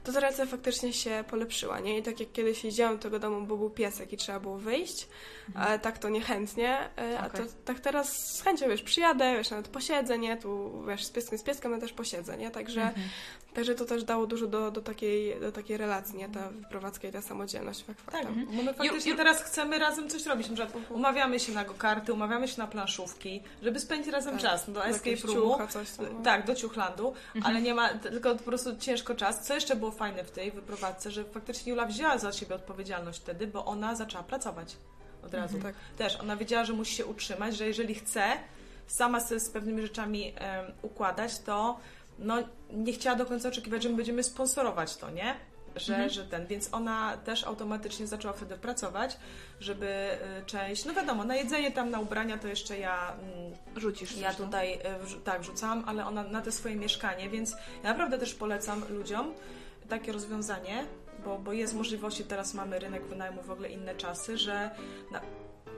to 0.04 0.12
ta 0.12 0.20
relacja 0.20 0.46
faktycznie 0.46 0.92
się 0.92 1.24
polepszyła, 1.30 1.80
nie? 1.80 1.98
I 1.98 2.02
tak 2.02 2.20
jak 2.20 2.32
kiedyś 2.32 2.64
jeździłam 2.64 2.96
do 2.96 3.02
tego 3.02 3.18
domu, 3.18 3.46
bo 3.46 3.56
był 3.56 3.70
piesek 3.70 4.12
i 4.12 4.16
trzeba 4.16 4.40
było 4.40 4.58
wyjść, 4.58 5.08
ale 5.54 5.78
tak 5.78 5.98
to 5.98 6.08
niechętnie, 6.08 6.78
e, 6.98 7.20
a 7.20 7.26
Okej. 7.26 7.40
to 7.40 7.52
tak 7.64 7.80
teraz 7.80 8.36
z 8.36 8.42
chęcią, 8.42 8.68
wiesz, 8.68 8.82
przyjadę, 8.82 9.36
wiesz, 9.36 9.50
nawet 9.50 9.68
posiedzę, 9.68 10.18
nie? 10.18 10.36
Tu, 10.36 10.82
wiesz, 10.88 11.04
z 11.04 11.10
pieskiem, 11.10 11.38
z 11.38 11.42
pieskiem, 11.42 11.72
ale 11.72 11.80
też 11.80 11.92
posiedzę, 11.92 12.36
nie? 12.36 12.50
Także, 12.50 12.92
także 13.60 13.74
to 13.74 13.84
też 13.84 14.04
dało 14.04 14.26
dużo 14.26 14.46
do, 14.46 14.70
do, 14.70 14.80
takiej, 14.82 15.40
do 15.40 15.52
takiej 15.52 15.76
relacji, 15.76 16.16
nie? 16.18 16.28
Ta 16.28 16.48
wyprowadzka 16.48 17.08
i 17.08 17.12
ta 17.12 17.22
samodzielność, 17.22 17.84
fakt 17.84 17.98
Tak, 18.06 18.14
faktem. 18.14 18.46
bo 18.46 18.62
my 18.62 18.74
faktycznie 18.74 19.12
Ju- 19.12 19.16
teraz 19.16 19.42
chcemy 19.42 19.78
razem 19.78 20.08
coś 20.08 20.26
robić. 20.26 20.48
Na 20.50 20.54
przykład 20.66 20.84
umawiamy 20.90 21.40
się 21.40 21.52
na 21.52 21.64
go-karty, 21.64 22.12
umawiamy 22.12 22.48
się 22.48 22.58
na 22.58 22.66
planszówki, 22.66 23.42
żeby 23.62 23.80
spędzić 23.80 24.12
razem 24.12 24.32
Tak. 24.32 24.42
czas. 24.42 24.68
No, 24.68 24.74
do 24.74 24.84
escape 24.84 25.16
roomu. 25.26 25.40
ciucha, 25.52 25.66
coś 25.66 25.90
tam, 25.90 26.06
no. 26.12 26.22
Tak, 26.24 26.46
do 26.46 26.54
ciuchlandu, 26.54 27.12
ale 27.44 27.62
nie 27.62 27.74
ma, 27.74 27.88
tylko 27.88 28.34
po 28.34 28.42
prostu 28.44 28.76
ciężko 28.76 29.14
czas. 29.14 29.46
Co 29.46 29.54
jeszcze 29.54 29.76
było 29.76 29.90
fajne 29.90 30.24
w 30.24 30.30
tej 30.30 30.50
wyprowadzce, 30.52 31.10
że 31.10 31.24
faktycznie 31.24 31.70
Jula 31.70 31.86
wzięła 31.86 32.18
za 32.18 32.32
siebie 32.32 32.54
odpowiedzialność 32.54 33.20
wtedy, 33.20 33.46
bo 33.46 33.64
ona 33.64 33.94
zaczęła 33.94 34.24
pracować 34.24 34.76
od 35.24 35.34
razu. 35.34 35.58
Tak. 35.58 35.74
Też 35.98 36.16
ona 36.20 36.36
wiedziała, 36.36 36.64
że 36.64 36.72
musi 36.72 36.94
się 36.94 37.06
utrzymać, 37.06 37.56
że 37.56 37.66
jeżeli 37.66 37.94
chce 37.94 38.24
sama 38.86 39.20
sobie 39.20 39.40
z 39.40 39.50
pewnymi 39.50 39.82
rzeczami 39.82 40.32
em, 40.36 40.64
układać, 40.82 41.38
to 41.38 41.78
no, 42.20 42.36
nie 42.72 42.92
chciała 42.92 43.16
do 43.16 43.26
końca 43.26 43.48
oczekiwać, 43.48 43.82
że 43.82 43.88
my 43.88 43.96
będziemy 43.96 44.22
sponsorować 44.22 44.96
to, 44.96 45.10
nie? 45.10 45.34
Że, 45.76 46.10
że 46.10 46.24
ten, 46.24 46.46
więc 46.46 46.68
ona 46.74 47.16
też 47.16 47.44
automatycznie 47.44 48.06
zaczęła 48.06 48.34
wtedy 48.34 48.56
pracować, 48.56 49.16
żeby 49.60 49.86
y, 50.42 50.46
część, 50.46 50.84
no 50.84 50.94
wiadomo, 50.94 51.24
na 51.24 51.36
jedzenie 51.36 51.72
tam, 51.72 51.90
na 51.90 52.00
ubrania 52.00 52.38
to 52.38 52.48
jeszcze 52.48 52.78
ja 52.78 53.12
mm, 53.12 53.52
Rzucisz 53.76 54.16
ja 54.16 54.34
tutaj 54.34 54.78
wrzu- 55.04 55.20
tak 55.20 55.44
rzucałam, 55.44 55.84
ale 55.86 56.06
ona 56.06 56.22
na 56.22 56.40
te 56.42 56.52
swoje 56.52 56.76
mieszkanie, 56.76 57.28
więc 57.28 57.52
ja 57.82 57.90
naprawdę 57.90 58.18
też 58.18 58.34
polecam 58.34 58.82
ludziom 58.90 59.34
takie 59.88 60.12
rozwiązanie, 60.12 60.84
bo, 61.24 61.38
bo 61.38 61.52
jest 61.52 61.74
możliwości, 61.74 62.24
teraz 62.24 62.54
mamy 62.54 62.78
rynek 62.78 63.06
wynajmu, 63.06 63.42
w 63.42 63.50
ogóle 63.50 63.68
inne 63.68 63.94
czasy, 63.94 64.38
że 64.38 64.70
na, 65.12 65.20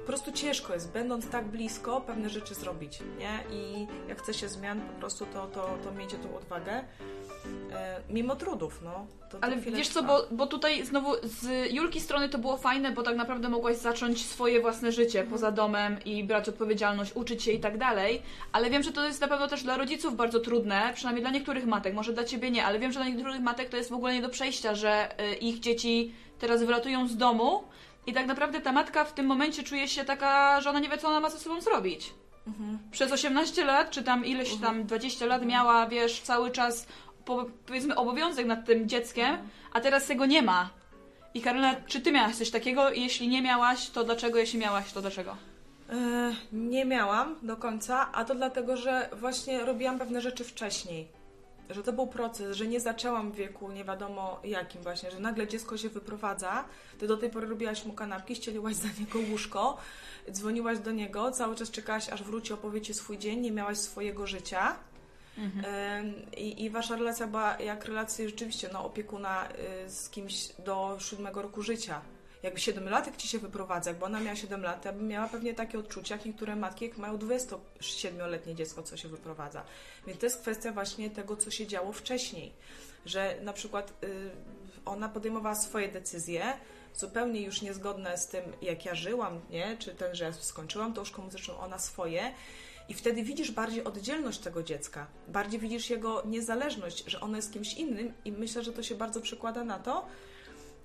po 0.02 0.06
prostu 0.06 0.32
ciężko 0.32 0.74
jest, 0.74 0.92
będąc 0.92 1.28
tak 1.28 1.48
blisko, 1.48 2.00
pewne 2.00 2.30
rzeczy 2.30 2.54
zrobić, 2.54 2.98
nie? 3.18 3.56
I 3.56 3.86
jak 4.08 4.22
chce 4.22 4.34
się 4.34 4.48
zmian, 4.48 4.80
po 4.80 5.00
prostu 5.00 5.26
to, 5.26 5.46
to, 5.46 5.78
to 5.84 5.92
miejcie 5.92 6.16
tą 6.16 6.36
odwagę. 6.36 6.84
E, 7.72 8.00
mimo 8.10 8.36
trudów, 8.36 8.80
no. 8.84 9.06
To, 9.30 9.38
to 9.38 9.44
Ale 9.44 9.56
wiesz 9.56 9.88
co, 9.88 10.02
bo, 10.02 10.26
bo 10.30 10.46
tutaj 10.46 10.86
znowu 10.86 11.12
z 11.22 11.72
Julki 11.72 12.00
strony 12.00 12.28
to 12.28 12.38
było 12.38 12.56
fajne, 12.56 12.92
bo 12.92 13.02
tak 13.02 13.16
naprawdę 13.16 13.48
mogłaś 13.48 13.76
zacząć 13.76 14.26
swoje 14.26 14.60
własne 14.60 14.92
życie 14.92 15.24
poza 15.24 15.50
domem 15.52 15.96
i 16.04 16.24
brać 16.24 16.48
odpowiedzialność, 16.48 17.16
uczyć 17.16 17.42
się 17.42 17.52
i 17.52 17.60
tak 17.60 17.78
dalej. 17.78 18.22
Ale 18.52 18.70
wiem, 18.70 18.82
że 18.82 18.92
to 18.92 19.04
jest 19.04 19.20
na 19.20 19.28
pewno 19.28 19.48
też 19.48 19.62
dla 19.62 19.76
rodziców 19.76 20.16
bardzo 20.16 20.40
trudne, 20.40 20.92
przynajmniej 20.94 21.22
dla 21.22 21.30
niektórych 21.30 21.66
matek, 21.66 21.94
może 21.94 22.12
dla 22.12 22.24
ciebie 22.24 22.50
nie, 22.50 22.64
ale 22.64 22.78
wiem, 22.78 22.92
że 22.92 23.00
dla 23.00 23.08
niektórych 23.08 23.40
matek 23.40 23.68
to 23.68 23.76
jest 23.76 23.90
w 23.90 23.94
ogóle 23.94 24.14
nie 24.14 24.22
do 24.22 24.28
przejścia, 24.28 24.74
że 24.74 25.20
y, 25.32 25.34
ich 25.34 25.60
dzieci 25.60 26.14
teraz 26.38 26.62
wylatują 26.62 27.08
z 27.08 27.16
domu 27.16 27.62
i 28.06 28.12
tak 28.12 28.26
naprawdę 28.26 28.60
ta 28.60 28.72
matka 28.72 29.04
w 29.04 29.12
tym 29.12 29.26
momencie 29.26 29.62
czuje 29.62 29.88
się 29.88 30.04
taka, 30.04 30.60
że 30.60 30.70
ona 30.70 30.80
nie 30.80 30.88
wie, 30.88 30.98
co 30.98 31.08
ona 31.08 31.20
ma 31.20 31.30
ze 31.30 31.38
sobą 31.38 31.60
zrobić. 31.60 32.14
Przez 32.90 33.12
18 33.12 33.64
lat, 33.64 33.90
czy 33.90 34.02
tam 34.02 34.24
ileś 34.24 34.56
tam 34.56 34.84
20 34.86 35.26
lat 35.26 35.46
miała, 35.46 35.86
wiesz, 35.86 36.20
cały 36.20 36.50
czas 36.50 36.86
po, 37.24 37.44
powiedzmy 37.66 37.96
obowiązek 37.96 38.46
nad 38.46 38.64
tym 38.66 38.88
dzieckiem, 38.88 39.36
a 39.72 39.80
teraz 39.80 40.06
tego 40.06 40.26
nie 40.26 40.42
ma. 40.42 40.70
I 41.34 41.40
Karolina, 41.40 41.76
czy 41.86 42.00
ty 42.00 42.12
miałaś 42.12 42.34
coś 42.36 42.50
takiego? 42.50 42.90
Jeśli 42.90 43.28
nie 43.28 43.42
miałaś, 43.42 43.90
to 43.90 44.04
dlaczego? 44.04 44.38
Jeśli 44.38 44.58
miałaś, 44.58 44.92
to 44.92 45.00
dlaczego? 45.00 45.36
E, 45.90 46.34
Nie 46.52 46.84
miałam 46.84 47.36
do 47.42 47.56
końca, 47.56 48.12
a 48.12 48.24
to 48.24 48.34
dlatego, 48.34 48.76
że 48.76 49.08
właśnie 49.12 49.60
robiłam 49.64 49.98
pewne 49.98 50.20
rzeczy 50.20 50.44
wcześniej. 50.44 51.08
Że 51.72 51.82
to 51.82 51.92
był 51.92 52.06
proces, 52.06 52.56
że 52.56 52.66
nie 52.66 52.80
zaczęłam 52.80 53.32
w 53.32 53.34
wieku 53.34 53.72
nie 53.72 53.84
wiadomo 53.84 54.40
jakim 54.44 54.82
właśnie, 54.82 55.10
że 55.10 55.20
nagle 55.20 55.48
dziecko 55.48 55.76
się 55.76 55.88
wyprowadza, 55.88 56.64
ty 56.98 57.06
do 57.06 57.16
tej 57.16 57.30
pory 57.30 57.46
robiłaś 57.46 57.84
mu 57.84 57.92
kanapki, 57.92 58.36
ścieliłaś 58.36 58.74
za 58.74 58.88
niego 59.00 59.18
łóżko, 59.30 59.76
dzwoniłaś 60.30 60.78
do 60.78 60.92
niego, 60.92 61.30
cały 61.30 61.56
czas 61.56 61.70
czekałaś, 61.70 62.08
aż 62.08 62.22
wróci, 62.22 62.52
opowie 62.52 62.80
ci 62.80 62.94
swój 62.94 63.18
dzień, 63.18 63.40
nie 63.40 63.52
miałaś 63.52 63.78
swojego 63.78 64.26
życia. 64.26 64.76
Ym, 65.38 65.54
I, 66.36 66.64
I 66.64 66.70
wasza 66.70 66.96
relacja 66.96 67.26
była 67.26 67.58
jak 67.58 67.84
relacja 67.84 68.26
rzeczywiście 68.26 68.70
no, 68.72 68.84
opiekuna 68.84 69.48
y, 69.86 69.90
z 69.90 70.10
kimś 70.10 70.48
do 70.58 70.96
siódmego 71.00 71.42
roku 71.42 71.62
życia. 71.62 72.00
Jakby 72.42 72.60
siedmiolatek 72.60 73.16
ci 73.16 73.28
się 73.28 73.38
wyprowadza, 73.38 73.90
jakby 73.90 74.04
ona 74.04 74.20
miała 74.20 74.36
7 74.36 74.62
lat, 74.62 74.84
ja 74.84 74.92
bym 74.92 75.08
miała 75.08 75.28
pewnie 75.28 75.54
takie 75.54 75.78
odczucia, 75.78 76.16
jak 76.16 76.24
niektóre 76.24 76.56
matki, 76.56 76.84
jak 76.84 76.98
mają 76.98 77.16
27-letnie 77.16 78.54
dziecko, 78.54 78.82
co 78.82 78.96
się 78.96 79.08
wyprowadza. 79.08 79.64
Więc 80.06 80.18
to 80.18 80.26
jest 80.26 80.40
kwestia 80.40 80.72
właśnie 80.72 81.10
tego, 81.10 81.36
co 81.36 81.50
się 81.50 81.66
działo 81.66 81.92
wcześniej. 81.92 82.52
Że 83.06 83.36
na 83.42 83.52
przykład 83.52 83.92
y, 84.04 84.30
ona 84.84 85.08
podejmowała 85.08 85.54
swoje 85.54 85.88
decyzje, 85.88 86.52
zupełnie 86.94 87.42
już 87.42 87.62
niezgodne 87.62 88.18
z 88.18 88.26
tym, 88.26 88.44
jak 88.62 88.84
ja 88.84 88.94
żyłam, 88.94 89.40
nie? 89.50 89.76
czy 89.78 89.94
ten, 89.94 90.14
że 90.14 90.24
ja 90.24 90.32
skończyłam 90.32 90.94
tą 90.94 91.04
szkołę 91.04 91.24
muzyczną, 91.24 91.58
ona 91.58 91.78
swoje. 91.78 92.32
I 92.88 92.94
wtedy 92.94 93.22
widzisz 93.22 93.50
bardziej 93.50 93.84
oddzielność 93.84 94.38
tego 94.38 94.62
dziecka, 94.62 95.06
bardziej 95.28 95.60
widzisz 95.60 95.90
jego 95.90 96.22
niezależność, 96.26 97.04
że 97.06 97.20
ono 97.20 97.36
jest 97.36 97.52
kimś 97.52 97.74
innym 97.74 98.12
i 98.24 98.32
myślę, 98.32 98.64
że 98.64 98.72
to 98.72 98.82
się 98.82 98.94
bardzo 98.94 99.20
przekłada 99.20 99.64
na 99.64 99.78
to, 99.78 100.06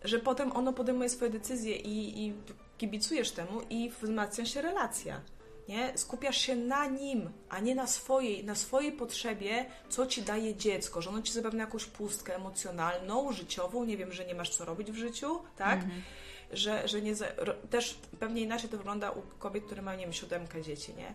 że 0.04 0.20
potem 0.20 0.52
ono 0.52 0.74
podejmuje 0.74 1.10
swoje 1.10 1.32
decyzje 1.32 1.76
i, 1.76 2.26
i 2.26 2.34
kibicujesz 2.78 3.32
temu 3.32 3.62
i 3.70 3.92
wzmacnia 4.02 4.46
się 4.46 4.62
relacja. 4.62 5.22
Nie? 5.70 5.98
Skupiasz 5.98 6.38
się 6.38 6.56
na 6.56 6.86
nim, 6.86 7.30
a 7.50 7.60
nie 7.60 7.76
na 7.76 7.88
swojej, 7.88 8.46
na 8.46 8.56
swojej 8.56 8.92
potrzebie, 8.92 9.66
co 9.90 10.08
ci 10.08 10.22
daje 10.22 10.56
dziecko, 10.56 11.02
że 11.02 11.10
ono 11.10 11.22
ci 11.22 11.34
zapewnia 11.34 11.64
jakąś 11.64 11.86
pustkę 11.86 12.36
emocjonalną, 12.36 13.32
życiową, 13.32 13.84
nie 13.84 13.98
wiem, 13.98 14.12
że 14.12 14.26
nie 14.26 14.36
masz 14.36 14.50
co 14.50 14.66
robić 14.66 14.92
w 14.92 14.96
życiu, 14.96 15.40
tak? 15.56 15.80
Że, 16.52 16.88
że 16.88 17.02
nie 17.02 17.14
też 17.70 17.98
pewnie 18.20 18.42
inaczej 18.42 18.70
to 18.70 18.78
wygląda 18.78 19.12
u 19.12 19.22
kobiet, 19.22 19.66
które 19.66 19.82
mają, 19.82 19.98
nie 19.98 20.06
wiem, 20.06 20.14
siódemkę 20.14 20.62
dzieci, 20.62 20.94
nie? 20.94 21.14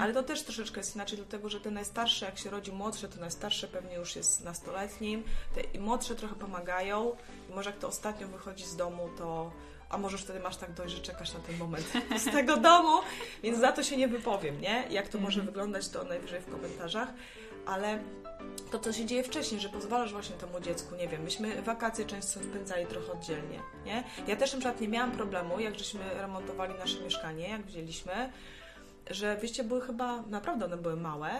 Ale 0.00 0.12
to 0.12 0.22
też 0.22 0.42
troszeczkę 0.42 0.80
jest 0.80 0.94
inaczej, 0.94 1.18
dlatego 1.18 1.48
że 1.48 1.60
te 1.60 1.70
najstarsze, 1.70 2.26
jak 2.26 2.38
się 2.38 2.50
rodzi 2.50 2.72
młodsze, 2.72 3.08
to 3.08 3.20
najstarsze 3.20 3.68
pewnie 3.68 3.94
już 3.94 4.16
jest 4.16 4.44
nastoletnim, 4.44 5.24
te 5.54 5.78
młodsze 5.78 6.14
trochę 6.14 6.34
pomagają 6.34 7.16
i 7.50 7.54
może 7.54 7.70
jak 7.70 7.78
to 7.78 7.88
ostatnio 7.88 8.28
wychodzi 8.28 8.64
z 8.64 8.76
domu, 8.76 9.08
to 9.18 9.52
a 9.90 9.98
może 9.98 10.18
wtedy 10.18 10.40
masz 10.40 10.56
tak 10.56 10.72
dość, 10.72 10.94
że 10.94 11.02
czekasz 11.02 11.32
na 11.32 11.40
ten 11.40 11.56
moment 11.56 11.92
z 12.22 12.24
tego 12.24 12.56
domu, 12.56 12.98
więc 13.42 13.58
za 13.58 13.72
to 13.72 13.82
się 13.82 13.96
nie 13.96 14.08
wypowiem, 14.08 14.60
nie? 14.60 14.84
Jak 14.90 15.08
to 15.08 15.18
może 15.18 15.42
wyglądać, 15.42 15.88
to 15.88 16.04
najwyżej 16.04 16.40
w 16.40 16.50
komentarzach, 16.50 17.08
ale 17.66 17.98
to, 18.70 18.78
co 18.78 18.92
się 18.92 19.06
dzieje 19.06 19.22
wcześniej, 19.22 19.60
że 19.60 19.68
pozwalasz 19.68 20.12
właśnie 20.12 20.36
temu 20.36 20.60
dziecku, 20.60 20.94
nie 20.96 21.08
wiem, 21.08 21.22
myśmy 21.22 21.62
wakacje 21.62 22.06
często 22.06 22.40
spędzali 22.40 22.86
trochę 22.86 23.12
oddzielnie, 23.12 23.60
nie? 23.84 24.04
Ja 24.26 24.36
też 24.36 24.52
na 24.52 24.58
przykład 24.58 24.80
nie 24.80 24.88
miałam 24.88 25.12
problemu, 25.12 25.60
jak 25.60 25.78
żeśmy 25.78 26.14
remontowali 26.14 26.74
nasze 26.74 27.00
mieszkanie, 27.00 27.48
jak 27.48 27.62
wzięliśmy, 27.62 28.32
że 29.10 29.36
wyjście 29.36 29.64
były 29.64 29.80
chyba, 29.80 30.22
naprawdę 30.22 30.64
one 30.64 30.76
były 30.76 30.96
małe, 30.96 31.30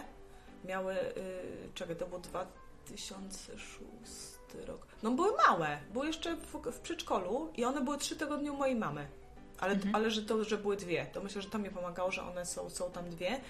miały, 0.65 0.93
yy, 0.93 1.69
czekaj, 1.73 1.95
to 1.95 2.07
był 2.07 2.19
2006 2.19 3.81
rok. 4.67 4.87
No 5.03 5.11
były 5.11 5.31
małe, 5.47 5.77
były 5.93 6.07
jeszcze 6.07 6.35
w, 6.35 6.71
w 6.71 6.79
przedszkolu 6.79 7.51
i 7.57 7.65
one 7.65 7.81
były 7.81 7.97
trzy 7.97 8.15
tygodnie 8.15 8.51
u 8.51 8.57
mojej 8.57 8.75
mamy. 8.75 9.07
Ale, 9.59 9.77
ale 9.93 10.11
że 10.11 10.21
to, 10.21 10.43
że 10.43 10.57
były 10.57 10.77
dwie, 10.77 11.05
to 11.13 11.21
myślę, 11.21 11.41
że 11.41 11.49
to 11.49 11.59
mi 11.59 11.69
pomagało, 11.69 12.11
że 12.11 12.23
one 12.23 12.45
są, 12.45 12.69
są 12.69 12.91
tam 12.91 13.09
dwie. 13.09 13.41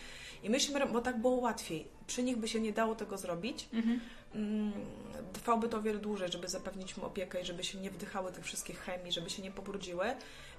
I 0.43 0.49
myśmy, 0.49 0.86
bo 0.86 1.01
tak 1.01 1.21
było 1.21 1.36
łatwiej. 1.36 1.88
Przy 2.08 2.23
nich 2.23 2.38
by 2.38 2.47
się 2.47 2.60
nie 2.62 2.73
dało 2.73 2.95
tego 2.95 3.17
zrobić. 3.17 3.69
Mm, 4.36 4.71
Trwałoby 5.34 5.69
to 5.69 5.77
o 5.77 5.82
wiele 5.82 5.99
dłużej, 5.99 6.32
żeby 6.32 6.47
zapewnić 6.47 6.97
mu 6.97 7.06
opiekę 7.06 7.41
i 7.41 7.45
żeby 7.45 7.63
się 7.63 7.77
nie 7.80 7.91
wdychały 7.91 8.32
tych 8.32 8.45
wszystkich 8.45 8.80
chemii, 8.80 9.12
żeby 9.12 9.30
się 9.30 9.41
nie 9.41 9.51
pobrudziły. 9.51 10.06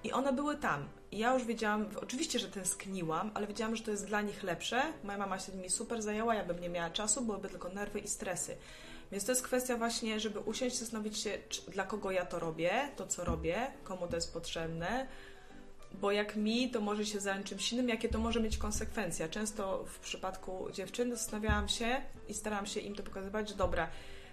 I 0.05 0.13
one 0.13 0.33
były 0.33 0.57
tam. 0.57 0.89
I 1.11 1.19
ja 1.19 1.35
już 1.35 1.45
wiedziałam, 1.45 1.87
oczywiście, 2.03 2.39
że 2.39 2.49
tęskniłam, 2.49 3.31
ale 3.35 3.47
wiedziałam, 3.47 3.77
że 3.77 3.83
to 3.83 3.91
jest 3.91 4.07
dla 4.07 4.21
nich 4.23 4.43
lepsze. 4.43 4.83
Moja 5.05 5.19
mama 5.19 5.39
się 5.39 5.53
nimi 5.53 5.71
super 5.71 6.03
zajęła, 6.03 6.35
ja 6.35 6.45
bym 6.45 6.61
nie 6.61 6.69
miała 6.69 6.91
czasu, 6.91 7.23
byłyby 7.23 7.49
tylko 7.49 7.69
nerwy 7.69 7.99
i 7.99 8.09
stresy. 8.09 8.57
Więc 9.13 9.25
to 9.25 9.33
jest 9.33 9.43
kwestia 9.43 9.77
właśnie, 9.77 10.21
żeby 10.21 10.41
usiąść, 10.41 10.77
zastanowić 10.77 11.19
się, 11.19 11.39
czy, 11.49 11.71
dla 11.71 11.85
kogo 11.85 12.11
ja 12.11 12.27
to 12.27 12.39
robię, 12.39 12.89
to 12.97 13.07
co 13.07 13.25
robię, 13.25 13.67
komu 13.85 14.09
to 14.09 14.17
jest 14.17 14.33
potrzebne, 14.33 15.07
bo 16.01 16.13
jak 16.13 16.37
mi, 16.37 16.71
to 16.71 16.81
może 16.81 17.07
się 17.07 17.21
zająć 17.21 17.47
czymś 17.47 17.73
innym, 17.73 17.89
jakie 17.89 18.09
to 18.09 18.19
może 18.19 18.41
mieć 18.41 18.59
konsekwencje. 18.59 19.29
Często 19.29 19.85
w 19.85 19.99
przypadku 19.99 20.69
dziewczyn 20.73 21.11
zastanawiałam 21.11 21.69
się 21.69 22.03
i 22.29 22.35
starałam 22.35 22.67
się 22.67 22.81
im 22.81 22.95
to 22.95 23.03
pokazywać, 23.03 23.49
że 23.49 23.55
dobra, 23.55 23.89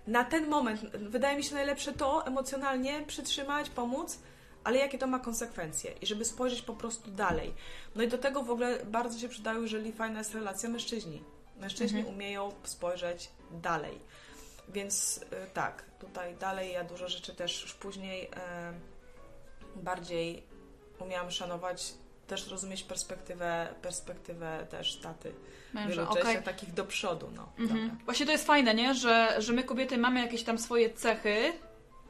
na 0.08 0.24
ten 0.24 0.48
moment 0.48 0.82
wydaje 0.96 1.38
mi 1.38 1.44
się 1.44 1.56
najlepsze 1.56 1.94
to 1.94 2.28
emocjonalnie 2.28 3.04
przytrzymać, 3.08 3.70
pomóc, 3.70 4.20
ale 4.64 4.78
jakie 4.78 4.98
to 4.98 5.08
ma 5.08 5.20
konsekwencje 5.20 5.92
i 5.92 6.06
żeby 6.06 6.26
spojrzeć 6.26 6.62
po 6.62 6.74
prostu 6.74 7.12
dalej. 7.12 7.54
No 7.96 8.04
i 8.04 8.08
do 8.08 8.18
tego 8.18 8.44
w 8.44 8.52
ogóle 8.52 8.86
bardzo 8.86 9.20
się 9.20 9.30
przydają, 9.30 9.62
jeżeli 9.62 9.92
fajna 9.92 10.20
jest 10.20 10.34
relacja 10.34 10.70
mężczyźni. 10.70 11.24
Mężczyźni 11.60 12.04
umieją 12.04 12.52
spojrzeć 12.64 13.30
dalej. 13.52 14.00
Więc 14.70 15.18
y, 15.18 15.26
tak, 15.54 15.84
tutaj 16.00 16.36
dalej 16.36 16.74
ja 16.74 16.84
dużo 16.84 17.10
rzeczy 17.10 17.36
też 17.36 17.62
już 17.62 17.74
później 17.74 18.26
e, 18.26 18.74
bardziej 19.76 20.44
umiałam 21.02 21.32
szanować, 21.32 21.94
też 22.30 22.48
rozumieć 22.48 22.84
perspektywę, 22.84 23.68
perspektywę 23.82 24.68
też 24.70 24.96
taty. 24.96 25.34
Męża, 25.74 26.10
okay. 26.10 26.42
takich 26.42 26.74
do 26.74 26.86
przodu, 26.86 27.30
no. 27.36 27.50
Mhm. 27.60 27.98
Właśnie 28.06 28.26
to 28.26 28.32
jest 28.32 28.48
fajne, 28.48 28.74
nie? 28.76 28.96
Że, 28.96 29.36
że 29.38 29.54
my 29.54 29.64
kobiety 29.64 29.98
mamy 29.98 30.22
jakieś 30.22 30.44
tam 30.44 30.58
swoje 30.58 30.94
cechy, 30.94 31.54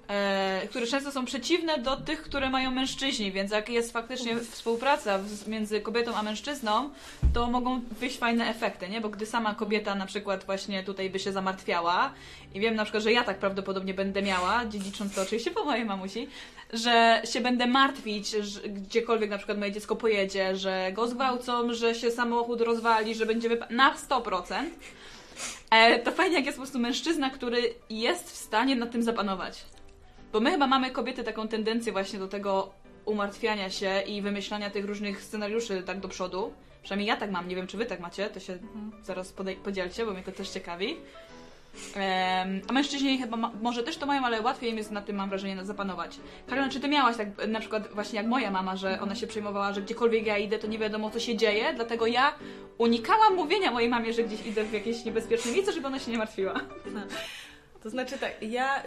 e, 0.07 0.67
które 0.69 0.87
często 0.87 1.11
są 1.11 1.25
przeciwne 1.25 1.77
do 1.77 1.97
tych, 1.97 2.21
które 2.21 2.49
mają 2.49 2.71
mężczyźni, 2.71 3.31
więc 3.31 3.51
jak 3.51 3.69
jest 3.69 3.91
faktycznie 3.93 4.39
współpraca 4.39 5.19
między 5.47 5.81
kobietą 5.81 6.15
a 6.15 6.23
mężczyzną, 6.23 6.89
to 7.33 7.47
mogą 7.47 7.81
wyjść 7.99 8.17
fajne 8.17 8.49
efekty, 8.49 8.89
nie? 8.89 9.01
Bo 9.01 9.09
gdy 9.09 9.25
sama 9.25 9.55
kobieta 9.55 9.95
na 9.95 10.05
przykład 10.05 10.45
właśnie 10.45 10.83
tutaj 10.83 11.09
by 11.09 11.19
się 11.19 11.31
zamartwiała 11.31 12.13
i 12.53 12.59
wiem 12.59 12.75
na 12.75 12.83
przykład, 12.83 13.03
że 13.03 13.11
ja 13.11 13.23
tak 13.23 13.37
prawdopodobnie 13.37 13.93
będę 13.93 14.21
miała, 14.21 14.65
dziedzicząc 14.65 15.15
to 15.15 15.21
oczywiście 15.21 15.51
po 15.51 15.65
mojej 15.65 15.85
mamusi, 15.85 16.27
że 16.73 17.21
się 17.25 17.41
będę 17.41 17.67
martwić, 17.67 18.29
że 18.29 18.61
gdziekolwiek 18.61 19.29
na 19.29 19.37
przykład 19.37 19.57
moje 19.57 19.71
dziecko 19.71 19.95
pojedzie, 19.95 20.55
że 20.55 20.91
go 20.93 21.07
zgwałcą, 21.07 21.73
że 21.73 21.95
się 21.95 22.11
samochód 22.11 22.61
rozwali, 22.61 23.15
że 23.15 23.25
będzie 23.25 23.49
wypa- 23.49 23.71
na 23.71 23.95
100%. 23.95 24.53
E, 25.71 25.99
to 25.99 26.11
fajnie, 26.11 26.35
jak 26.35 26.45
jest 26.45 26.57
po 26.57 26.61
prostu 26.63 26.79
mężczyzna, 26.79 27.29
który 27.29 27.73
jest 27.89 28.31
w 28.31 28.35
stanie 28.35 28.75
nad 28.75 28.91
tym 28.91 29.03
zapanować. 29.03 29.65
Bo 30.31 30.39
my 30.39 30.51
chyba 30.51 30.67
mamy 30.67 30.91
kobiety 30.91 31.23
taką 31.23 31.47
tendencję 31.47 31.91
właśnie 31.91 32.19
do 32.19 32.27
tego 32.27 32.73
umartwiania 33.05 33.69
się 33.69 34.01
i 34.07 34.21
wymyślania 34.21 34.69
tych 34.69 34.85
różnych 34.85 35.23
scenariuszy 35.23 35.83
tak 35.85 35.99
do 35.99 36.07
przodu. 36.07 36.53
Przynajmniej 36.83 37.07
ja 37.07 37.15
tak 37.17 37.31
mam, 37.31 37.47
nie 37.47 37.55
wiem 37.55 37.67
czy 37.67 37.77
wy 37.77 37.85
tak 37.85 37.99
macie, 37.99 38.29
to 38.29 38.39
się 38.39 38.57
zaraz 39.03 39.33
podej- 39.33 39.55
podzielcie, 39.55 40.05
bo 40.05 40.11
mnie 40.13 40.23
to 40.23 40.31
też 40.31 40.49
ciekawi. 40.49 40.97
A 42.67 42.73
mężczyźni 42.73 43.17
chyba 43.17 43.37
ma, 43.37 43.51
może 43.61 43.83
też 43.83 43.97
to 43.97 44.05
mają, 44.05 44.25
ale 44.25 44.41
łatwiej 44.41 44.71
im 44.71 44.77
jest 44.77 44.91
nad 44.91 45.05
tym, 45.05 45.15
mam 45.15 45.29
wrażenie, 45.29 45.65
zapanować. 45.65 46.19
Karolina, 46.47 46.73
czy 46.73 46.79
ty 46.79 46.87
miałaś 46.87 47.17
tak 47.17 47.47
na 47.47 47.59
przykład 47.59 47.93
właśnie 47.93 48.17
jak 48.17 48.27
moja 48.27 48.51
mama, 48.51 48.75
że 48.75 49.01
ona 49.01 49.15
się 49.15 49.27
przejmowała, 49.27 49.73
że 49.73 49.81
gdziekolwiek 49.81 50.25
ja 50.25 50.37
idę, 50.37 50.59
to 50.59 50.67
nie 50.67 50.79
wiadomo 50.79 51.09
co 51.09 51.19
się 51.19 51.37
dzieje, 51.37 51.73
dlatego 51.73 52.07
ja 52.07 52.35
unikałam 52.77 53.35
mówienia 53.35 53.71
mojej 53.71 53.89
mamie, 53.89 54.13
że 54.13 54.23
gdzieś 54.23 54.45
idę 54.45 54.63
w 54.63 54.73
jakieś 54.73 55.05
niebezpieczne 55.05 55.51
miejsce, 55.51 55.73
żeby 55.73 55.87
ona 55.87 55.99
się 55.99 56.11
nie 56.11 56.17
martwiła. 56.17 56.53
To 57.83 57.89
znaczy 57.89 58.17
tak, 58.17 58.41
ja, 58.41 58.83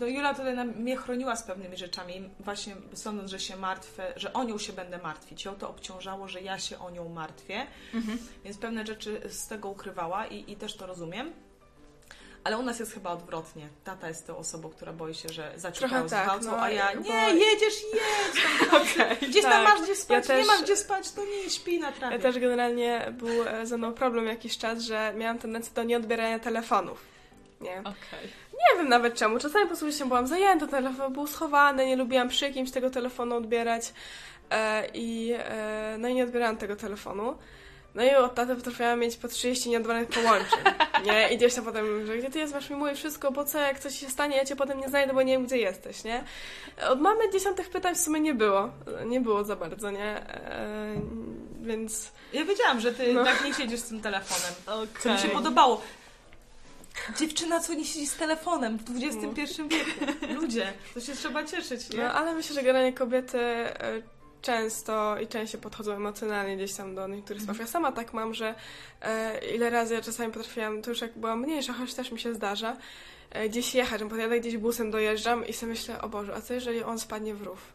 no 0.00 0.06
Jula 0.06 0.34
tutaj 0.34 0.66
mnie 0.66 0.96
chroniła 0.96 1.36
z 1.36 1.42
pewnymi 1.42 1.76
rzeczami, 1.76 2.30
właśnie 2.40 2.76
sądząc, 2.94 3.30
że 3.30 3.40
się 3.40 3.56
martwię, 3.56 4.02
że 4.16 4.32
o 4.32 4.44
nią 4.44 4.58
się 4.58 4.72
będę 4.72 4.98
martwić. 4.98 5.44
Ją 5.44 5.54
to 5.54 5.70
obciążało, 5.70 6.28
że 6.28 6.40
ja 6.40 6.58
się 6.58 6.78
o 6.78 6.90
nią 6.90 7.08
martwię, 7.08 7.66
więc 8.44 8.58
pewne 8.58 8.86
rzeczy 8.86 9.20
z 9.28 9.48
tego 9.48 9.68
ukrywała 9.68 10.26
i, 10.26 10.52
i 10.52 10.56
też 10.56 10.76
to 10.76 10.86
rozumiem. 10.86 11.32
Ale 12.44 12.58
u 12.58 12.62
nas 12.62 12.78
jest 12.80 12.94
chyba 12.94 13.10
odwrotnie. 13.10 13.68
Tata 13.84 14.08
jest 14.08 14.26
tą 14.26 14.36
osobą, 14.36 14.68
która 14.70 14.92
boi 14.92 15.14
się, 15.14 15.28
że 15.28 15.52
zaciukają 15.56 16.08
tak, 16.08 16.28
no, 16.42 16.62
a 16.62 16.70
ja 16.70 16.88
bo- 16.94 17.00
nie, 17.00 17.28
jedziesz, 17.32 17.74
jedź! 17.94 18.44
Okej. 18.82 19.16
Gdzieś 19.28 19.42
tam 19.42 19.52
Tak. 19.52 19.68
masz 19.68 19.82
gdzie 19.82 19.96
spać, 19.96 20.28
Ja 20.28 20.34
nie 20.34 20.40
też- 20.40 20.46
masz 20.48 20.62
gdzie 20.62 20.76
spać, 20.76 21.10
to 21.12 21.24
nie 21.24 21.50
śpi 21.50 21.80
na 21.80 21.92
trawie. 21.92 22.16
Ja 22.16 22.22
też 22.22 22.38
generalnie 22.38 23.12
był 23.12 23.42
e, 23.48 23.66
ze 23.66 23.78
mną 23.78 23.92
problem 23.94 24.26
jakiś 24.26 24.58
czas, 24.58 24.82
że 24.82 25.12
miałam 25.16 25.38
tendencję 25.38 25.72
do 25.74 25.82
nieodbierania 25.82 26.38
telefonów. 26.38 27.04
Nie. 27.60 27.80
Okej. 27.80 28.28
Nie 28.52 28.78
wiem 28.78 28.88
nawet 28.88 29.14
czemu. 29.14 29.38
Czasami 29.38 29.62
po 29.64 29.68
prostu 29.68 29.92
się 29.92 30.08
byłam 30.08 30.26
zajęta, 30.26 30.66
telefon 30.66 31.12
był 31.12 31.26
schowany, 31.26 31.86
nie 31.86 31.96
lubiłam 31.96 32.28
przy 32.28 32.50
kimś 32.52 32.70
tego 32.70 32.90
telefonu 32.90 33.36
odbierać 33.36 33.92
e, 34.50 34.86
i 34.94 35.32
e, 35.38 35.96
no 35.98 36.08
i 36.08 36.14
nie 36.14 36.24
odbierałam 36.24 36.56
tego 36.56 36.76
telefonu. 36.76 37.38
No 37.94 38.04
i 38.04 38.14
od 38.14 38.34
taty 38.34 38.56
potrafiłam 38.56 39.00
mieć 39.00 39.16
po 39.16 39.28
30 39.28 39.70
nieodbranych 39.70 40.08
połączeń. 40.08 40.58
Nie? 41.06 41.28
I 41.32 41.36
gdzieś 41.36 41.54
tam 41.54 41.64
potem, 41.64 42.06
że 42.06 42.18
gdzie 42.18 42.30
ty 42.30 42.38
jest, 42.38 42.54
masz 42.54 42.70
mi 42.70 42.76
mówić 42.76 42.96
wszystko, 42.98 43.32
bo 43.32 43.44
co, 43.44 43.58
jak 43.58 43.78
coś 43.78 43.98
się 43.98 44.10
stanie, 44.10 44.36
ja 44.36 44.44
cię 44.44 44.56
potem 44.56 44.80
nie 44.80 44.88
znajdę, 44.88 45.14
bo 45.14 45.22
nie 45.22 45.32
wiem, 45.32 45.46
gdzie 45.46 45.58
jesteś, 45.58 46.04
nie? 46.04 46.24
Od 46.88 47.00
mamy 47.00 47.30
dziesiątych 47.32 47.70
pytań 47.70 47.94
w 47.94 48.00
sumie 48.00 48.20
nie 48.20 48.34
było. 48.34 48.70
Nie 49.06 49.20
było 49.20 49.44
za 49.44 49.56
bardzo, 49.56 49.90
nie? 49.90 50.04
E, 50.28 51.00
więc... 51.62 52.12
Ja 52.32 52.44
wiedziałam, 52.44 52.80
że 52.80 52.92
ty 52.92 53.12
No. 53.12 53.24
tak 53.24 53.44
nie 53.44 53.54
siedzisz 53.54 53.80
z 53.80 53.88
tym 53.88 54.00
telefonem. 54.00 54.54
Co 55.00 55.12
mi 55.12 55.18
się 55.18 55.28
podobało. 55.28 55.80
Dziewczyna, 57.18 57.60
co 57.60 57.74
nie 57.74 57.84
siedzi 57.84 58.06
z 58.06 58.16
telefonem 58.16 58.78
w 58.78 58.82
XXI 59.04 59.62
wieku. 59.68 60.12
Ludzie, 60.40 60.72
to 60.94 61.00
się 61.00 61.12
trzeba 61.14 61.44
cieszyć, 61.44 61.90
nie? 61.90 61.98
No, 62.04 62.12
ale 62.12 62.34
myślę, 62.34 62.54
że 62.54 62.62
generalnie 62.62 62.92
kobiety 62.92 63.38
e, 63.40 64.02
często 64.44 65.16
i 65.20 65.26
częściej 65.26 65.60
podchodzą 65.60 65.92
emocjonalnie 65.92 66.56
gdzieś 66.56 66.74
tam 66.74 66.94
do 66.94 67.08
niektórych 67.08 67.42
spraw. 67.42 67.58
Ja 67.58 67.66
sama 67.66 67.92
tak 67.92 68.12
mam, 68.12 68.34
że 68.34 68.54
e, 69.02 69.40
ile 69.54 69.70
razy 69.70 69.94
ja 69.94 70.00
czasami 70.00 70.32
potrafiłam, 70.32 70.82
to 70.82 70.90
już 70.90 71.00
jak 71.00 71.18
byłam 71.18 71.40
mniejsza, 71.40 71.72
choć 71.72 71.94
też 71.94 72.12
mi 72.12 72.20
się 72.20 72.34
zdarza, 72.34 72.76
e, 73.30 73.48
gdzieś 73.48 73.74
jechać, 73.74 74.00
że 74.00 74.08
podjadę 74.08 74.40
gdzieś 74.40 74.56
busem, 74.56 74.90
dojeżdżam 74.90 75.46
i 75.46 75.52
sobie 75.52 75.72
myślę, 75.72 76.00
o 76.00 76.08
Boże, 76.08 76.34
a 76.34 76.40
co 76.40 76.54
jeżeli 76.54 76.82
on 76.82 76.98
spadnie 76.98 77.34
w 77.34 77.42
rów? 77.42 77.72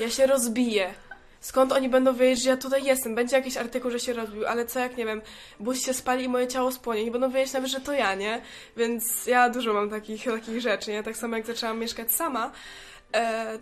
Ja 0.00 0.10
się 0.10 0.26
rozbiję. 0.26 0.94
Skąd 1.40 1.72
oni 1.72 1.88
będą 1.88 2.14
wiedzieć, 2.14 2.44
że 2.44 2.50
ja 2.50 2.56
tutaj 2.56 2.84
jestem? 2.84 3.14
Będzie 3.14 3.36
jakiś 3.36 3.56
artykuł, 3.56 3.90
że 3.90 4.00
się 4.00 4.12
rozbił, 4.12 4.46
ale 4.46 4.66
co 4.66 4.78
jak, 4.78 4.96
nie 4.96 5.06
wiem, 5.06 5.22
bus 5.60 5.84
się 5.86 5.94
spali 5.94 6.24
i 6.24 6.28
moje 6.28 6.48
ciało 6.48 6.72
spłonie. 6.72 7.04
Nie 7.04 7.10
będą 7.10 7.30
wiedzieć 7.30 7.52
nawet, 7.52 7.70
że 7.70 7.80
to 7.80 7.92
ja, 7.92 8.14
nie? 8.14 8.42
Więc 8.76 9.26
ja 9.26 9.50
dużo 9.50 9.72
mam 9.72 9.90
takich, 9.90 10.24
takich 10.24 10.60
rzeczy, 10.60 10.90
nie? 10.90 11.02
Tak 11.02 11.16
samo 11.16 11.36
jak 11.36 11.46
zaczęłam 11.46 11.78
mieszkać 11.78 12.12
sama, 12.12 12.52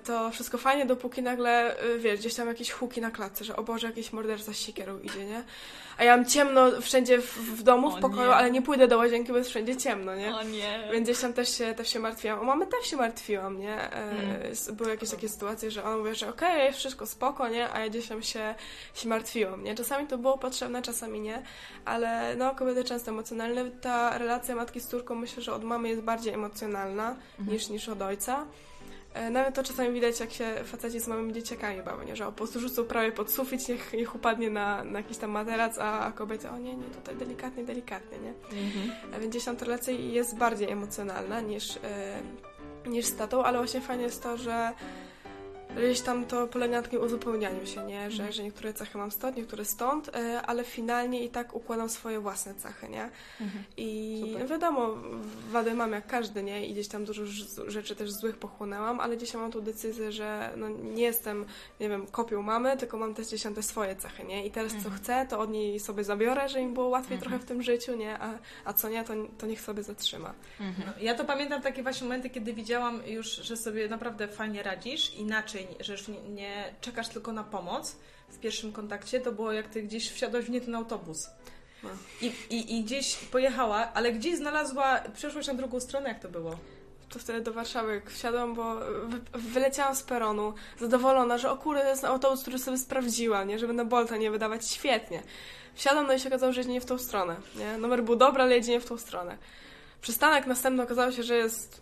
to 0.05 0.31
wszystko 0.31 0.59
fajnie, 0.59 0.87
dopóki 0.87 1.23
nagle, 1.23 1.79
e, 1.81 1.99
wiesz, 1.99 2.21
gdzieś 2.21 2.35
tam 2.35 2.49
jakieś 2.49 2.71
huki 2.71 3.01
na 3.01 3.11
klatce, 3.11 3.45
że 3.45 3.57
o 3.57 3.63
Boże, 3.63 3.87
jakiś 3.87 4.13
morderca 4.13 4.53
z 4.53 4.57
sikierą 4.57 4.99
idzie, 5.01 5.25
nie? 5.25 5.43
A 5.99 6.05
ja 6.05 6.17
mam 6.17 6.27
ciemno 6.27 6.81
wszędzie 6.81 7.19
w, 7.19 7.37
w 7.39 7.63
domu, 7.63 7.89
O 7.89 7.91
w 7.91 8.01
pokoju, 8.01 8.29
nie. 8.29 8.35
ale 8.35 8.51
nie 8.51 8.63
pójdę 8.63 8.89
do 8.89 8.99
łazienki, 8.99 9.33
bo 9.33 9.39
jest 9.39 9.51
wszędzie 9.51 9.77
ciemno, 9.77 10.15
nie? 10.17 10.37
O 10.37 10.43
nie. 10.43 10.89
Więc 10.93 11.05
gdzieś 11.09 11.21
tam 11.21 11.33
też 11.33 11.59
się, 11.59 11.75
też 11.75 11.89
się 11.89 11.99
martwiłam. 11.99 12.39
O 12.41 12.45
mamę 12.45 12.67
też 12.67 12.87
się 12.91 12.97
martwiłam, 12.97 13.59
nie? 13.61 13.75
E, 13.93 14.11
Mm. 14.11 14.77
Były 14.77 14.91
jakieś 14.91 15.11
takie 15.11 15.29
sytuacje, 15.29 15.71
że 15.71 15.85
ona 15.85 15.97
mówi, 15.97 16.15
że 16.15 16.29
okej, 16.29 16.65
jest 16.65 16.79
wszystko 16.79 17.07
spoko, 17.07 17.49
nie? 17.49 17.73
A 17.73 17.81
ja 17.81 17.89
gdzieś 17.89 18.09
tam 18.09 18.23
się, 18.23 18.55
się 18.95 19.09
martwiłam, 19.09 19.65
nie? 19.65 19.75
Czasami 19.75 20.07
to 20.07 20.19
było 20.19 20.39
potrzebne, 20.39 20.83
czasami 20.83 21.21
nie. 21.21 21.43
Ale 21.85 22.37
no, 22.37 22.55
kobiety 22.55 22.85
często 22.85 23.11
emocjonalne. 23.11 23.71
Ta 23.71 24.19
relacja 24.19 24.57
matki 24.57 24.81
z 24.81 24.87
córką 24.89 25.15
myślę, 25.15 25.43
że 25.43 25.53
od 25.53 25.65
mamy 25.65 25.89
jest 25.89 26.03
bardziej 26.03 26.35
emocjonalna 26.35 27.17
niż, 27.49 27.69
niż 27.69 27.89
od 27.89 28.03
ojca. 28.03 28.47
E, 29.15 29.31
Nawet 29.31 29.55
to 29.55 29.63
czasami 29.63 29.93
widać, 29.93 30.21
jak 30.21 30.33
się 30.33 30.55
faceci 30.65 31.01
z 31.01 31.09
małymi 31.09 31.33
dzieciakami 31.33 31.83
bawią, 31.83 32.03
nie? 32.03 32.17
że 32.17 32.27
o, 32.27 32.33
po 32.33 32.37
prostu 32.37 32.61
rzucą 32.61 32.85
prawie 32.85 33.13
pod 33.13 33.31
sufit, 33.31 33.69
niech, 33.69 33.93
niech 33.93 34.15
upadnie 34.15 34.51
na, 34.51 34.85
na 34.85 34.99
jakiś 34.99 35.17
tam 35.17 35.31
materac, 35.31 35.79
a, 35.79 36.01
a 36.01 36.13
kobiety, 36.13 36.51
o 36.51 36.59
nie, 36.59 36.77
nie, 36.77 36.85
tutaj 36.85 37.17
delikatnie, 37.17 37.65
delikatnie, 37.65 38.19
nie? 38.19 38.33
A 39.17 39.19
więc 39.19 39.35
jest 40.13 40.37
bardziej 40.39 40.71
emocjonalna 40.71 41.41
niż, 41.41 41.77
e, 41.77 41.81
niż 42.87 43.07
z 43.07 43.17
tatą, 43.17 43.45
ale 43.45 43.59
właśnie 43.59 43.81
fajnie 43.81 44.05
jest 44.05 44.23
to, 44.23 44.37
że 44.37 44.73
gdzieś 45.77 46.01
tam 46.01 46.27
to 46.27 46.47
polega 46.47 46.77
na 46.77 46.83
takim 46.83 47.01
uzupełnianiu 47.01 47.67
się, 47.67 47.85
nie? 47.85 48.11
Że, 48.11 48.33
że 48.33 48.43
niektóre 48.43 48.75
cechy 48.75 48.99
mam 48.99 49.11
stąd, 49.11 49.37
niektóre 49.37 49.65
stąd, 49.65 50.09
e, 50.17 50.43
ale 50.43 50.65
finalnie 50.65 51.25
i 51.25 51.29
tak 51.29 51.55
układam 51.55 51.89
swoje 51.89 52.21
własne 52.21 52.55
cechy, 52.55 52.89
nie? 52.89 53.11
I 53.77 54.21
Super. 54.33 54.49
wiadomo, 54.49 54.95
wady 55.51 55.75
mam 55.75 55.93
jak 55.93 56.07
każdy, 56.07 56.43
nie? 56.43 56.67
I 56.67 56.73
gdzieś 56.73 56.89
tam 56.89 57.05
dużo 57.05 57.23
rzeczy 57.67 57.97
też 57.97 58.13
złych 58.13 58.37
pochłonęłam, 58.37 59.01
ale 59.01 59.17
gdzieś 59.17 59.35
mam 59.35 59.53
tą 59.53 59.61
decyzję, 59.61 60.13
że 60.13 60.51
no 60.57 60.69
nie 60.69 61.03
jestem, 61.03 61.45
nie 61.81 61.89
wiem, 61.89 62.07
kopią 62.07 62.43
mamy, 62.43 62.77
tylko 62.77 62.99
mam 62.99 63.15
też 63.15 63.27
gdzieś 63.27 63.43
tam 63.43 63.55
te 63.55 63.63
swoje 63.63 63.97
cechy, 63.97 64.25
nie? 64.25 64.47
I 64.47 64.51
teraz 64.51 64.73
co 64.83 64.91
chcę, 64.91 65.27
to 65.31 65.39
od 65.39 65.51
niej 65.51 65.81
sobie 65.81 66.05
zabiorę, 66.05 66.49
że 66.49 66.63
mi 66.65 66.73
było 66.73 66.89
łatwiej 66.89 67.19
trochę 67.19 67.39
w 67.39 67.45
tym 67.45 67.63
życiu, 67.63 67.97
nie? 67.97 68.19
A, 68.19 68.39
a 68.65 68.73
co 68.73 68.89
nie, 68.89 69.05
to, 69.05 69.13
to 69.39 69.47
niech 69.47 69.61
sobie 69.61 69.83
zatrzyma. 69.83 70.35
No, 70.61 70.93
Ja 71.01 71.15
to 71.15 71.25
pamiętam 71.25 71.63
takie 71.63 71.83
właśnie 71.83 72.05
momenty, 72.05 72.31
kiedy 72.31 72.53
widziałam 72.53 73.01
już, 73.07 73.27
że 73.27 73.57
sobie 73.57 73.89
naprawdę 73.89 74.29
fajnie 74.29 74.63
radzisz, 74.63 75.15
inaczej, 75.15 75.60
że 75.81 75.93
już 75.93 76.09
nie, 76.09 76.21
nie 76.21 76.75
czekasz 76.81 77.09
tylko 77.09 77.33
na 77.33 77.45
pomoc 77.45 77.97
w 78.29 78.39
pierwszym 78.39 78.73
kontakcie, 78.73 79.21
to 79.21 79.33
było 79.33 79.53
jak 79.53 79.69
ty 79.69 79.83
gdzieś 79.83 80.11
wsiadłaś 80.11 80.45
w 80.45 80.51
nie 80.51 80.61
ten 80.61 80.75
autobus. 80.75 81.29
I, 82.21 82.33
i, 82.51 82.77
I 82.77 82.85
gdzieś 82.85 83.17
pojechała, 83.17 83.93
ale 83.95 84.13
gdzieś 84.13 84.37
znalazła, 84.37 85.01
przeszłaś 85.15 85.47
na 85.47 85.55
drugą 85.55 85.81
stronę, 85.81 86.09
jak 86.09 86.21
to 86.21 86.29
było? 86.29 86.57
To 87.09 87.19
wtedy 87.19 87.41
do 87.41 87.53
Warszawy 87.53 88.03
wsiadłam, 88.07 88.55
bo 88.55 88.75
wy, 89.05 89.21
wyleciałam 89.35 89.97
z 89.97 90.03
peronu, 90.03 90.55
zadowolona, 90.81 91.39
że 91.39 91.51
o 91.51 91.57
kurde, 91.57 91.83
to 91.83 91.89
jest 91.89 92.05
autobus, 92.05 92.43
który 92.43 92.59
sobie 92.59 92.79
sprawdziła, 92.79 93.45
nie? 93.45 93.59
Żeby 93.59 93.73
na 93.73 93.85
Bolta 93.85 94.17
nie 94.17 94.31
wydawać 94.31 94.69
świetnie. 94.69 95.23
Wsiadam, 95.75 96.07
no 96.07 96.13
i 96.13 96.21
się 96.21 96.29
okazało, 96.29 96.53
że 96.53 96.61
jedzie 96.61 96.73
nie 96.73 96.81
w 96.81 96.85
tą 96.85 96.99
stronę, 96.99 97.37
nie? 97.57 97.79
Numer 97.79 98.03
był 98.03 98.17
dobry, 98.17 98.43
ale 98.43 98.57
jedzie 98.57 98.73
nie 98.73 98.81
w 98.81 98.87
tą 98.87 98.99
stronę. 98.99 99.39
Przystanek 100.01 100.47
następny 100.47 100.83
okazało 100.83 101.13
się, 101.13 101.23
że 101.23 101.37
jest 101.37 101.81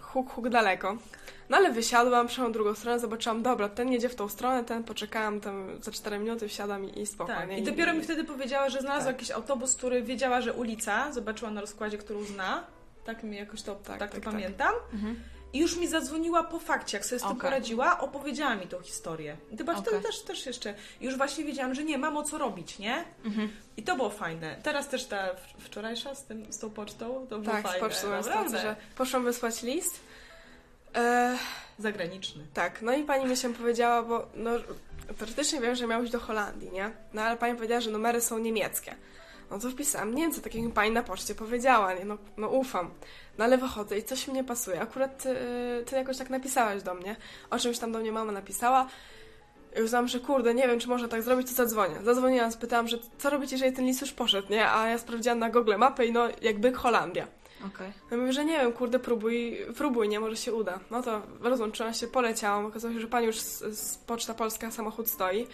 huk, 0.00 0.30
huk 0.30 0.48
daleko. 0.48 0.96
No 1.50 1.56
ale 1.56 1.72
wysiadłam, 1.72 2.26
przeszłam 2.26 2.52
drugą 2.52 2.74
stronę, 2.74 2.98
zobaczyłam, 3.00 3.42
dobra, 3.42 3.68
ten 3.68 3.92
jedzie 3.92 4.08
w 4.08 4.14
tą 4.14 4.28
stronę, 4.28 4.64
ten 4.64 4.84
poczekałam 4.84 5.40
tam 5.40 5.82
za 5.82 5.90
4 5.90 6.18
minuty, 6.18 6.48
wsiadam 6.48 6.84
i, 6.84 7.00
i 7.00 7.06
spokojnie. 7.06 7.40
Tak. 7.48 7.58
I 7.58 7.62
dopiero 7.62 7.94
mi 7.94 8.02
wtedy 8.02 8.24
powiedziała, 8.24 8.68
że 8.70 8.80
znalazła 8.80 9.06
Tak. 9.12 9.14
jakiś 9.20 9.30
autobus, 9.30 9.74
który 9.76 10.02
wiedziała, 10.02 10.40
że 10.40 10.52
ulica, 10.52 11.12
zobaczyła 11.12 11.50
na 11.50 11.60
rozkładzie, 11.60 11.98
którą 11.98 12.24
zna. 12.24 12.64
Tak 13.04 13.22
mi 13.22 13.36
jakoś 13.36 13.62
to, 13.62 13.74
tak, 13.74 13.98
Tak, 13.98 14.10
to 14.10 14.14
tak, 14.16 14.24
tak. 14.24 14.32
pamiętam. 14.32 14.74
I 15.52 15.58
już 15.58 15.76
mi 15.76 15.88
zadzwoniła 15.88 16.42
po 16.44 16.58
fakcie, 16.58 16.96
jak 16.96 17.06
sobie 17.06 17.18
z 17.18 17.22
tym 17.22 17.30
Okej. 17.30 17.40
poradziła, 17.50 18.00
opowiedziała 18.00 18.54
mi 18.56 18.66
tą 18.66 18.80
historię. 18.82 19.36
I 19.50 19.56
chyba 19.56 19.72
Okej. 19.72 19.84
wtedy 19.84 20.02
też, 20.02 20.22
też 20.22 20.46
jeszcze, 20.46 20.74
już 21.00 21.16
właśnie 21.16 21.44
wiedziałam, 21.44 21.74
że 21.74 21.84
nie, 21.84 21.98
mam 21.98 22.16
o 22.16 22.22
co 22.22 22.38
robić, 22.38 22.78
nie? 22.78 23.04
I 23.76 23.82
to 23.82 23.96
było 23.96 24.10
fajne. 24.10 24.56
Teraz 24.62 24.88
też 24.88 25.04
ta 25.06 25.28
wczorajsza 25.58 26.14
z, 26.14 26.24
tym, 26.24 26.52
z 26.52 26.58
tą 26.58 26.70
pocztą, 26.70 27.26
to 27.30 27.38
było 27.38 27.52
Tak, 27.54 27.62
fajne. 27.62 27.78
z 27.78 27.80
pocztą 27.80 28.10
naprawdę. 28.10 28.58
że 28.58 28.76
poszłam 28.96 29.24
wysłać 29.24 29.62
list. 29.62 30.00
E, 30.94 31.38
Zagraniczny. 31.78 32.44
Tak, 32.54 32.82
no 32.82 32.92
i 32.92 33.02
pani 33.02 33.26
mi 33.26 33.36
się 33.36 33.54
powiedziała, 33.54 34.02
bo 34.02 34.26
no, 34.34 34.50
teoretycznie 35.18 35.60
wiem, 35.60 35.74
że 35.74 35.86
miał 35.86 36.02
iść 36.02 36.12
do 36.12 36.20
Holandii, 36.20 36.70
nie? 36.70 36.90
No 37.14 37.22
ale 37.22 37.36
pani 37.36 37.54
powiedziała, 37.54 37.80
że 37.80 37.90
numery 37.90 38.20
są 38.20 38.38
niemieckie. 38.38 38.94
No 39.50 39.58
to 39.58 39.70
wpisałam 39.70 40.14
Niemcy, 40.14 40.42
tak 40.42 40.54
jak 40.54 40.64
mi 40.64 40.72
pani 40.72 40.90
na 40.90 41.02
poczcie 41.02 41.34
powiedziała, 41.34 41.94
nie? 41.94 42.04
No, 42.04 42.18
no 42.36 42.48
ufam. 42.48 42.90
No 43.38 43.44
ale 43.44 43.58
wychodzę 43.58 43.98
i 43.98 44.02
coś 44.02 44.28
mi 44.28 44.34
nie 44.34 44.44
pasuje. 44.44 44.80
Akurat 44.80 45.22
ty, 45.22 45.36
ty 45.86 45.96
jakoś 45.96 46.16
tak 46.16 46.30
napisałaś 46.30 46.82
do 46.82 46.94
mnie, 46.94 47.16
o 47.50 47.58
czymś 47.58 47.78
tam 47.78 47.92
do 47.92 47.98
mnie 47.98 48.12
mama 48.12 48.32
napisała. 48.32 48.86
I 49.78 49.82
uznałam, 49.82 50.08
że 50.08 50.20
kurde, 50.20 50.54
nie 50.54 50.68
wiem, 50.68 50.80
czy 50.80 50.88
można 50.88 51.08
tak 51.08 51.22
zrobić, 51.22 51.48
to 51.48 51.54
zadzwonię. 51.54 51.96
Zadzwoniłam, 52.04 52.52
spytałam, 52.52 52.88
że 52.88 52.98
co 53.18 53.30
robić, 53.30 53.52
jeżeli 53.52 53.72
ten 53.72 53.84
list 53.84 54.00
już 54.00 54.12
poszedł, 54.12 54.52
nie? 54.52 54.70
A 54.70 54.88
ja 54.88 54.98
sprawdziłam 54.98 55.38
na 55.38 55.50
Google 55.50 55.74
mapę 55.76 56.06
i 56.06 56.12
no, 56.12 56.28
jakby 56.42 56.72
Holandia. 56.72 57.26
Okej. 57.66 57.92
Ja 58.10 58.16
mówię, 58.16 58.32
że 58.32 58.44
nie 58.44 58.58
wiem, 58.58 58.72
kurde, 58.72 58.98
próbuj, 58.98 59.58
próbuj, 59.76 60.08
nie, 60.08 60.20
może 60.20 60.36
się 60.36 60.52
uda. 60.52 60.80
No 60.90 61.02
to 61.02 61.22
rozłączyłam 61.40 61.94
się, 61.94 62.06
poleciałam, 62.06 62.66
okazało 62.66 62.94
się, 62.94 63.00
że 63.00 63.06
pani 63.06 63.26
już 63.26 63.40
z, 63.40 63.78
z 63.78 63.98
Poczta 63.98 64.34
Polska 64.34 64.70
samochód 64.70 65.08
stoi. 65.08 65.46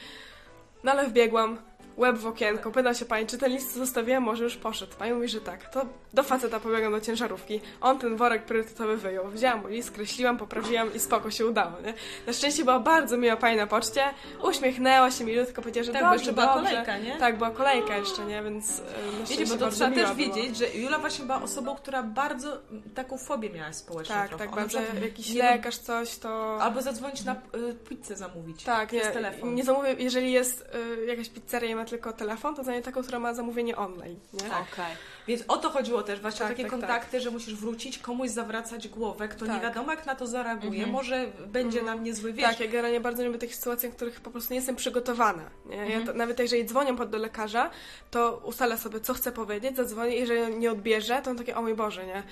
No 0.84 0.92
ale 0.92 1.08
wbiegłam, 1.08 1.58
łeb 1.96 2.16
w 2.16 2.26
okienko, 2.26 2.70
pyta 2.70 2.94
się 2.94 3.04
pani, 3.04 3.26
czy 3.26 3.38
ten 3.38 3.52
list 3.52 3.72
co 3.72 3.78
zostawiłam, 3.78 4.22
może 4.22 4.44
już 4.44 4.56
poszedł. 4.56 4.92
Pani 4.98 5.12
mówi, 5.14 5.28
że 5.28 5.40
tak. 5.40 5.70
To 5.70 5.86
do 6.14 6.22
faceta 6.22 6.60
pobiegłam 6.60 6.92
do 6.92 7.00
ciężarówki. 7.00 7.60
On 7.80 7.98
ten 7.98 8.16
worek 8.16 8.44
priorytetowy 8.44 8.96
wyjął. 8.96 9.28
Wzięłam 9.28 9.60
mu 9.60 9.68
list, 9.68 9.88
skreśliłam, 9.88 10.38
poprawiłam 10.38 10.94
i 10.94 10.98
spoko 10.98 11.30
się 11.30 11.46
udało, 11.46 11.72
nie? 11.84 11.94
Na 12.26 12.32
szczęście 12.32 12.64
była 12.64 12.80
bardzo 12.80 13.16
miła 13.16 13.36
pani 13.36 13.56
na 13.56 13.66
poczcie, 13.66 14.02
uśmiechnęła 14.42 15.10
się 15.10 15.24
milutko, 15.24 15.62
powiedziała, 15.62 15.84
że 15.84 15.92
Tak, 15.92 16.02
bo 16.02 16.08
dobrze, 16.08 16.20
jeszcze 16.24 16.32
była 16.42 16.54
dobrze. 16.54 16.70
kolejka, 16.70 16.98
nie? 16.98 17.16
Tak, 17.16 17.36
była 17.36 17.50
kolejka 17.50 17.96
jeszcze, 17.96 18.24
nie? 18.24 18.42
Więc 18.42 18.78
na 18.80 19.26
Wiecie, 19.28 19.46
bo 19.46 19.56
to 19.56 19.70
trzeba 19.70 19.90
też 19.90 20.14
wiedzieć, 20.14 20.56
że 20.56 20.68
Jula 20.74 20.98
właśnie 20.98 21.24
była 21.24 21.42
osobą, 21.42 21.76
która 21.76 22.02
bardzo 22.02 22.58
taką 22.94 23.18
fobię 23.18 23.50
miała 23.50 23.72
społeczną 23.72 24.14
Tak, 24.14 24.28
trochę. 24.28 24.44
tak, 24.44 24.52
Ona 24.52 24.62
bardzo 24.62 24.78
jakiś 25.02 25.30
nie- 25.34 25.42
lekarz, 25.42 25.78
coś, 25.78 26.16
to... 26.16 26.58
Albo 26.62 26.82
zadzwonić 26.82 27.24
na 27.24 27.32
y, 27.34 27.74
pizzę 27.88 28.16
zamówić. 28.16 28.64
Tak, 28.64 28.92
nie, 28.92 29.00
telefon. 29.00 29.54
nie 29.54 29.64
zamówię, 29.64 29.94
jeżeli 29.98 30.32
jest 30.32 30.70
y, 31.02 31.06
jakaś 31.06 31.28
pizzeria 31.28 31.70
i 31.70 31.74
ma 31.74 31.84
tylko 31.86 32.12
telefon, 32.12 32.54
to 32.54 32.64
zajmie 32.64 32.82
taką, 32.82 33.02
która 33.02 33.18
ma 33.18 33.34
zamówienie 33.34 33.76
online, 33.76 34.20
nie? 34.32 34.46
Okej. 34.46 34.96
Więc 35.28 35.42
o 35.48 35.56
to 35.56 35.70
chodziło 35.70 36.02
też, 36.02 36.20
właśnie 36.20 36.44
o 36.44 36.48
Tak, 36.48 36.56
takie 36.56 36.62
tak, 36.62 36.70
kontakty, 36.70 37.20
że 37.20 37.30
musisz 37.30 37.54
wrócić, 37.54 37.98
komuś 37.98 38.30
zawracać 38.30 38.88
głowę, 38.88 39.28
kto 39.28 39.46
nie 39.46 39.52
Tak. 39.52 39.62
wiadomo 39.62 39.90
jak 39.90 40.06
na 40.06 40.14
to 40.14 40.26
zareaguje, 40.26 40.72
Mhm. 40.78 40.90
może 40.92 41.26
będzie 41.46 41.82
na 41.82 41.96
mnie 41.96 42.14
zły, 42.14 42.32
wiesz. 42.32 42.46
Tak, 42.50 42.60
ja 42.60 42.66
generalnie 42.66 43.00
bardzo 43.00 43.24
lubię 43.24 43.38
tych 43.38 43.54
sytuacji, 43.54 43.88
w 43.88 43.94
których 43.96 44.20
po 44.20 44.30
prostu 44.30 44.52
nie 44.52 44.56
jestem 44.58 44.76
przygotowana. 44.76 45.42
Nie? 45.66 45.76
Ja 45.76 45.82
Mhm. 45.84 46.06
to, 46.06 46.12
nawet 46.14 46.38
jeżeli 46.38 46.64
dzwonię 46.64 46.96
pod 46.96 47.10
do 47.10 47.18
lekarza, 47.18 47.70
to 48.10 48.40
ustalę 48.44 48.78
sobie, 48.78 49.00
co 49.00 49.14
chcę 49.14 49.32
powiedzieć, 49.32 49.76
zadzwonię 49.76 50.16
i 50.16 50.20
jeżeli 50.20 50.56
nie 50.56 50.70
odbierze, 50.70 51.20
to 51.24 51.30
on 51.30 51.36
takie, 51.36 51.56
o 51.56 51.62
mój 51.62 51.74
Boże, 51.74 52.06
nie? 52.06 52.22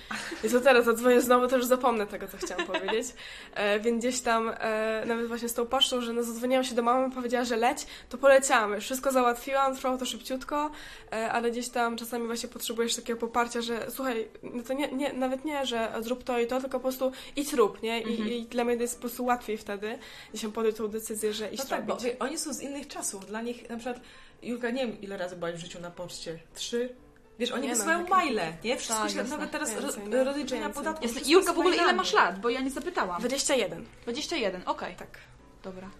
I 0.44 0.50
co 0.50 0.60
teraz, 0.60 0.84
zadzwonię 0.84 1.20
znowu, 1.20 1.48
to 1.48 1.56
już 1.56 1.66
zapomnę 1.66 2.06
tego, 2.06 2.28
co 2.28 2.36
chciałam 2.46 2.66
powiedzieć. 2.66 3.06
E, 3.54 3.80
więc 3.80 3.98
gdzieś 4.04 4.20
tam, 4.20 4.52
e, 4.58 5.02
nawet 5.06 5.26
właśnie 5.28 5.48
z 5.48 5.54
tą 5.54 5.66
pocztą, 5.66 6.00
że 6.00 6.12
no, 6.12 6.22
zadzwoniłam 6.22 6.64
się 6.64 6.74
do 6.74 6.82
mamy, 6.82 7.10
powiedziała, 7.14 7.44
że 7.44 7.56
leć, 7.56 7.86
to 8.08 8.18
poleciałam, 8.18 8.80
wszystko 8.80 9.12
załatwiłam, 9.12 9.74
trwało 9.76 9.96
to 9.98 10.06
szybciutko, 10.06 10.70
e, 11.12 11.32
ale 11.32 11.50
gdzieś 11.50 11.68
tam 11.68 11.96
czasami 11.96 12.26
właśnie 12.26 12.48
potrzebujesz 12.84 12.96
takiego 12.96 13.20
poparcia, 13.20 13.60
że 13.62 13.86
słuchaj, 13.90 14.28
no 14.42 14.62
to 14.62 14.72
nie, 14.72 14.88
nie, 14.88 15.12
nawet 15.12 15.44
nie, 15.44 15.66
że 15.66 15.92
zrób 16.00 16.24
to 16.24 16.38
i 16.38 16.46
to, 16.46 16.60
tylko 16.60 16.78
po 16.78 16.82
prostu 16.82 17.12
idź 17.36 17.52
rób, 17.52 17.82
nie? 17.82 18.00
I, 18.00 18.10
Mhm. 18.12 18.28
i 18.30 18.42
dla 18.46 18.64
mnie 18.64 18.76
to 18.76 18.82
jest 18.82 18.94
po 18.94 19.00
prostu 19.00 19.24
łatwiej 19.24 19.58
wtedy, 19.58 19.98
jeśli 20.32 20.48
podjąć 20.48 20.76
tą 20.76 20.88
decyzję, 20.88 21.32
że 21.32 21.48
iść 21.50 21.62
No 21.62 21.68
tak, 21.68 21.86
bo 21.86 21.92
robić. 21.94 22.04
wie, 22.06 22.18
oni 22.18 22.38
są 22.38 22.52
z 22.52 22.60
innych 22.60 22.88
czasów. 22.88 23.26
Dla 23.26 23.42
nich 23.42 23.70
na 23.70 23.76
przykład, 23.76 24.00
Julka, 24.42 24.70
nie 24.70 24.86
wiem 24.86 25.00
ile 25.00 25.16
razy 25.16 25.36
byłaś 25.36 25.54
w 25.54 25.58
życiu 25.58 25.80
na 25.80 25.90
poczcie. 25.90 26.38
Trzy? 26.54 26.94
Wiesz, 27.38 27.52
oni 27.52 27.62
Nie 27.62 27.68
no, 27.68 27.74
wysyłają 27.74 27.98
jak- 28.00 28.08
maile, 28.08 28.40
nie? 28.64 28.76
Wszystko 28.76 29.02
Tak, 29.02 29.12
się, 29.12 29.18
jasne. 29.18 29.36
nawet 29.36 29.50
teraz 29.50 29.70
Więcej, 29.70 30.04
ro, 30.04 30.08
no. 30.10 30.24
rozliczenia 30.24 30.60
Więcej. 30.62 30.74
podatków. 30.84 31.02
Jest, 31.02 31.14
wszystko 31.14 31.32
Julka, 31.32 31.52
w 31.52 31.58
ogóle 31.58 31.76
ile 31.76 31.92
masz 31.92 32.12
lat? 32.12 32.40
Bo 32.40 32.48
ja 32.48 32.60
nie 32.60 32.70
zapytałam. 32.70 33.20
21. 33.20 33.84
21, 34.02 34.62
okej. 34.66 34.94
Tak. 34.96 35.18
Dobra. 35.62 35.90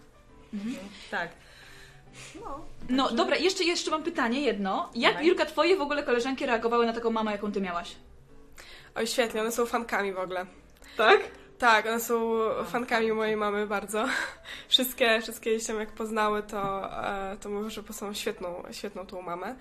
Tak. 1.11 1.29
No. 2.35 2.65
No 2.89 3.03
Także- 3.03 3.17
dobra, 3.17 3.35
jeszcze, 3.35 3.63
jeszcze 3.63 3.91
mam 3.91 4.03
pytanie 4.03 4.41
jedno. 4.41 4.89
Jak 4.95 5.13
Dawaj. 5.13 5.27
Julka, 5.27 5.45
twoje 5.45 5.77
w 5.77 5.81
ogóle 5.81 6.03
koleżanki 6.03 6.45
reagowały 6.45 6.85
na 6.85 6.93
taką 6.93 7.09
mamę, 7.11 7.31
jaką 7.31 7.51
ty 7.51 7.61
miałaś? 7.61 7.95
Oj, 8.95 9.07
świetnie, 9.07 9.41
one 9.41 9.51
są 9.51 9.65
fankami 9.65 10.13
w 10.13 10.19
ogóle. 10.19 10.45
Tak? 10.97 11.19
Tak, 11.57 11.85
one 11.85 11.99
są 11.99 12.39
fankami 12.65 13.11
mojej 13.11 13.37
mamy 13.37 13.67
bardzo. 13.67 14.05
Wszystkie, 14.67 15.21
wszystkie 15.21 15.51
jeśli 15.51 15.75
jak 15.75 15.91
poznały, 15.91 16.43
to, 16.43 16.91
e, 17.07 17.37
to 17.37 17.49
mówią, 17.49 17.69
że 17.69 17.83
są 17.91 18.13
świetną, 18.13 18.63
świetną 18.71 19.05
tą 19.05 19.21
mamę. 19.21 19.55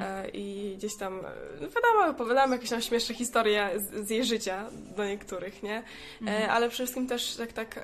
E, 0.00 0.28
I 0.28 0.74
gdzieś 0.76 0.96
tam, 0.96 1.18
e, 1.18 1.60
wiadomo, 1.60 2.10
opowiadamy 2.10 2.56
jakieś 2.56 2.70
tam 2.70 2.82
śmieszne 2.82 3.14
historie 3.14 3.70
z, 3.76 4.06
z 4.06 4.10
jej 4.10 4.24
życia 4.24 4.64
do 4.96 5.04
niektórych, 5.04 5.62
nie? 5.62 5.82
E, 6.26 6.50
Ale 6.50 6.68
przede 6.68 6.84
wszystkim 6.84 7.06
też 7.06 7.36
tak, 7.36 7.52
tak 7.52 7.80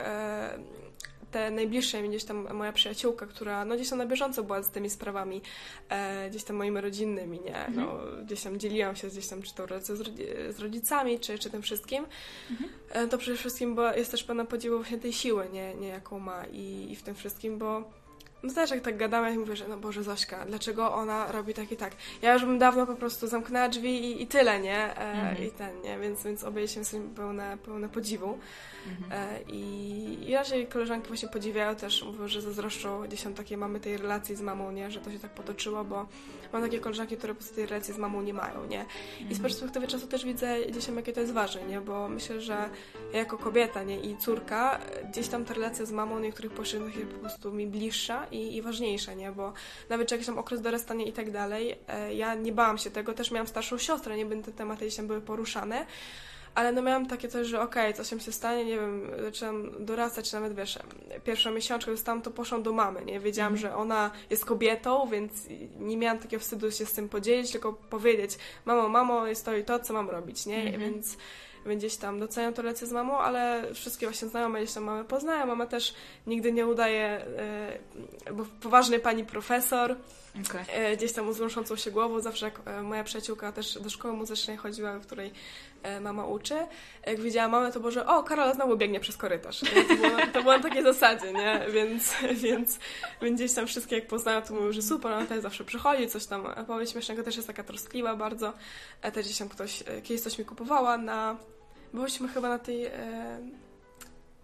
te 1.35 1.51
najbliższe, 1.51 2.03
gdzieś 2.03 2.24
tam 2.24 2.55
moja 2.55 2.72
przyjaciółka, 2.72 3.26
która 3.26 3.64
no 3.64 3.74
gdzieś 3.74 3.89
tam 3.89 3.99
na 3.99 4.07
bieżąco 4.07 4.45
była 4.45 4.62
z 4.62 4.70
tymi 4.70 4.91
sprawami, 4.91 5.43
e, 5.89 6.30
gdzieś 6.30 6.45
tam 6.45 6.57
moimi 6.57 6.80
rodzinnymi, 6.80 7.41
nie? 7.41 7.66
No, 7.74 7.99
gdzieś 8.24 8.43
tam 8.43 8.59
dzieliłam 8.59 8.97
się 8.97 9.09
gdzieś 9.09 9.28
tam 9.28 9.43
czy 9.43 9.55
to 9.55 9.66
z, 9.80 9.87
z 10.57 10.59
rodzicami, 10.59 11.20
czy, 11.20 11.39
czy 11.39 11.51
tym 11.51 11.62
wszystkim. 11.62 12.07
E, 12.91 13.09
to 13.09 13.18
przede 13.18 13.37
wszystkim 13.37 13.74
bo 13.74 13.93
jest 13.93 14.11
też 14.11 14.24
pełna 14.24 14.45
podziwu 14.45 14.76
właśnie 14.76 14.99
tej 14.99 15.12
siły, 15.12 15.49
nie, 15.53 15.74
nie 15.74 15.89
jaką 15.89 16.18
ma 16.18 16.45
i, 16.53 16.87
i 16.91 16.97
w 16.97 17.03
tym 17.03 17.14
wszystkim, 17.14 17.59
bo 17.59 17.91
no 18.45 18.55
też 18.55 18.70
jak 18.70 18.80
tak 18.80 18.97
gadamy, 18.97 19.32
ja 19.32 19.38
mówię, 19.38 19.57
że 19.57 19.68
no 19.68 19.76
Boże 19.76 20.03
Zośka, 20.03 20.45
dlaczego 20.47 20.95
ona 20.95 21.32
robi 21.32 21.55
tak 21.55 21.72
i 21.72 21.76
tak? 21.76 21.92
Ja 22.22 22.32
już 22.34 22.45
bym 22.45 22.59
dawno 22.59 22.86
po 22.86 22.95
prostu 22.95 23.26
zamknęła 23.26 23.68
drzwi 23.68 24.05
i, 24.05 24.22
i 24.22 24.26
tyle, 24.26 24.61
nie? 24.61 24.97
E, 24.99 25.14
Mhm. 25.14 25.45
I 25.49 25.51
ten, 25.51 25.80
nie? 25.82 25.99
Więc, 25.99 26.24
więc 26.24 26.45
obie 26.45 26.68
się 26.68 26.84
są 26.84 27.09
pełne, 27.16 27.59
pełne 27.64 27.88
podziwu. 27.88 28.38
E, 29.11 29.42
I, 29.49 30.30
I 30.30 30.34
raczej 30.34 30.66
koleżanki 30.66 31.09
właśnie 31.09 31.28
podziwiają 31.28 31.76
też, 31.76 32.05
mówią, 32.05 32.28
że 32.28 32.40
zazdroszczą 32.42 33.03
gdzieś 33.03 33.22
tam 33.22 33.34
takiej 33.34 33.57
mamy 33.57 33.80
tej 33.80 33.97
relacji 33.97 34.36
z 34.36 34.40
mamą, 34.40 34.70
nie? 34.72 34.90
Że 34.90 35.01
to 35.01 35.11
się 35.11 35.18
tak 35.18 35.30
potoczyło, 35.30 35.84
bo 35.84 36.07
mam 36.53 36.62
takie 36.62 36.80
koleżanki, 36.80 37.16
które 37.16 37.34
po 37.34 37.38
prostu 37.38 37.55
tej 37.55 37.66
relacji 37.66 37.95
z 37.95 37.99
mamą 37.99 38.22
nie 38.22 38.34
mają, 38.34 38.66
nie? 38.66 38.84
I 39.30 39.34
z 39.34 39.40
perspektywy 39.40 39.86
czasu 39.86 40.07
też 40.07 40.24
widzę 40.24 40.57
gdzieś 40.68 40.86
tam, 40.86 40.97
jakie 40.97 41.12
to 41.12 41.20
jest 41.20 41.32
ważne, 41.32 41.62
nie? 41.64 41.80
Bo 41.80 42.09
myślę, 42.09 42.40
że 42.40 42.68
ja 43.12 43.18
jako 43.18 43.38
kobieta, 43.38 43.82
nie? 43.82 44.01
I 44.01 44.16
córka, 44.16 44.78
gdzieś 45.11 45.28
tam 45.28 45.45
ta 45.45 45.55
relacja 45.55 45.84
z 45.86 45.92
mamą 45.92 46.14
na 46.14 46.20
niektórych 46.20 46.53
płaszczyznach 46.53 46.97
jest 46.97 47.11
po 47.11 47.18
prostu 47.18 47.53
mi 47.53 47.66
bliższa 47.66 48.26
i, 48.35 48.57
i 48.57 48.62
ważniejsza, 48.62 49.14
nie? 49.14 49.32
Bo 49.32 49.53
nawet 49.89 50.09
czy 50.09 50.14
jakiś 50.14 50.26
tam 50.26 50.39
okres 50.39 50.61
dorastania 50.62 51.05
i 51.05 51.12
tak 51.12 51.30
dalej, 51.30 51.76
e, 51.89 52.14
ja 52.14 52.35
nie 52.35 52.53
bałam 52.53 52.78
się 52.78 52.91
tego, 52.91 53.12
też 53.12 53.30
miałam 53.30 53.47
starszą 53.47 53.78
siostrę, 53.78 54.16
nie? 54.16 54.26
By 54.26 54.43
te 54.43 54.53
tematy 54.53 54.85
gdzieś 54.85 54.97
tam 54.97 55.07
były 55.07 55.20
poruszane, 55.20 55.87
ale 56.55 56.72
no 56.72 56.82
miałam 56.82 57.07
takie 57.07 57.28
coś, 57.28 57.47
że 57.47 57.61
okej, 57.61 57.95
coś 57.95 58.09
tam 58.09 58.20
się 58.20 58.32
stanie, 58.32 58.64
nie 58.64 58.76
wiem, 58.76 59.11
zaczynam 59.24 59.85
dorastać, 59.85 60.30
czy 60.30 60.35
nawet 60.35 60.55
wiesz, 60.55 60.78
pierwszą 61.24 61.51
miesiączkę 61.51 61.91
dostałam, 61.91 62.22
to 62.22 62.30
poszłam 62.30 62.62
do 62.62 62.72
mamy, 62.72 63.05
nie? 63.05 63.20
Wiedziałam, 63.20 63.57
że 63.57 63.76
ona 63.76 64.11
jest 64.30 64.45
kobietą, 64.45 65.09
więc 65.11 65.32
nie 65.78 65.97
miałam 65.97 66.18
takiego 66.18 66.41
wstydu 66.41 66.70
się 66.70 66.87
z 66.87 66.93
tym 66.93 67.09
podzielić, 67.09 67.53
tylko 67.53 67.72
powiedzieć, 67.72 68.39
mamo, 68.64 68.89
mamo, 68.89 69.26
jest 69.26 69.45
to 69.45 69.57
i 69.57 69.64
to, 69.64 69.78
co 69.78 69.93
mam 69.93 70.11
robić, 70.11 70.47
nie? 70.47 70.64
Więc 70.78 70.95
więc 70.95 71.16
gdzieś 71.66 71.96
tam 71.96 72.20
doceniam 72.20 72.54
to 72.54 72.62
relację 72.62 72.86
z 72.86 72.92
mamą, 72.92 73.18
ale 73.18 73.74
wszystkie 73.74 74.06
właśnie 74.06 74.28
znajome 74.28 74.62
gdzieś 74.62 74.74
tam 74.74 74.84
mamy 74.84 75.04
poznają. 75.04 75.46
Mama 75.46 75.66
też 75.66 75.94
nigdy 76.26 76.52
nie 76.52 76.66
udaje, 76.66 77.26
e, 78.26 78.32
bo 78.32 78.44
poważny 78.60 78.98
pani 78.98 79.24
profesor, 79.24 79.96
Okej. 80.46 80.64
e, 80.68 80.96
gdzieś 80.96 81.12
tam 81.12 81.32
wzruszącą 81.32 81.76
się 81.76 81.90
głową, 81.90 82.20
zawsze 82.20 82.46
jak 82.46 82.60
e, 82.64 82.82
moja 82.82 83.04
przyjaciółka 83.04 83.52
też 83.52 83.78
do 83.78 83.90
szkoły 83.90 84.14
muzycznej 84.14 84.56
chodziła, 84.56 84.98
w 84.98 85.06
której 85.06 85.32
mama 86.00 86.26
uczy, 86.26 86.54
jak 87.06 87.20
widziała 87.20 87.48
mamę, 87.48 87.72
to 87.72 87.80
było, 87.80 87.90
że 87.90 88.06
o, 88.06 88.22
Karola 88.22 88.54
znowu 88.54 88.76
biegnie 88.76 89.00
przez 89.00 89.16
korytarz. 89.16 89.60
To, 89.60 89.94
było, 89.96 90.16
to 90.32 90.42
było 90.42 90.56
na 90.56 90.62
takiej 90.62 90.82
zasadzie, 90.82 91.32
nie? 91.32 91.66
Więc, 91.72 92.14
więc, 92.42 92.78
więc 93.22 93.36
gdzieś 93.40 93.52
tam 93.52 93.66
wszystkie 93.66 93.96
jak 93.96 94.06
poznają, 94.06 94.42
to 94.42 94.54
mówią, 94.54 94.72
że 94.72 94.82
super, 94.82 95.12
ona 95.12 95.26
też 95.26 95.42
zawsze 95.42 95.64
przychodzi, 95.64 96.08
coś 96.08 96.26
tam 96.26 96.46
powie 96.66 96.86
śmiesznego, 96.86 97.22
też 97.22 97.36
jest 97.36 97.48
taka 97.48 97.62
troskliwa 97.62 98.16
bardzo. 98.16 98.52
Też 99.12 99.24
gdzieś 99.24 99.38
tam 99.38 99.48
ktoś, 99.48 99.84
kiedyś 100.02 100.20
coś 100.20 100.38
mi 100.38 100.44
kupowała 100.44 100.98
na... 100.98 101.36
Byłyśmy 101.95 102.28
chyba 102.28 102.49
na 102.49 102.59
tej... 102.59 102.84
E, 102.86 103.38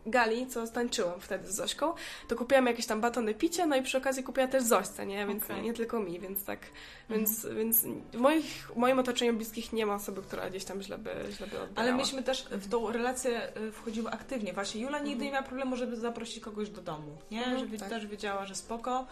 gali, 0.06 0.46
co 0.46 0.66
tańczyłam 0.66 1.20
wtedy 1.20 1.48
z 1.48 1.54
Zośką, 1.54 1.92
to 2.28 2.36
kupiłam 2.36 2.66
jakieś 2.66 2.86
tam 2.86 3.00
batony 3.00 3.34
picia, 3.34 3.66
no 3.66 3.76
i 3.76 3.82
przy 3.82 3.98
okazji 3.98 4.22
kupiłam 4.22 4.50
też 4.50 4.62
Zośce, 4.62 5.06
nie? 5.06 5.26
Więc 5.26 5.44
Okej. 5.44 5.56
nie, 5.56 5.62
nie 5.62 5.72
tylko 5.74 6.00
mi, 6.00 6.20
więc 6.20 6.44
tak, 6.44 6.58
Mhm. 7.02 7.20
więc, 7.20 7.46
więc 7.46 7.82
w, 8.12 8.16
moich, 8.20 8.44
w 8.74 8.76
moim 8.76 8.98
otoczeniu 8.98 9.34
bliskich 9.34 9.72
nie 9.72 9.86
ma 9.86 9.94
osoby, 9.94 10.22
która 10.22 10.50
gdzieś 10.50 10.64
tam 10.64 10.82
źle 10.82 10.98
by, 10.98 11.10
źle 11.30 11.46
by 11.46 11.60
odbierała. 11.60 11.68
Ale 11.76 11.94
myśmy 11.94 12.22
też 12.22 12.42
w 12.50 12.68
tą 12.68 12.92
relację 12.92 13.56
y, 13.56 13.72
wchodziły 13.72 14.10
aktywnie. 14.10 14.52
Właśnie 14.52 14.80
Jula 14.80 14.98
nigdy 14.98 15.24
nie 15.24 15.30
miała 15.30 15.42
problemu, 15.42 15.76
żeby 15.76 15.96
zaprosić 15.96 16.40
kogoś 16.44 16.70
do 16.70 16.80
domu, 16.82 17.18
nie? 17.30 17.38
Mhm, 17.38 17.58
że 17.58 17.66
wi- 17.66 17.78
tak. 17.78 17.88
też 17.88 18.06
wiedziała, 18.06 18.46
że 18.46 18.54
spoko, 18.54 19.06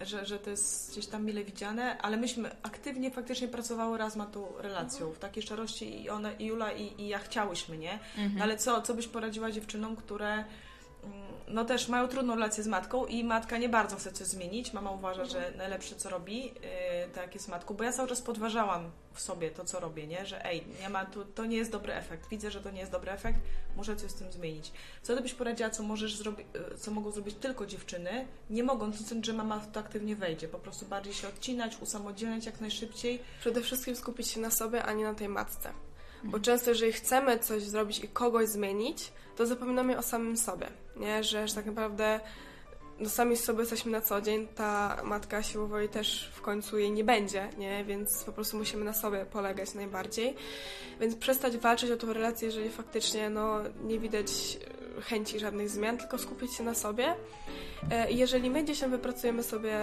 że, 0.00 0.26
że 0.26 0.38
to 0.38 0.50
jest 0.50 0.92
gdzieś 0.92 1.06
tam 1.06 1.24
mile 1.24 1.44
widziane, 1.44 1.98
ale 1.98 2.16
myśmy 2.16 2.50
aktywnie 2.62 3.10
faktycznie 3.10 3.48
pracowały 3.48 3.98
raz 3.98 4.16
na 4.16 4.26
tą 4.26 4.46
relacją, 4.58 5.12
w 5.12 5.18
takiej 5.18 5.42
szczerości 5.42 6.02
i 6.02 6.10
one, 6.10 6.34
i 6.38 6.46
Jula 6.46 6.72
i, 6.72 7.02
i 7.02 7.08
ja 7.08 7.18
chciałyśmy, 7.18 7.78
nie? 7.78 7.98
No 8.36 8.42
ale 8.42 8.56
co, 8.56 8.82
co 8.82 8.94
byś 8.94 9.08
poradziła 9.08 9.50
dziewczynom, 9.50 9.96
które 9.96 10.44
no 11.48 11.64
też 11.64 11.88
mają 11.88 12.08
trudną 12.08 12.34
relację 12.34 12.64
z 12.64 12.66
matką 12.66 13.06
i 13.06 13.24
matka 13.24 13.58
nie 13.58 13.68
bardzo 13.68 13.96
chce 13.96 14.12
coś 14.12 14.26
zmienić. 14.26 14.72
Mama 14.72 14.90
uważa, 14.90 15.24
że 15.24 15.52
najlepsze 15.56 15.96
co 15.96 16.10
robi, 16.10 16.44
yy, 16.44 16.52
tak 17.14 17.34
jest 17.34 17.48
matką, 17.48 17.74
bo 17.74 17.84
ja 17.84 17.92
cały 17.92 18.08
czas 18.08 18.22
podważałam 18.22 18.90
w 19.12 19.20
sobie 19.20 19.50
to, 19.50 19.64
co 19.64 19.80
robię, 19.80 20.06
nie? 20.06 20.26
Że 20.26 20.44
ej, 20.44 20.64
nie 20.80 20.88
ma 20.88 21.04
tu, 21.04 21.24
to 21.24 21.44
nie 21.44 21.56
jest 21.56 21.70
dobry 21.70 21.94
efekt. 21.94 22.28
Widzę, 22.28 22.50
że 22.50 22.60
to 22.60 22.70
nie 22.70 22.80
jest 22.80 22.92
dobry 22.92 23.10
efekt, 23.10 23.38
muszę 23.76 23.96
coś 23.96 24.10
z 24.10 24.14
tym 24.14 24.32
zmienić. 24.32 24.72
Co 25.02 25.16
ty 25.16 25.22
byś 25.22 25.34
poradziła, 25.34 25.70
co 25.70 25.82
możesz 25.82 26.16
zrobić, 26.16 26.46
co 26.78 26.90
mogą 26.90 27.10
zrobić 27.10 27.36
tylko 27.36 27.66
dziewczyny, 27.66 28.26
nie 28.50 28.62
mogąc 28.64 29.00
liczyć, 29.00 29.26
że 29.26 29.32
mama 29.32 29.58
w 29.58 29.72
to 29.72 29.80
aktywnie 29.80 30.16
wejdzie. 30.16 30.48
Po 30.48 30.58
prostu 30.58 30.86
bardziej 30.86 31.14
się 31.14 31.28
odcinać, 31.28 31.76
usamodzielniać 31.80 32.46
jak 32.46 32.60
najszybciej. 32.60 33.22
Przede 33.40 33.60
wszystkim 33.60 33.96
skupić 33.96 34.28
się 34.28 34.40
na 34.40 34.50
sobie, 34.50 34.82
a 34.82 34.92
nie 34.92 35.04
na 35.04 35.14
tej 35.14 35.28
matce. 35.28 35.68
Mhm. 35.68 36.30
Bo 36.30 36.40
często, 36.40 36.70
jeżeli 36.70 36.92
chcemy 36.92 37.38
coś 37.38 37.62
zrobić 37.62 37.98
i 37.98 38.08
kogoś 38.08 38.48
zmienić, 38.48 39.12
to 39.36 39.46
zapominamy 39.46 39.98
o 39.98 40.02
samym 40.02 40.36
sobie, 40.36 40.66
nie? 40.96 41.24
Że, 41.24 41.48
że 41.48 41.54
tak 41.54 41.66
naprawdę 41.66 42.20
no 43.00 43.08
sami 43.08 43.36
z 43.36 43.44
sobą 43.44 43.60
jesteśmy 43.60 43.92
na 43.92 44.00
co 44.00 44.20
dzień, 44.20 44.48
ta 44.48 44.96
matka 45.04 45.40
jej 45.78 45.88
też 45.88 46.30
w 46.34 46.40
końcu 46.40 46.78
jej 46.78 46.92
nie 46.92 47.04
będzie, 47.04 47.48
nie? 47.58 47.84
Więc 47.84 48.24
po 48.24 48.32
prostu 48.32 48.56
musimy 48.56 48.84
na 48.84 48.92
sobie 48.92 49.26
polegać 49.26 49.74
najbardziej. 49.74 50.36
Więc 51.00 51.16
przestać 51.16 51.56
walczyć 51.56 51.90
o 51.90 51.96
tą 51.96 52.12
relację, 52.12 52.46
jeżeli 52.46 52.70
faktycznie 52.70 53.30
no, 53.30 53.58
nie 53.84 53.98
widać 53.98 54.28
e, 54.98 55.02
chęci 55.02 55.38
żadnych 55.40 55.70
zmian, 55.70 55.98
tylko 55.98 56.18
skupić 56.18 56.54
się 56.54 56.64
na 56.64 56.74
sobie. 56.74 57.14
E, 57.90 58.12
jeżeli 58.12 58.50
my 58.50 58.62
gdzieś 58.62 58.80
wypracujemy 58.80 59.42
sobie 59.42 59.78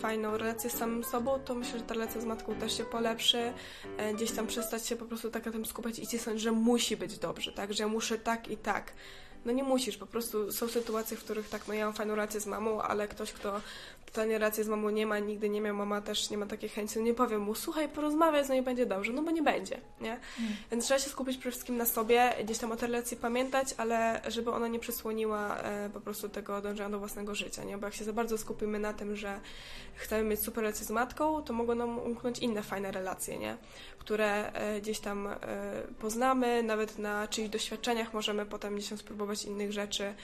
fajną 0.00 0.36
relację 0.36 0.70
z 0.70 0.72
samym 0.72 1.04
sobą, 1.04 1.38
to 1.44 1.54
myślę, 1.54 1.78
że 1.78 1.84
ta 1.84 1.94
relacja 1.94 2.20
z 2.20 2.24
matką 2.24 2.54
też 2.54 2.76
się 2.76 2.84
polepszy. 2.84 3.52
E, 3.96 4.14
Gdzieś 4.14 4.32
tam 4.32 4.46
przestać 4.46 4.86
się 4.86 4.96
po 4.96 5.04
prostu 5.04 5.30
tak 5.30 5.46
na 5.46 5.52
tym 5.52 5.66
skupiać 5.66 5.98
i 5.98 6.06
cisnąć, 6.06 6.40
że 6.40 6.52
musi 6.52 6.96
być 6.96 7.18
dobrze, 7.18 7.52
tak? 7.52 7.72
Że 7.72 7.82
ja 7.82 7.88
muszę 7.88 8.18
tak 8.18 8.48
i 8.48 8.56
tak. 8.56 8.92
No 9.46 9.52
nie 9.52 9.62
musisz, 9.62 9.96
po 9.96 10.06
prostu 10.06 10.52
są 10.52 10.68
sytuacje, 10.68 11.16
w 11.16 11.24
których 11.24 11.48
tak, 11.48 11.68
no 11.68 11.74
ja 11.74 11.84
mam 11.84 11.94
fajną 11.94 12.14
relację 12.14 12.40
z 12.40 12.46
mamą, 12.46 12.82
ale 12.82 13.08
ktoś, 13.08 13.32
kto 13.32 13.60
totalnie 14.06 14.38
relację 14.38 14.64
z 14.64 14.68
mamą 14.68 14.90
nie 14.90 15.06
ma, 15.06 15.18
nigdy 15.18 15.48
nie 15.48 15.60
miał, 15.60 15.76
mama 15.76 16.00
też 16.00 16.30
nie 16.30 16.38
ma 16.38 16.46
takiej 16.46 16.68
chęci, 16.68 16.98
no 16.98 17.04
nie 17.04 17.14
powiem 17.14 17.40
mu, 17.40 17.54
słuchaj, 17.54 17.88
porozmawiaj 17.88 18.44
z 18.44 18.48
nią 18.48 18.54
i 18.54 18.62
będzie 18.62 18.86
dobrze, 18.86 19.12
no 19.12 19.22
bo 19.22 19.30
nie 19.30 19.42
będzie, 19.42 19.80
nie? 20.00 20.20
Więc 20.70 20.84
trzeba 20.84 21.00
się 21.00 21.10
skupić 21.10 21.36
przede 21.36 21.50
wszystkim 21.50 21.76
na 21.76 21.86
sobie, 21.86 22.32
gdzieś 22.44 22.58
tam 22.58 22.72
o 22.72 22.76
tej 22.76 22.88
relacji 22.88 23.16
pamiętać, 23.16 23.74
ale 23.76 24.20
żeby 24.28 24.50
ona 24.50 24.68
nie 24.68 24.78
przysłoniła 24.78 25.56
e, 25.58 25.90
po 25.90 26.00
prostu 26.00 26.28
tego 26.28 26.60
dążenia 26.60 26.90
do 26.90 26.98
własnego 26.98 27.34
życia, 27.34 27.64
nie? 27.64 27.78
Bo 27.78 27.86
jak 27.86 27.94
się 27.94 28.04
za 28.04 28.12
bardzo 28.12 28.38
skupimy 28.38 28.78
na 28.78 28.92
tym, 28.92 29.16
że 29.16 29.40
chcemy 29.94 30.22
mieć 30.22 30.40
super 30.40 30.64
relację 30.64 30.86
z 30.86 30.90
matką, 30.90 31.42
to 31.42 31.52
mogą 31.52 31.74
nam 31.74 31.98
umknąć 31.98 32.38
inne 32.38 32.62
fajne 32.62 32.92
relacje, 32.92 33.38
nie? 33.38 33.56
Które 33.98 34.52
e, 34.52 34.80
gdzieś 34.80 35.00
tam 35.00 35.26
e, 35.26 35.38
poznamy, 36.00 36.62
nawet 36.62 36.98
na 36.98 37.28
czyichś 37.28 37.48
doświadczeniach 37.48 38.14
możemy 38.14 38.46
potem 38.46 38.74
gdzieś 38.74 38.88
tam 38.88 38.98
spróbować 38.98 39.35
innych 39.44 39.72
rzeczy. 39.72 40.14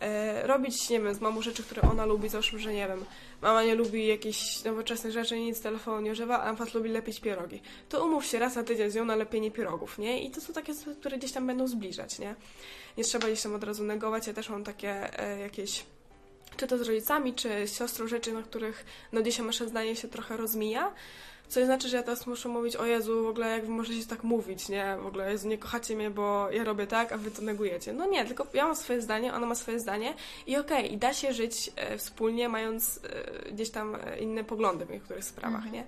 E, 0.00 0.46
robić, 0.46 0.90
nie 0.90 1.00
wiem, 1.00 1.14
z 1.14 1.20
mamą 1.20 1.42
rzeczy, 1.42 1.62
które 1.62 1.82
ona 1.82 2.06
lubi, 2.06 2.28
załóżmy, 2.28 2.58
że 2.58 2.72
nie 2.72 2.88
wiem, 2.88 3.04
mama 3.42 3.64
nie 3.64 3.74
lubi 3.74 4.06
jakichś 4.06 4.64
nowoczesnych 4.64 5.12
rzeczy, 5.12 5.40
nic 5.40 5.60
telefonu 5.60 6.00
nie 6.00 6.12
używa, 6.12 6.42
a 6.42 6.52
na 6.52 6.66
lubi 6.74 6.88
lepić 6.88 7.20
pierogi. 7.20 7.60
To 7.88 8.04
umów 8.04 8.26
się 8.26 8.38
raz 8.38 8.56
na 8.56 8.62
tydzień 8.62 8.90
z 8.90 8.94
nią 8.94 9.04
na 9.04 9.16
lepienie 9.16 9.50
pierogów, 9.50 9.98
nie? 9.98 10.24
I 10.24 10.30
to 10.30 10.40
są 10.40 10.52
takie 10.52 10.72
które 11.00 11.18
gdzieś 11.18 11.32
tam 11.32 11.46
będą 11.46 11.68
zbliżać, 11.68 12.18
nie? 12.18 12.34
Nie 12.98 13.04
trzeba 13.04 13.26
gdzieś 13.26 13.42
tam 13.42 13.54
od 13.54 13.64
razu 13.64 13.84
negować. 13.84 14.26
Ja 14.26 14.32
też 14.32 14.48
mam 14.48 14.64
takie 14.64 15.20
e, 15.20 15.38
jakieś 15.38 15.84
czy 16.56 16.66
to 16.66 16.78
z 16.78 16.82
rodzicami, 16.82 17.34
czy 17.34 17.68
z 17.68 17.78
siostrą 17.78 18.06
rzeczy, 18.06 18.32
na 18.32 18.42
których 18.42 18.84
no 19.12 19.22
dzisiaj 19.22 19.46
nasze 19.46 19.68
zdanie 19.68 19.96
się 19.96 20.08
trochę 20.08 20.36
rozmija. 20.36 20.92
Co 21.50 21.60
nie 21.60 21.66
znaczy, 21.66 21.88
że 21.88 21.96
ja 21.96 22.02
teraz 22.02 22.26
muszę 22.26 22.48
mówić, 22.48 22.76
o 22.76 22.86
Jezu, 22.86 23.24
w 23.24 23.28
ogóle 23.28 23.48
jak 23.50 23.62
wy 23.62 23.68
możecie 23.68 24.06
tak 24.06 24.24
mówić, 24.24 24.68
nie? 24.68 24.96
W 25.02 25.06
ogóle, 25.06 25.32
Jezu, 25.32 25.48
nie 25.48 25.58
kochacie 25.58 25.96
mnie, 25.96 26.10
bo 26.10 26.50
ja 26.50 26.64
robię 26.64 26.86
tak, 26.86 27.12
a 27.12 27.16
wy 27.18 27.30
to 27.30 27.42
negujecie. 27.42 27.92
No 27.92 28.06
nie, 28.06 28.24
tylko 28.24 28.46
ja 28.54 28.64
mam 28.64 28.76
swoje 28.76 29.00
zdanie, 29.00 29.34
ona 29.34 29.46
ma 29.46 29.54
swoje 29.54 29.80
zdanie 29.80 30.14
i 30.46 30.56
okej, 30.56 30.92
i 30.92 30.96
da 30.96 31.14
się 31.14 31.32
żyć 31.32 31.70
e, 31.76 31.98
wspólnie, 31.98 32.48
mając 32.48 33.00
e, 33.48 33.52
gdzieś 33.52 33.70
tam 33.70 33.94
e, 33.94 34.18
inne 34.18 34.44
poglądy 34.44 34.86
w 34.86 34.90
niektórych 34.90 35.24
sprawach, 35.24 35.72
nie? 35.72 35.84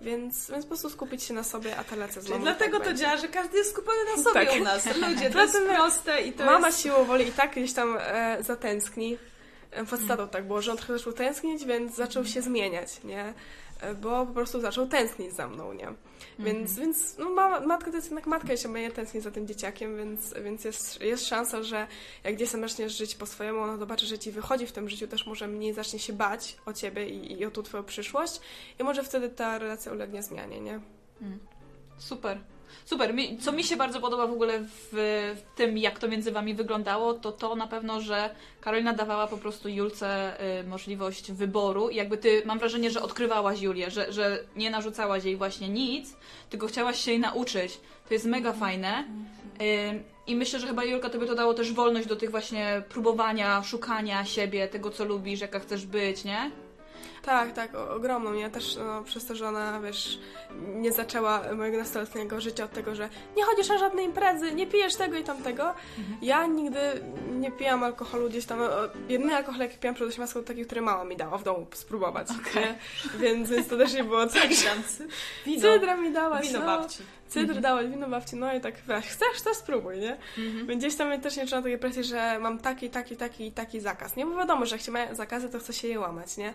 Więc, 0.00 0.50
więc 0.50 0.64
po 0.64 0.68
prostu 0.68 0.90
skupić 0.90 1.22
się 1.22 1.34
na 1.34 1.44
sobie, 1.44 1.76
a 1.76 1.84
ta 1.84 1.94
relacja 1.94 2.22
z 2.22 2.24
Czyli 2.24 2.32
mamą 2.32 2.44
dlatego 2.44 2.76
tak 2.76 2.84
to 2.84 2.90
będzie. 2.90 3.04
działa, 3.04 3.16
że 3.16 3.28
każdy 3.28 3.58
jest 3.58 3.70
skupiony 3.70 3.98
na 4.16 4.22
sobie 4.24 4.46
Tak. 4.46 4.60
u 4.60 4.64
nas. 4.64 4.86
Ludzie, 4.86 5.30
to 5.32 5.42
jest 5.42 5.58
proste 5.76 6.22
i 6.22 6.32
to 6.32 6.44
Mama 6.44 6.66
jest... 6.66 6.82
siłą 6.82 7.04
woli 7.04 7.28
i 7.28 7.32
tak 7.32 7.50
gdzieś 7.50 7.72
tam 7.72 7.96
e, 8.00 8.38
zatęskni. 8.42 9.18
Pod 9.90 10.30
tak 10.30 10.46
było, 10.46 10.62
że 10.62 10.70
on 10.70 10.76
trochę 10.76 10.98
zaczął 10.98 11.12
tęsknić, 11.12 11.64
więc 11.64 11.94
zaczął 11.94 12.24
się 12.24 12.42
zmieniać, 12.42 13.04
nie? 13.04 13.34
Bo 14.02 14.26
po 14.26 14.32
prostu 14.32 14.60
zaczął 14.60 14.86
tęsknić 14.86 15.32
za 15.32 15.48
mną, 15.48 15.72
nie? 15.72 15.88
Więc, 16.38 16.78
więc 16.78 17.18
no, 17.18 17.30
ma, 17.30 17.60
matka 17.60 17.90
to 17.90 17.96
jest 17.96 18.06
jednak 18.06 18.26
matka, 18.26 18.52
jeśli 18.52 18.70
nie 18.70 18.90
tęskni 18.90 19.20
za 19.20 19.30
tym 19.30 19.46
dzieciakiem, 19.46 19.96
więc, 19.96 20.34
więc 20.44 20.64
jest, 20.64 21.00
jest 21.00 21.26
szansa, 21.26 21.62
że 21.62 21.86
jak 22.24 22.34
gdzieś 22.34 22.48
zaczniesz 22.48 22.96
żyć 22.96 23.14
po 23.14 23.26
swojemu, 23.26 23.60
ona 23.60 23.76
zobaczy, 23.76 24.06
że 24.06 24.18
ci 24.18 24.30
wychodzi 24.30 24.66
w 24.66 24.72
tym 24.72 24.88
życiu, 24.88 25.08
też 25.08 25.26
może 25.26 25.48
mniej 25.48 25.72
zacznie 25.74 25.98
się 25.98 26.12
bać 26.12 26.56
o 26.66 26.72
ciebie 26.72 27.08
i, 27.08 27.40
i 27.40 27.46
o 27.46 27.50
tą 27.50 27.62
twoją 27.62 27.84
przyszłość 27.84 28.40
i 28.78 28.84
może 28.84 29.02
wtedy 29.02 29.28
ta 29.28 29.58
relacja 29.58 29.92
ulegnie 29.92 30.22
zmianie, 30.22 30.60
nie? 30.60 30.80
Super. 31.98 32.40
Super. 32.84 33.14
Mi, 33.14 33.38
co 33.38 33.52
mi 33.52 33.64
się 33.64 33.76
bardzo 33.76 34.00
podoba 34.00 34.26
w 34.26 34.32
ogóle 34.32 34.60
w, 34.60 34.88
w 35.36 35.42
tym, 35.56 35.78
jak 35.78 35.98
to 35.98 36.08
między 36.08 36.32
wami 36.32 36.54
wyglądało, 36.54 37.14
to 37.14 37.32
to 37.32 37.56
na 37.56 37.66
pewno, 37.66 38.00
że 38.00 38.30
Karolina 38.60 38.92
dawała 38.92 39.26
po 39.26 39.38
prostu 39.38 39.68
Julce 39.68 40.40
y, 40.60 40.64
możliwość 40.64 41.32
wyboru 41.32 41.88
i 41.88 41.96
jakby 41.96 42.16
ty, 42.16 42.42
mam 42.44 42.58
wrażenie, 42.58 42.90
że 42.90 43.02
odkrywałaś 43.02 43.60
Julię, 43.60 43.90
że, 43.90 44.12
że 44.12 44.44
nie 44.56 44.70
narzucałaś 44.70 45.24
jej 45.24 45.36
właśnie 45.36 45.68
nic, 45.68 46.16
tylko 46.50 46.66
chciałaś 46.66 47.00
się 47.00 47.10
jej 47.10 47.20
nauczyć. 47.20 47.80
To 48.08 48.14
jest 48.14 48.26
mega 48.26 48.52
fajne. 48.52 49.04
Y, 49.60 50.02
I 50.26 50.36
myślę, 50.36 50.60
że 50.60 50.66
chyba 50.66 50.84
Julka 50.84 51.10
tobie 51.10 51.26
to 51.26 51.34
dało 51.34 51.54
też 51.54 51.72
wolność 51.72 52.08
do 52.08 52.16
tych 52.16 52.30
właśnie 52.30 52.82
próbowania, 52.88 53.62
szukania 53.62 54.24
siebie, 54.24 54.68
tego 54.68 54.90
co 54.90 55.04
lubisz, 55.04 55.40
jaka 55.40 55.60
chcesz 55.60 55.86
być, 55.86 56.24
nie? 56.24 56.50
Tak, 57.22 57.52
tak, 57.52 57.74
ogromną. 57.74 58.32
Ja 58.32 58.50
też 58.50 58.76
no, 58.76 59.02
przez 59.02 59.26
to, 59.26 59.34
że 59.34 59.48
ona, 59.48 59.80
wiesz, 59.80 60.18
nie 60.74 60.92
zaczęła 60.92 61.42
mojego 61.54 61.78
nastoletniego 61.78 62.40
życia 62.40 62.64
od 62.64 62.72
tego, 62.72 62.94
że 62.94 63.08
nie 63.36 63.44
chodzisz 63.44 63.68
na 63.68 63.78
żadne 63.78 64.02
imprezy, 64.02 64.54
nie 64.54 64.66
pijesz 64.66 64.94
tego 64.94 65.18
i 65.18 65.24
tamtego. 65.24 65.74
Ja 66.22 66.46
nigdy 66.46 66.78
nie 67.32 67.50
pijam 67.50 67.84
alkoholu 67.84 68.28
gdzieś 68.28 68.46
tam. 68.46 68.58
Jedyny 69.08 69.36
alkohol, 69.36 69.60
jaki 69.60 69.78
pijam 69.78 69.94
przed 69.94 70.08
18 70.08 70.34
to 70.34 70.42
taki, 70.42 70.66
który 70.66 70.80
mama 70.80 71.04
mi 71.04 71.16
dała 71.16 71.38
w 71.38 71.44
domu 71.44 71.66
spróbować. 71.74 72.28
Nie? 72.54 72.78
Więc, 73.18 73.50
więc 73.50 73.68
to 73.68 73.76
też 73.76 73.94
nie 73.94 74.04
było 74.04 74.26
Wino, 75.46 75.62
cydra 75.62 75.96
mi 75.96 76.12
dałaś, 76.12 76.46
wino 76.46 76.58
no. 76.58 76.66
babci. 76.66 77.02
Cydr 77.30 77.60
dałaś, 77.60 77.86
wino 77.86 78.08
babci, 78.08 78.36
no 78.36 78.54
i 78.54 78.60
tak, 78.60 78.74
weź, 78.86 79.06
chcesz, 79.06 79.42
to 79.44 79.54
spróbuj, 79.54 79.98
nie? 79.98 80.16
Mhm. 80.38 80.66
Więc 80.66 80.80
gdzieś 80.82 80.96
tam 80.96 81.10
ja 81.10 81.18
też 81.18 81.36
nie 81.36 81.46
czułam 81.46 81.62
takiej 81.62 81.78
presji, 81.78 82.04
że 82.04 82.38
mam 82.40 82.58
taki, 82.58 82.90
taki, 82.90 83.16
taki 83.16 83.46
i 83.46 83.52
taki 83.52 83.80
zakaz. 83.80 84.16
Nie, 84.16 84.26
bo 84.26 84.36
wiadomo, 84.36 84.66
że 84.66 84.76
jak 84.76 84.84
się 84.84 84.92
ma 84.92 85.14
zakazy, 85.14 85.48
to 85.48 85.58
chce 85.58 85.72
się 85.72 85.88
je 85.88 86.00
łamać, 86.00 86.36
nie? 86.36 86.54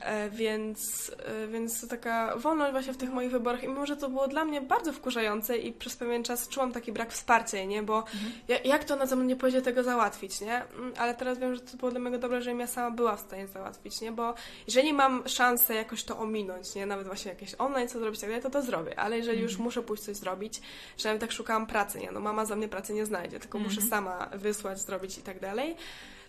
E, 0.00 0.30
więc, 0.30 1.10
e, 1.26 1.46
więc 1.46 1.80
to 1.80 1.86
taka 1.86 2.36
wolność 2.36 2.72
właśnie 2.72 2.92
w 2.92 2.96
tych 2.96 3.12
moich 3.12 3.30
wyborach 3.30 3.64
i 3.64 3.68
mimo, 3.68 3.86
że 3.86 3.96
to 3.96 4.08
było 4.08 4.28
dla 4.28 4.44
mnie 4.44 4.60
bardzo 4.60 4.92
wkurzające 4.92 5.58
i 5.58 5.72
przez 5.72 5.96
pewien 5.96 6.24
czas 6.24 6.48
czułam 6.48 6.72
taki 6.72 6.92
brak 6.92 7.12
wsparcia, 7.12 7.64
nie? 7.64 7.82
Bo 7.82 8.04
ja, 8.48 8.58
jak 8.64 8.84
to 8.84 8.94
ona 8.94 9.06
ze 9.06 9.16
mną 9.16 9.24
nie 9.24 9.36
pójdzie 9.36 9.62
tego 9.62 9.82
załatwić, 9.82 10.40
nie? 10.40 10.62
Mm, 10.64 10.92
Ale 10.98 11.14
teraz 11.14 11.38
wiem, 11.38 11.54
że 11.54 11.60
to 11.60 11.76
było 11.76 11.90
dla 11.90 12.00
mnie 12.00 12.18
dobre, 12.18 12.42
że 12.42 12.54
ja 12.54 12.66
sama 12.66 12.90
była 12.90 13.16
w 13.16 13.20
stanie 13.20 13.46
załatwić, 13.46 14.00
nie? 14.00 14.12
Bo 14.12 14.34
jeżeli 14.66 14.92
mam 14.92 15.28
szansę 15.28 15.74
jakoś 15.74 16.04
to 16.04 16.18
ominąć, 16.18 16.74
nie? 16.74 16.86
Nawet 16.86 17.06
właśnie 17.06 17.30
jakieś 17.30 17.54
online 17.58 17.88
co 17.88 17.98
zrobić, 17.98 18.20
tak 18.20 18.30
dalej, 18.30 18.42
to 18.42 18.50
to 18.50 18.62
zrobię. 18.62 18.98
Ale 18.98 19.16
jeżeli 19.16 19.42
już 19.42 19.58
muszę 19.58 19.82
pójść 19.82 20.02
coś 20.02 20.13
zrobić, 20.14 20.60
że 20.98 21.08
nawet 21.08 21.20
tak 21.20 21.32
szukałam 21.32 21.66
pracy, 21.66 21.98
nie? 21.98 22.10
No 22.12 22.20
mama 22.20 22.44
za 22.44 22.56
mnie 22.56 22.68
pracy 22.68 22.94
nie 22.94 23.06
znajdzie, 23.06 23.40
tylko 23.40 23.58
muszę 23.58 23.80
sama 23.82 24.30
wysłać, 24.34 24.80
zrobić 24.80 25.18
i 25.18 25.22
tak 25.22 25.40
dalej, 25.40 25.76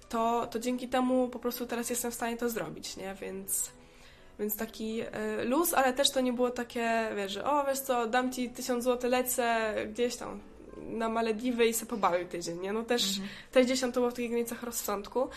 to, 0.09 0.47
to 0.47 0.59
dzięki 0.59 0.87
temu 0.87 1.29
po 1.29 1.39
prostu 1.39 1.65
teraz 1.65 1.89
jestem 1.89 2.11
w 2.11 2.15
stanie 2.15 2.37
to 2.37 2.49
zrobić, 2.49 2.97
nie? 2.97 3.15
Więc... 3.21 3.71
Więc 4.39 4.57
taki 4.57 5.01
y, 5.01 5.45
luz, 5.45 5.73
ale 5.73 5.93
też 5.93 6.11
to 6.11 6.21
nie 6.21 6.33
było 6.33 6.49
takie, 6.49 7.09
wiesz, 7.15 7.31
że 7.31 7.45
o, 7.45 7.65
wiesz 7.65 7.79
co, 7.79 8.07
dam 8.07 8.31
ci 8.31 8.49
tysiąc 8.49 8.83
złotych, 8.83 9.11
lecę 9.11 9.73
gdzieś 9.93 10.15
tam 10.15 10.39
na 10.77 11.09
Malediwy 11.09 11.65
i 11.65 11.73
se 11.73 11.85
pobawił 11.85 12.27
tydzień, 12.27 12.59
nie? 12.59 12.73
No 12.73 12.83
też, 12.83 13.19
też 13.51 13.65
gdzieś 13.65 13.81
tam 13.81 13.91
to 13.91 13.99
było 13.99 14.11
w 14.11 14.13
takich 14.13 14.29
granicach 14.29 14.63
rozsądku. 14.63 15.29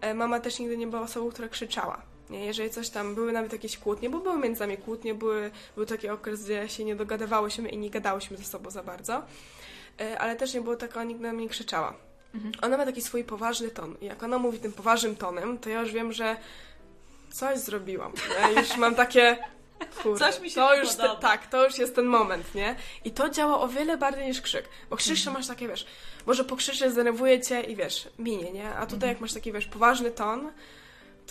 E, 0.00 0.14
mama 0.14 0.40
też 0.40 0.58
nigdy 0.58 0.76
nie 0.76 0.86
była 0.86 1.02
osobą, 1.02 1.30
która 1.30 1.48
krzyczała. 1.48 2.02
Nie? 2.32 2.46
Jeżeli 2.46 2.70
coś 2.70 2.88
tam, 2.90 3.14
były 3.14 3.32
nawet 3.32 3.52
jakieś 3.52 3.78
kłótnie, 3.78 4.10
bo 4.10 4.18
były 4.20 4.38
między 4.38 4.60
nami 4.60 4.76
kłótnie, 4.76 5.14
były, 5.14 5.50
był 5.76 5.86
taki 5.86 6.08
okres, 6.08 6.44
gdzie 6.44 6.68
się 6.68 6.84
nie 6.84 6.96
dogadywałyśmy 6.96 7.68
i 7.68 7.78
nie 7.78 7.90
gadałyśmy 7.90 8.36
ze 8.36 8.44
sobą 8.44 8.70
za 8.70 8.82
bardzo, 8.82 9.22
E, 10.00 10.18
ale 10.18 10.36
też 10.36 10.54
nie 10.54 10.60
było 10.60 10.76
tak, 10.76 10.96
ona 10.96 11.04
nigdy 11.04 11.22
na 11.22 11.32
mnie 11.32 11.42
nie 11.42 11.48
krzyczała. 11.48 11.94
Ona 12.62 12.76
ma 12.76 12.84
taki 12.86 13.02
swój 13.02 13.24
poważny 13.24 13.70
ton 13.70 13.96
i 14.00 14.06
jak 14.06 14.22
ona 14.22 14.38
mówi 14.38 14.58
tym 14.58 14.72
poważnym 14.72 15.16
tonem, 15.16 15.58
to 15.58 15.70
ja 15.70 15.80
już 15.80 15.92
wiem, 15.92 16.12
że 16.12 16.36
coś 17.30 17.58
zrobiłam. 17.58 18.12
Ja 18.40 18.60
już 18.60 18.76
mam 18.76 18.94
takie. 18.94 19.36
Kurde, 20.02 20.18
Coś 20.32 20.40
mi 20.40 20.50
się 20.50 20.54
to 20.54 20.76
już 20.76 20.88
podoba. 20.94 21.16
tak, 21.16 21.46
to 21.46 21.64
już 21.64 21.78
jest 21.78 21.94
ten 21.94 22.06
moment, 22.06 22.54
nie? 22.54 22.76
I 23.04 23.10
to 23.10 23.28
działa 23.28 23.60
o 23.60 23.68
wiele 23.68 23.96
bardziej 23.96 24.26
niż 24.26 24.40
krzyk. 24.40 24.68
Bo 24.90 24.96
krzyk 24.96 25.16
Mhm. 25.16 25.36
masz 25.36 25.46
takie, 25.46 25.68
wiesz, 25.68 25.86
może 26.26 26.44
pokrzyczysz, 26.44 26.90
zdenerwuje 26.92 27.40
cię 27.40 27.60
i 27.60 27.76
wiesz, 27.76 28.08
minie, 28.18 28.52
nie? 28.52 28.68
A 28.74 28.80
tutaj 28.86 28.94
Mhm. 28.96 29.08
jak 29.12 29.20
masz 29.20 29.32
taki, 29.32 29.52
wiesz, 29.52 29.66
poważny 29.66 30.10
ton, 30.10 30.52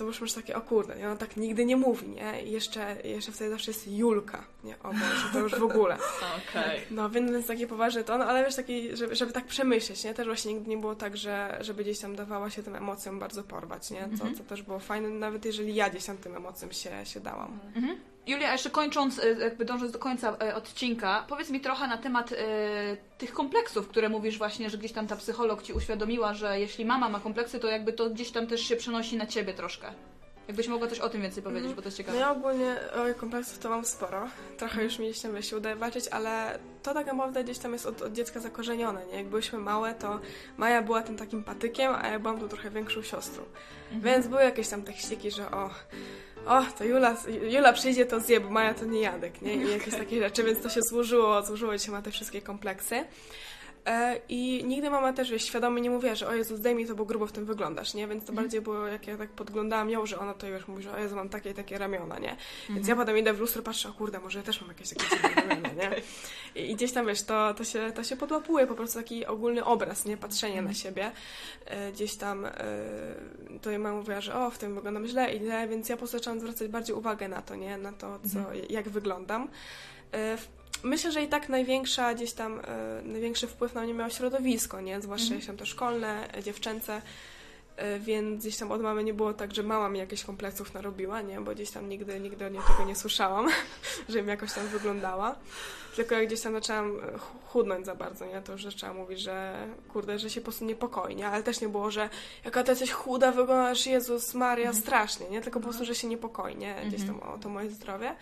to 0.02 0.08
już 0.08 0.22
masz 0.22 0.34
takie, 0.34 0.56
o 0.56 0.62
kurde, 0.62 0.96
nie? 0.96 1.08
ona 1.08 1.16
tak 1.16 1.38
nigdy 1.38 1.66
nie 1.66 1.78
mówi, 1.78 2.10
nie? 2.10 2.44
I 2.44 2.52
jeszcze, 2.52 2.96
jeszcze 3.04 3.32
wtedy 3.32 3.50
zawsze 3.50 3.72
jest 3.72 3.88
Julka, 3.88 4.44
nie? 4.64 4.80
O 4.80 4.88
Boże, 4.88 5.30
to 5.34 5.40
już 5.40 5.56
w 5.56 5.64
ogóle. 5.64 5.98
Okej. 6.50 6.82
No, 6.92 7.10
więc 7.10 7.48
taki 7.48 7.68
poważny 7.68 8.04
ton, 8.04 8.22
ale 8.22 8.44
wiesz, 8.46 8.56
taki, 8.56 8.98
żeby, 8.98 9.16
żeby 9.16 9.32
tak 9.32 9.46
przemyśleć, 9.46 10.04
nie? 10.04 10.14
Też 10.14 10.28
właśnie 10.28 10.54
nigdy 10.54 10.70
nie 10.70 10.78
było 10.78 10.96
tak, 10.96 11.18
że 11.18 11.58
żeby 11.62 11.84
gdzieś 11.84 12.00
tam 12.00 12.16
dawała 12.16 12.50
się 12.50 12.64
tym 12.64 12.76
emocjom 12.76 13.20
bardzo 13.20 13.44
porwać, 13.44 13.92
nie? 13.92 14.10
Co, 14.18 14.38
co 14.38 14.44
też 14.44 14.62
było 14.62 14.80
fajne, 14.80 15.10
nawet 15.10 15.46
jeżeli 15.46 15.76
ja 15.76 15.90
gdzieś 15.90 16.06
tam 16.06 16.18
tym 16.18 16.36
emocjom 16.36 16.72
się, 16.72 17.06
się 17.06 17.20
dałam. 17.20 17.60
Mhm. 17.76 17.98
Julia, 18.28 18.52
jeszcze 18.52 18.70
kończąc, 18.70 19.20
y, 19.20 19.38
jakby 19.40 19.66
dążąc 19.66 19.92
do 19.92 20.00
końca 20.00 20.38
y, 20.50 20.56
odcinka, 20.56 21.26
powiedz 21.30 21.50
mi 21.50 21.60
trochę 21.62 21.88
na 21.88 21.98
temat 21.98 22.32
y, 22.32 22.36
tych 23.18 23.34
kompleksów, 23.34 23.88
które 23.88 24.10
mówisz 24.10 24.38
właśnie, 24.38 24.70
że 24.70 24.78
gdzieś 24.78 24.92
tam 24.92 25.08
ta 25.08 25.16
psycholog 25.16 25.64
ci 25.64 25.74
uświadomiła, 25.74 26.34
że 26.34 26.60
jeśli 26.60 26.86
mama 26.86 27.10
ma 27.10 27.20
kompleksy, 27.20 27.60
to 27.60 27.68
jakby 27.68 27.94
to 27.94 28.10
gdzieś 28.10 28.32
tam 28.32 28.48
też 28.48 28.62
się 28.62 28.76
przenosi 28.76 29.18
na 29.18 29.26
ciebie 29.26 29.54
troszkę. 29.54 29.88
Jakbyś 30.48 30.68
mogła 30.68 30.88
coś 30.88 31.00
o 31.00 31.10
tym 31.10 31.22
więcej 31.22 31.44
powiedzieć, 31.44 31.74
bo 31.74 31.82
to 31.82 31.88
jest 31.88 31.98
No 31.98 32.04
ciekawe. 32.04 32.18
ja 32.20 32.32
ogólnie 32.32 32.76
oj, 32.96 33.16
kompleksów 33.16 33.60
to 33.60 33.70
mam 33.70 33.86
sporo. 33.86 34.28
Trochę 34.58 34.84
już 34.84 35.00
mi 35.00 35.14
się 35.42 35.58
udaje 35.58 35.76
walczyć, 35.76 36.08
ale 36.08 36.60
to 36.84 36.94
tak 36.94 37.06
naprawdę 37.08 37.44
gdzieś 37.44 37.58
tam 37.58 37.74
jest 37.74 37.86
od, 37.86 38.02
od 38.02 38.14
dziecka 38.14 38.40
zakorzenione, 38.40 39.06
nie? 39.06 39.18
Jak 39.18 39.28
byłyśmy 39.28 39.60
małe, 39.60 39.94
to 39.94 40.20
Maja 40.58 40.82
była 40.82 41.02
tym 41.02 41.18
takim 41.18 41.44
patykiem, 41.44 41.94
a 42.02 42.08
ja 42.08 42.20
byłam 42.20 42.40
tu 42.40 42.48
trochę 42.48 42.70
większą 42.70 43.02
siostrą. 43.02 43.44
Więc 43.92 44.28
były 44.28 44.42
jakieś 44.44 44.68
tam 44.68 44.84
tekściki, 44.84 45.32
że 45.32 45.52
o, 45.52 45.70
o, 46.48 46.64
to 46.78 46.84
Jula, 46.84 47.18
Jula 47.50 47.74
przyjdzie, 47.74 48.06
to 48.06 48.20
zje, 48.20 48.40
bo 48.40 48.50
Maja 48.50 48.74
to 48.74 48.86
nie 48.86 49.02
jadek, 49.02 49.42
nie? 49.42 49.56
I 49.56 49.72
jakieś 49.72 49.96
takie 49.96 50.20
rzeczy, 50.20 50.44
więc 50.44 50.62
to 50.62 50.70
się 50.70 50.82
złożyło, 50.82 51.44
złożyło 51.44 51.78
się 51.78 51.92
na 51.92 52.02
te 52.02 52.12
wszystkie 52.12 52.42
kompleksy. 52.42 53.04
E, 53.86 54.20
I 54.30 54.64
nigdy 54.66 54.90
mama 54.90 55.14
też 55.14 55.32
wiesz, 55.32 55.44
świadomie 55.44 55.82
nie 55.82 55.90
mówiła, 55.90 56.16
że 56.16 56.28
o 56.28 56.34
Jezu, 56.34 56.58
zdejmij 56.58 56.88
to, 56.88 56.96
bo 56.96 57.06
grubo 57.06 57.28
w 57.28 57.32
tym 57.32 57.46
wyglądasz, 57.46 57.94
nie? 57.94 58.08
Więc 58.08 58.26
to 58.26 58.34
bardziej 58.34 58.62
było, 58.62 58.88
jak 58.88 59.08
ja 59.08 59.18
tak 59.18 59.30
podglądałam 59.30 59.90
ją, 59.90 60.06
że 60.06 60.20
ona 60.20 60.34
to 60.34 60.48
już 60.48 60.68
mówi, 60.68 60.84
że 60.84 60.92
o 60.92 60.98
Jezu, 60.98 61.16
mam 61.16 61.30
takie 61.30 61.50
i 61.50 61.54
takie 61.54 61.78
ramiona, 61.78 62.20
nie? 62.20 62.36
Więc 62.70 62.88
ja 62.88 62.96
potem 62.96 63.18
idę 63.18 63.34
w 63.34 63.40
lustro, 63.40 63.62
patrzę, 63.62 63.90
o 63.90 63.94
kurde, 63.94 64.20
może 64.20 64.40
ja 64.40 64.46
też 64.46 64.62
mam 64.62 64.70
jakieś 64.70 64.90
takie 64.90 65.16
ramiona, 65.42 65.70
nie? 65.70 65.92
I, 66.56 66.72
I 66.72 66.76
gdzieś 66.76 66.92
tam, 66.92 67.08
wiesz, 67.08 67.24
to, 67.24 67.54
to, 67.54 67.64
się, 67.64 67.92
to 67.96 68.04
się 68.04 68.18
podłapuje, 68.18 68.68
po 68.68 68.76
prostu 68.76 69.00
taki 69.00 69.26
ogólny 69.26 69.66
obraz, 69.66 70.06
nie? 70.06 70.18
Patrzenie 70.18 70.62
na 70.62 70.74
siebie. 70.74 71.12
E, 71.66 71.92
gdzieś 71.92 72.16
tam 72.16 72.46
e, 72.46 72.52
to 73.62 73.70
jej 73.70 73.80
mama 73.80 73.98
mówiła, 73.98 74.22
że 74.22 74.36
o, 74.36 74.52
w 74.52 74.58
tym 74.58 74.76
wyglądam 74.76 75.08
źle 75.08 75.34
i 75.34 75.40
źle, 75.40 75.68
więc 75.68 75.90
ja 75.90 75.96
po 75.96 76.00
prostu 76.00 76.18
zaczęłam 76.18 76.40
zwracać 76.40 76.68
bardziej 76.68 76.96
uwagę 76.96 77.28
na 77.28 77.42
to, 77.42 77.56
nie? 77.56 77.78
Na 77.78 77.94
to, 77.94 78.20
co, 78.34 78.40
jak 78.70 78.90
wyglądam. 78.90 79.48
Myślę, 80.84 81.12
że 81.12 81.22
i 81.24 81.28
tak 81.28 81.50
największa 81.50 82.14
gdzieś 82.14 82.34
tam, 82.34 82.60
e, 82.60 83.02
największy 83.06 83.48
wpływ 83.48 83.74
na 83.74 83.82
mnie 83.82 83.94
miało 83.94 84.10
środowisko, 84.10 84.82
nie? 84.82 85.02
Zwłaszcza 85.02 85.24
Mhm. 85.24 85.38
gdzieś 85.40 85.48
tam 85.48 85.58
to 85.58 85.66
szkolne, 85.66 86.34
e, 86.38 86.44
dziewczęce, 86.44 87.02
e, 87.76 88.00
więc 88.00 88.42
gdzieś 88.42 88.58
tam 88.58 88.72
od 88.72 88.82
mamy 88.82 89.04
nie 89.04 89.14
było 89.14 89.34
tak, 89.34 89.54
że 89.56 89.64
mama 89.64 89.90
mi 89.90 90.00
jakieś 90.00 90.24
kompleksów 90.24 90.74
narobiła, 90.74 91.22
nie? 91.22 91.42
Bo 91.42 91.52
gdzieś 91.52 91.72
tam 91.72 91.90
nigdy, 91.90 92.20
nigdy 92.20 92.46
od 92.46 92.54
niej 92.54 92.62
tego 92.68 92.86
nie 92.90 92.96
słyszałam, 92.96 93.48
że 94.10 94.22
mi 94.22 94.28
jakoś 94.30 94.54
tam 94.54 94.68
wyglądała. 94.68 95.36
Tylko 95.96 96.16
jak 96.16 96.28
gdzieś 96.28 96.42
tam 96.42 96.54
zaczęłam 96.54 96.98
ch- 97.18 97.48
chudnąć 97.52 97.86
za 97.86 97.96
bardzo, 97.96 98.26
nie? 98.26 98.42
To 98.42 98.52
już 98.52 98.64
zaczęłam 98.64 98.98
mówić, 98.98 99.20
że 99.20 99.68
kurde, 99.94 100.20
że 100.20 100.30
się 100.30 100.42
po 100.42 100.46
prostu 100.46 100.66
niepokoi, 100.66 101.16
nie? 101.16 101.28
Ale 101.28 101.44
też 101.44 101.62
nie 101.62 101.70
było, 101.70 101.92
że 101.92 102.10
jaka 102.46 102.64
ty 102.64 102.72
jesteś 102.72 102.92
chuda, 102.92 103.32
wyglądasz, 103.32 103.86
Jezus 103.86 104.34
Maria, 104.34 104.74
strasznie, 104.74 105.30
nie? 105.30 105.42
Tylko 105.42 105.60
po 105.60 105.64
prostu, 105.64 105.86
że 105.86 105.96
się 105.96 106.08
niepokoi, 106.08 106.56
nie? 106.56 106.76
Gdzieś 106.88 107.04
tam 107.08 107.20
o 107.20 107.38
to 107.38 107.50
moje 107.50 107.70
zdrowie. 107.70 108.16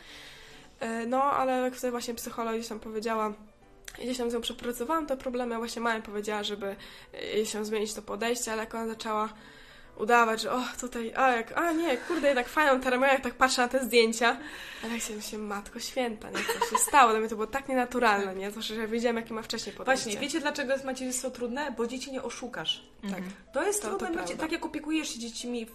E, 0.80 1.06
No, 1.06 1.24
ale 1.24 1.62
jak 1.62 1.76
wtedy 1.76 1.92
właśnie 1.92 2.14
psycholog 2.14 2.56
gdzieś 2.56 2.68
tam 2.68 2.80
powiedziała, 2.80 3.34
gdzieś 4.02 4.18
tam 4.18 4.32
z 4.32 4.34
nią 4.34 4.42
przepracowałam 4.42 5.06
te 5.06 5.18
problemy, 5.18 5.58
właśnie 5.58 5.82
mama 5.82 5.96
mi 5.98 6.02
powiedziała, 6.04 6.44
żeby 6.44 6.76
e, 7.42 7.46
się 7.46 7.66
zmienić 7.66 7.94
to 7.94 8.02
podejście, 8.02 8.52
ale 8.52 8.62
jak 8.62 8.76
ona 8.76 8.88
zaczęła 8.88 9.30
udawać, 9.98 10.42
że 10.42 10.52
o, 10.52 10.62
tutaj, 10.82 11.14
a 11.16 11.32
jak, 11.32 11.58
a 11.58 11.72
nie, 11.72 11.98
kurde, 11.98 12.28
jednak 12.28 12.50
fajną 12.50 12.84
ramiona, 12.90 13.14
jak 13.14 13.22
tak 13.24 13.34
patrzę 13.34 13.62
na 13.62 13.68
te 13.68 13.84
zdjęcia, 13.86 14.38
ale 14.84 14.94
jak 14.94 15.02
się 15.02 15.14
myślę, 15.16 15.38
matko 15.40 15.80
święta, 15.80 16.30
nie, 16.30 16.38
co 16.38 16.66
się 16.70 16.78
stało, 16.78 17.12
dla 17.12 17.20
mnie 17.20 17.30
to 17.30 17.36
było 17.36 17.48
tak 17.48 17.70
nienaturalne, 17.70 18.36
nie, 18.36 18.52
zwłaszcza, 18.52 18.74
że 18.76 18.88
wiedziałam, 18.88 19.16
jakie 19.16 19.34
ma 19.34 19.42
wcześniej 19.42 19.76
podejście. 19.76 20.04
Właśnie, 20.06 20.22
wiecie 20.22 20.40
dlaczego 20.40 20.74
jest 20.74 20.86
macierzyństwo 20.86 21.32
trudne? 21.32 21.72
Bo 21.78 21.88
dzieci 21.88 22.12
nie 22.12 22.24
oszukasz. 22.24 22.84
Tak. 23.12 23.24
To 23.54 23.64
jest 23.64 23.82
To- 23.82 23.90
to 23.90 23.98
trudne, 23.98 24.16
prawda. 24.18 24.36
tak 24.38 24.52
jak 24.52 24.66
opiekujesz 24.66 25.10
się 25.14 25.20
dziećmi 25.20 25.68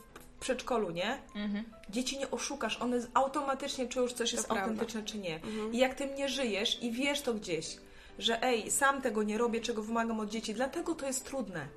przedszkolu, 0.44 0.90
nie? 0.90 1.18
Mhm. 1.34 1.64
Dzieci 1.90 2.18
nie 2.18 2.30
oszukasz, 2.30 2.80
one 2.80 3.00
automatycznie 3.14 3.88
czują, 3.88 4.08
czy 4.08 4.14
coś 4.14 4.32
jest 4.32 4.46
prawda. 4.46 4.62
autentyczne, 4.62 5.02
czy 5.02 5.18
nie. 5.18 5.34
Mhm. 5.34 5.74
I 5.74 5.78
jak 5.78 5.94
tym 5.94 6.14
nie 6.14 6.28
żyjesz 6.28 6.82
i 6.82 6.92
wiesz 6.92 7.20
to 7.20 7.34
gdzieś, 7.34 7.76
że 8.18 8.42
ej, 8.42 8.70
sam 8.70 9.02
tego 9.02 9.22
nie 9.22 9.38
robię, 9.38 9.60
czego 9.60 9.82
wymagam 9.82 10.20
od 10.20 10.28
dzieci, 10.30 10.54
dlatego 10.54 10.94
to 10.94 11.06
jest 11.06 11.24
trudne. 11.24 11.68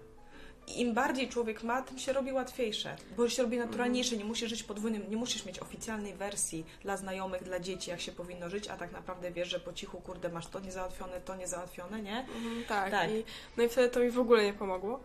Im 0.75 0.93
bardziej 0.93 1.29
człowiek 1.29 1.63
ma, 1.63 1.81
tym 1.81 1.99
się 1.99 2.13
robi 2.13 2.31
łatwiejsze, 2.31 2.95
bo 3.17 3.29
się 3.29 3.43
robi 3.43 3.57
naturalniejsze, 3.57 4.17
nie 4.17 4.25
musisz 4.25 4.49
żyć 4.49 4.63
podwójnym, 4.63 5.09
nie 5.09 5.17
musisz 5.17 5.45
mieć 5.45 5.59
oficjalnej 5.59 6.13
wersji 6.13 6.65
dla 6.81 6.97
znajomych, 6.97 7.43
dla 7.43 7.59
dzieci, 7.59 7.89
jak 7.89 8.01
się 8.01 8.11
powinno 8.11 8.49
żyć, 8.49 8.67
a 8.67 8.77
tak 8.77 8.91
naprawdę 8.91 9.31
wiesz, 9.31 9.47
że 9.49 9.59
po 9.59 9.73
cichu, 9.73 10.01
kurde, 10.01 10.29
masz 10.29 10.47
to 10.47 10.59
niezałatwione, 10.59 11.21
to 11.21 11.35
niezałatwione, 11.35 12.01
nie? 12.01 12.19
Mhm, 12.19 12.63
tak, 12.67 12.91
Tak. 12.91 13.09
I, 13.11 13.23
no 13.57 13.63
i 13.63 13.69
wtedy 13.69 13.89
to 13.89 13.99
mi 13.99 14.09
w 14.09 14.19
ogóle 14.19 14.43
nie 14.43 14.53
pomogło. 14.53 14.99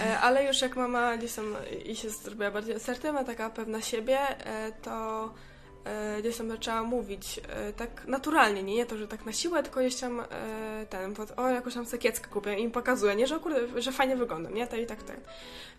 E, 0.00 0.18
ale 0.26 0.44
już 0.44 0.60
jak 0.60 0.76
mama 0.76 1.16
gdzieś 1.16 1.32
tam 1.32 1.56
i 1.84 1.96
się 1.96 2.10
zrobiła 2.10 2.50
bardziej 2.50 2.74
asertywna, 2.74 3.24
taka 3.24 3.50
pewna 3.50 3.80
siebie, 3.80 4.18
e, 4.46 4.72
to 4.72 5.30
gdzieś 6.20 6.36
tam 6.36 6.48
zaczęła 6.48 6.82
mówić 6.82 7.40
e, 7.48 7.72
tak 7.72 8.06
naturalnie, 8.06 8.62
nie, 8.62 8.74
nie 8.74 8.86
to, 8.86 8.96
że 8.96 9.08
tak 9.08 9.26
na 9.26 9.32
siłę, 9.32 9.62
tylko 9.62 9.80
gdzieś 9.80 9.96
tam 9.96 10.20
e, 10.20 10.26
ten, 10.90 11.14
pod, 11.14 11.38
o 11.38 11.48
jakąś 11.48 11.74
tam 11.74 11.86
sakieckę 11.86 12.28
kupię 12.28 12.58
i 12.58 12.62
im 12.62 12.70
pokazuję, 12.70 13.16
nie, 13.16 13.26
że 13.26 13.38
kurde, 13.38 13.82
że 13.82 13.92
fajnie 13.92 14.16
wyglądam, 14.16 14.54
nie, 14.54 14.66
to 14.66 14.76
i 14.76 14.86
tak 14.86 15.02
ten. 15.02 15.16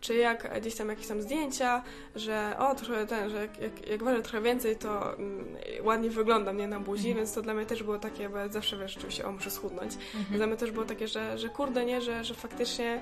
Czy 0.02 0.16
jak 0.16 0.60
gdzieś 0.62 0.76
tam 0.76 0.90
jakieś 0.90 1.08
tam 1.08 1.22
zdjęcia, 1.22 1.84
że 2.16 2.56
o, 2.60 2.76
trochę 2.76 3.08
ten, 3.08 3.30
że 3.30 3.42
jak, 3.42 3.60
jak, 3.60 3.88
jak 3.88 4.04
ważę 4.04 4.22
trochę 4.22 4.42
więcej, 4.42 4.76
to 4.76 5.18
mm, 5.18 5.46
ładnie 5.84 6.10
wyglądam, 6.10 6.58
nie, 6.58 6.68
na 6.68 6.80
buzi, 6.80 7.16
więc 7.16 7.34
to 7.34 7.42
dla 7.42 7.54
mnie 7.54 7.66
też 7.66 7.84
było 7.84 8.00
takie, 8.00 8.30
bo 8.30 8.50
zawsze, 8.50 8.78
wiesz, 8.78 8.98
oczywiście, 8.98 9.26
o, 9.26 9.32
muszę 9.32 9.52
schudnąć. 9.52 9.94
Dla 10.32 10.48
mnie 10.48 10.58
też 10.58 10.72
było 10.72 10.86
takie, 10.86 11.08
że, 11.08 11.38
że 11.38 11.50
kurde, 11.50 11.86
nie, 11.86 12.02
że, 12.02 12.24
że 12.24 12.34
faktycznie 12.34 13.02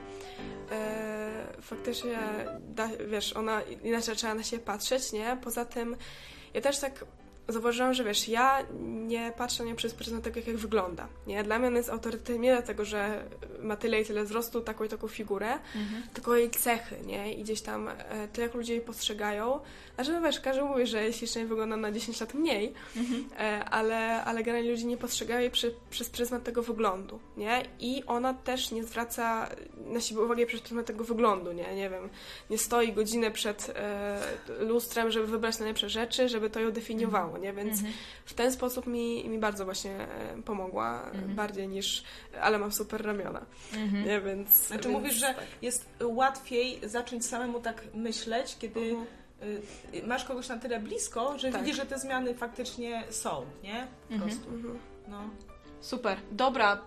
e, 0.71 1.29
faktycznie, 1.61 2.19
da, 2.59 2.89
wiesz, 3.07 3.33
ona 3.33 3.61
inaczej 3.61 4.15
zaczęła 4.15 4.33
na 4.33 4.43
siebie 4.43 4.63
patrzeć, 4.63 5.11
nie? 5.11 5.37
Poza 5.43 5.65
tym 5.65 5.95
ja 6.53 6.61
też 6.61 6.79
tak 6.79 7.05
zauważyłam, 7.49 7.93
że 7.93 8.03
wiesz, 8.03 8.27
ja 8.29 8.65
nie 9.07 9.33
patrzę 9.37 9.63
na 9.63 9.69
nią 9.69 9.75
przez 9.75 9.93
pryzmat 9.93 10.23
tego, 10.23 10.39
jak 10.47 10.57
wygląda, 10.57 11.07
nie? 11.27 11.43
Dla 11.43 11.59
mnie 11.59 11.67
ona 11.67 11.77
jest 11.77 11.89
autorytetem 11.89 12.41
nie 12.41 12.51
dlatego, 12.51 12.85
że 12.85 13.23
ma 13.61 13.75
tyle 13.75 14.01
i 14.01 14.05
tyle 14.05 14.23
wzrostu, 14.23 14.61
taką 14.61 14.83
i 14.83 14.89
taką 14.89 15.07
figurę, 15.07 15.59
tylko 16.13 16.35
jej 16.35 16.49
cechy, 16.49 16.95
nie? 17.05 17.33
I 17.33 17.43
gdzieś 17.43 17.61
tam 17.61 17.87
e, 17.87 18.27
to, 18.33 18.41
jak 18.41 18.53
ludzie 18.53 18.73
jej 18.73 18.81
postrzegają. 18.81 19.59
Znaczy, 19.95 20.21
wiesz, 20.23 20.39
każdy 20.39 20.63
mówi, 20.63 20.87
że 20.87 21.13
ślicznie 21.13 21.45
wygląda 21.45 21.77
na 21.77 21.91
10 21.91 22.19
lat 22.21 22.33
mniej, 22.33 22.73
e, 23.39 23.65
ale, 23.65 24.23
ale 24.23 24.43
generalnie 24.43 24.71
ludzie 24.71 24.85
nie 24.85 24.97
postrzegają 24.97 25.39
jej 25.39 25.51
przy, 25.51 25.75
przez 25.89 26.09
pryzmat 26.09 26.43
tego 26.43 26.63
wyglądu, 26.63 27.19
nie? 27.37 27.65
I 27.79 28.03
ona 28.07 28.33
też 28.33 28.71
nie 28.71 28.83
zwraca 28.83 29.49
na 29.85 30.01
siebie 30.01 30.21
uwagi 30.21 30.45
przez 30.45 30.61
pryzmat 30.61 30.85
tego 30.85 31.03
wyglądu, 31.03 31.51
nie? 31.51 31.75
Nie 31.75 31.89
wiem, 31.89 32.09
nie 32.49 32.57
stoi 32.57 32.93
godzinę 32.93 33.31
przed 33.31 33.71
e, 33.75 34.19
lustrem, 34.59 35.11
żeby 35.11 35.27
wybrać 35.27 35.59
najlepsze 35.59 35.89
rzeczy, 35.89 36.29
żeby 36.29 36.49
to 36.49 36.59
ją 36.59 36.71
definiowało, 36.71 37.37
nie? 37.39 37.53
Więc 37.53 37.79
w 38.25 38.33
ten 38.33 38.51
sposób 38.51 38.87
mi, 38.87 39.29
mi 39.29 39.39
bardzo 39.39 39.65
właśnie 39.65 39.91
e, 39.91 40.41
pomogła, 40.45 41.11
e, 41.13 41.17
bardziej 41.27 41.67
niż, 41.67 42.03
ale 42.41 42.57
mam 42.59 42.71
super 42.71 43.05
ramiona, 43.05 43.45
nie? 44.05 44.21
Więc... 44.21 44.49
Znaczy 44.67 44.83
więc 44.89 44.93
mówisz, 45.01 45.13
że 45.15 45.25
tak. 45.27 45.45
jest 45.61 45.89
łatwiej 46.03 46.79
zacząć 46.83 47.25
samemu 47.25 47.59
tak 47.61 47.83
myśleć, 47.93 48.55
kiedy 48.59 48.79
Mhm. 48.79 49.07
y, 50.03 50.07
masz 50.07 50.25
kogoś 50.25 50.47
na 50.49 50.57
tyle 50.57 50.79
blisko, 50.79 51.37
że 51.39 51.51
Tak. 51.51 51.61
widzisz, 51.61 51.77
że 51.77 51.85
te 51.85 51.99
zmiany 51.99 52.35
faktycznie 52.35 53.03
są, 53.09 53.45
nie? 53.63 53.87
Po 54.07 54.13
Mhm. 54.13 54.29
prostu. 54.31 54.49
Mhm. 54.53 54.79
No. 55.07 55.21
Super. 55.81 56.17
Dobra. 56.31 56.81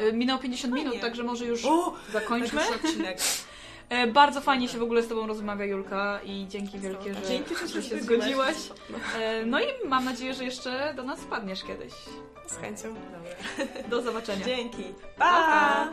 Y, 0.00 0.12
Minęło 0.12 0.38
50 0.40 0.74
minut, 0.74 0.88
Fajnie. 0.88 1.02
także 1.02 1.22
może 1.22 1.44
już 1.46 1.64
O! 1.64 1.94
zakończmy. 2.12 2.60
Odcinek. 2.84 3.18
Bardzo 4.12 4.40
fajnie 4.40 4.68
się 4.68 4.78
w 4.78 4.82
ogóle 4.82 5.02
z 5.02 5.08
Tobą 5.08 5.26
rozmawia, 5.26 5.64
Julka, 5.64 6.20
i 6.24 6.46
dzięki 6.48 6.78
wielkie, 6.78 7.14
że, 7.14 7.22
dzięki, 7.28 7.54
że 7.66 7.82
się 7.82 8.00
zgodziłaś. 8.00 8.56
No 9.46 9.60
i 9.60 9.64
mam 9.88 10.04
nadzieję, 10.04 10.34
że 10.34 10.44
jeszcze 10.44 10.94
do 10.96 11.02
nas 11.02 11.20
wpadniesz 11.20 11.64
kiedyś. 11.64 11.92
Z 12.46 12.56
chęcią. 12.56 12.94
Dobra. 12.94 13.88
Do 13.88 14.02
zobaczenia. 14.02 14.44
Dzięki. 14.44 14.84
Pa! 15.18 15.92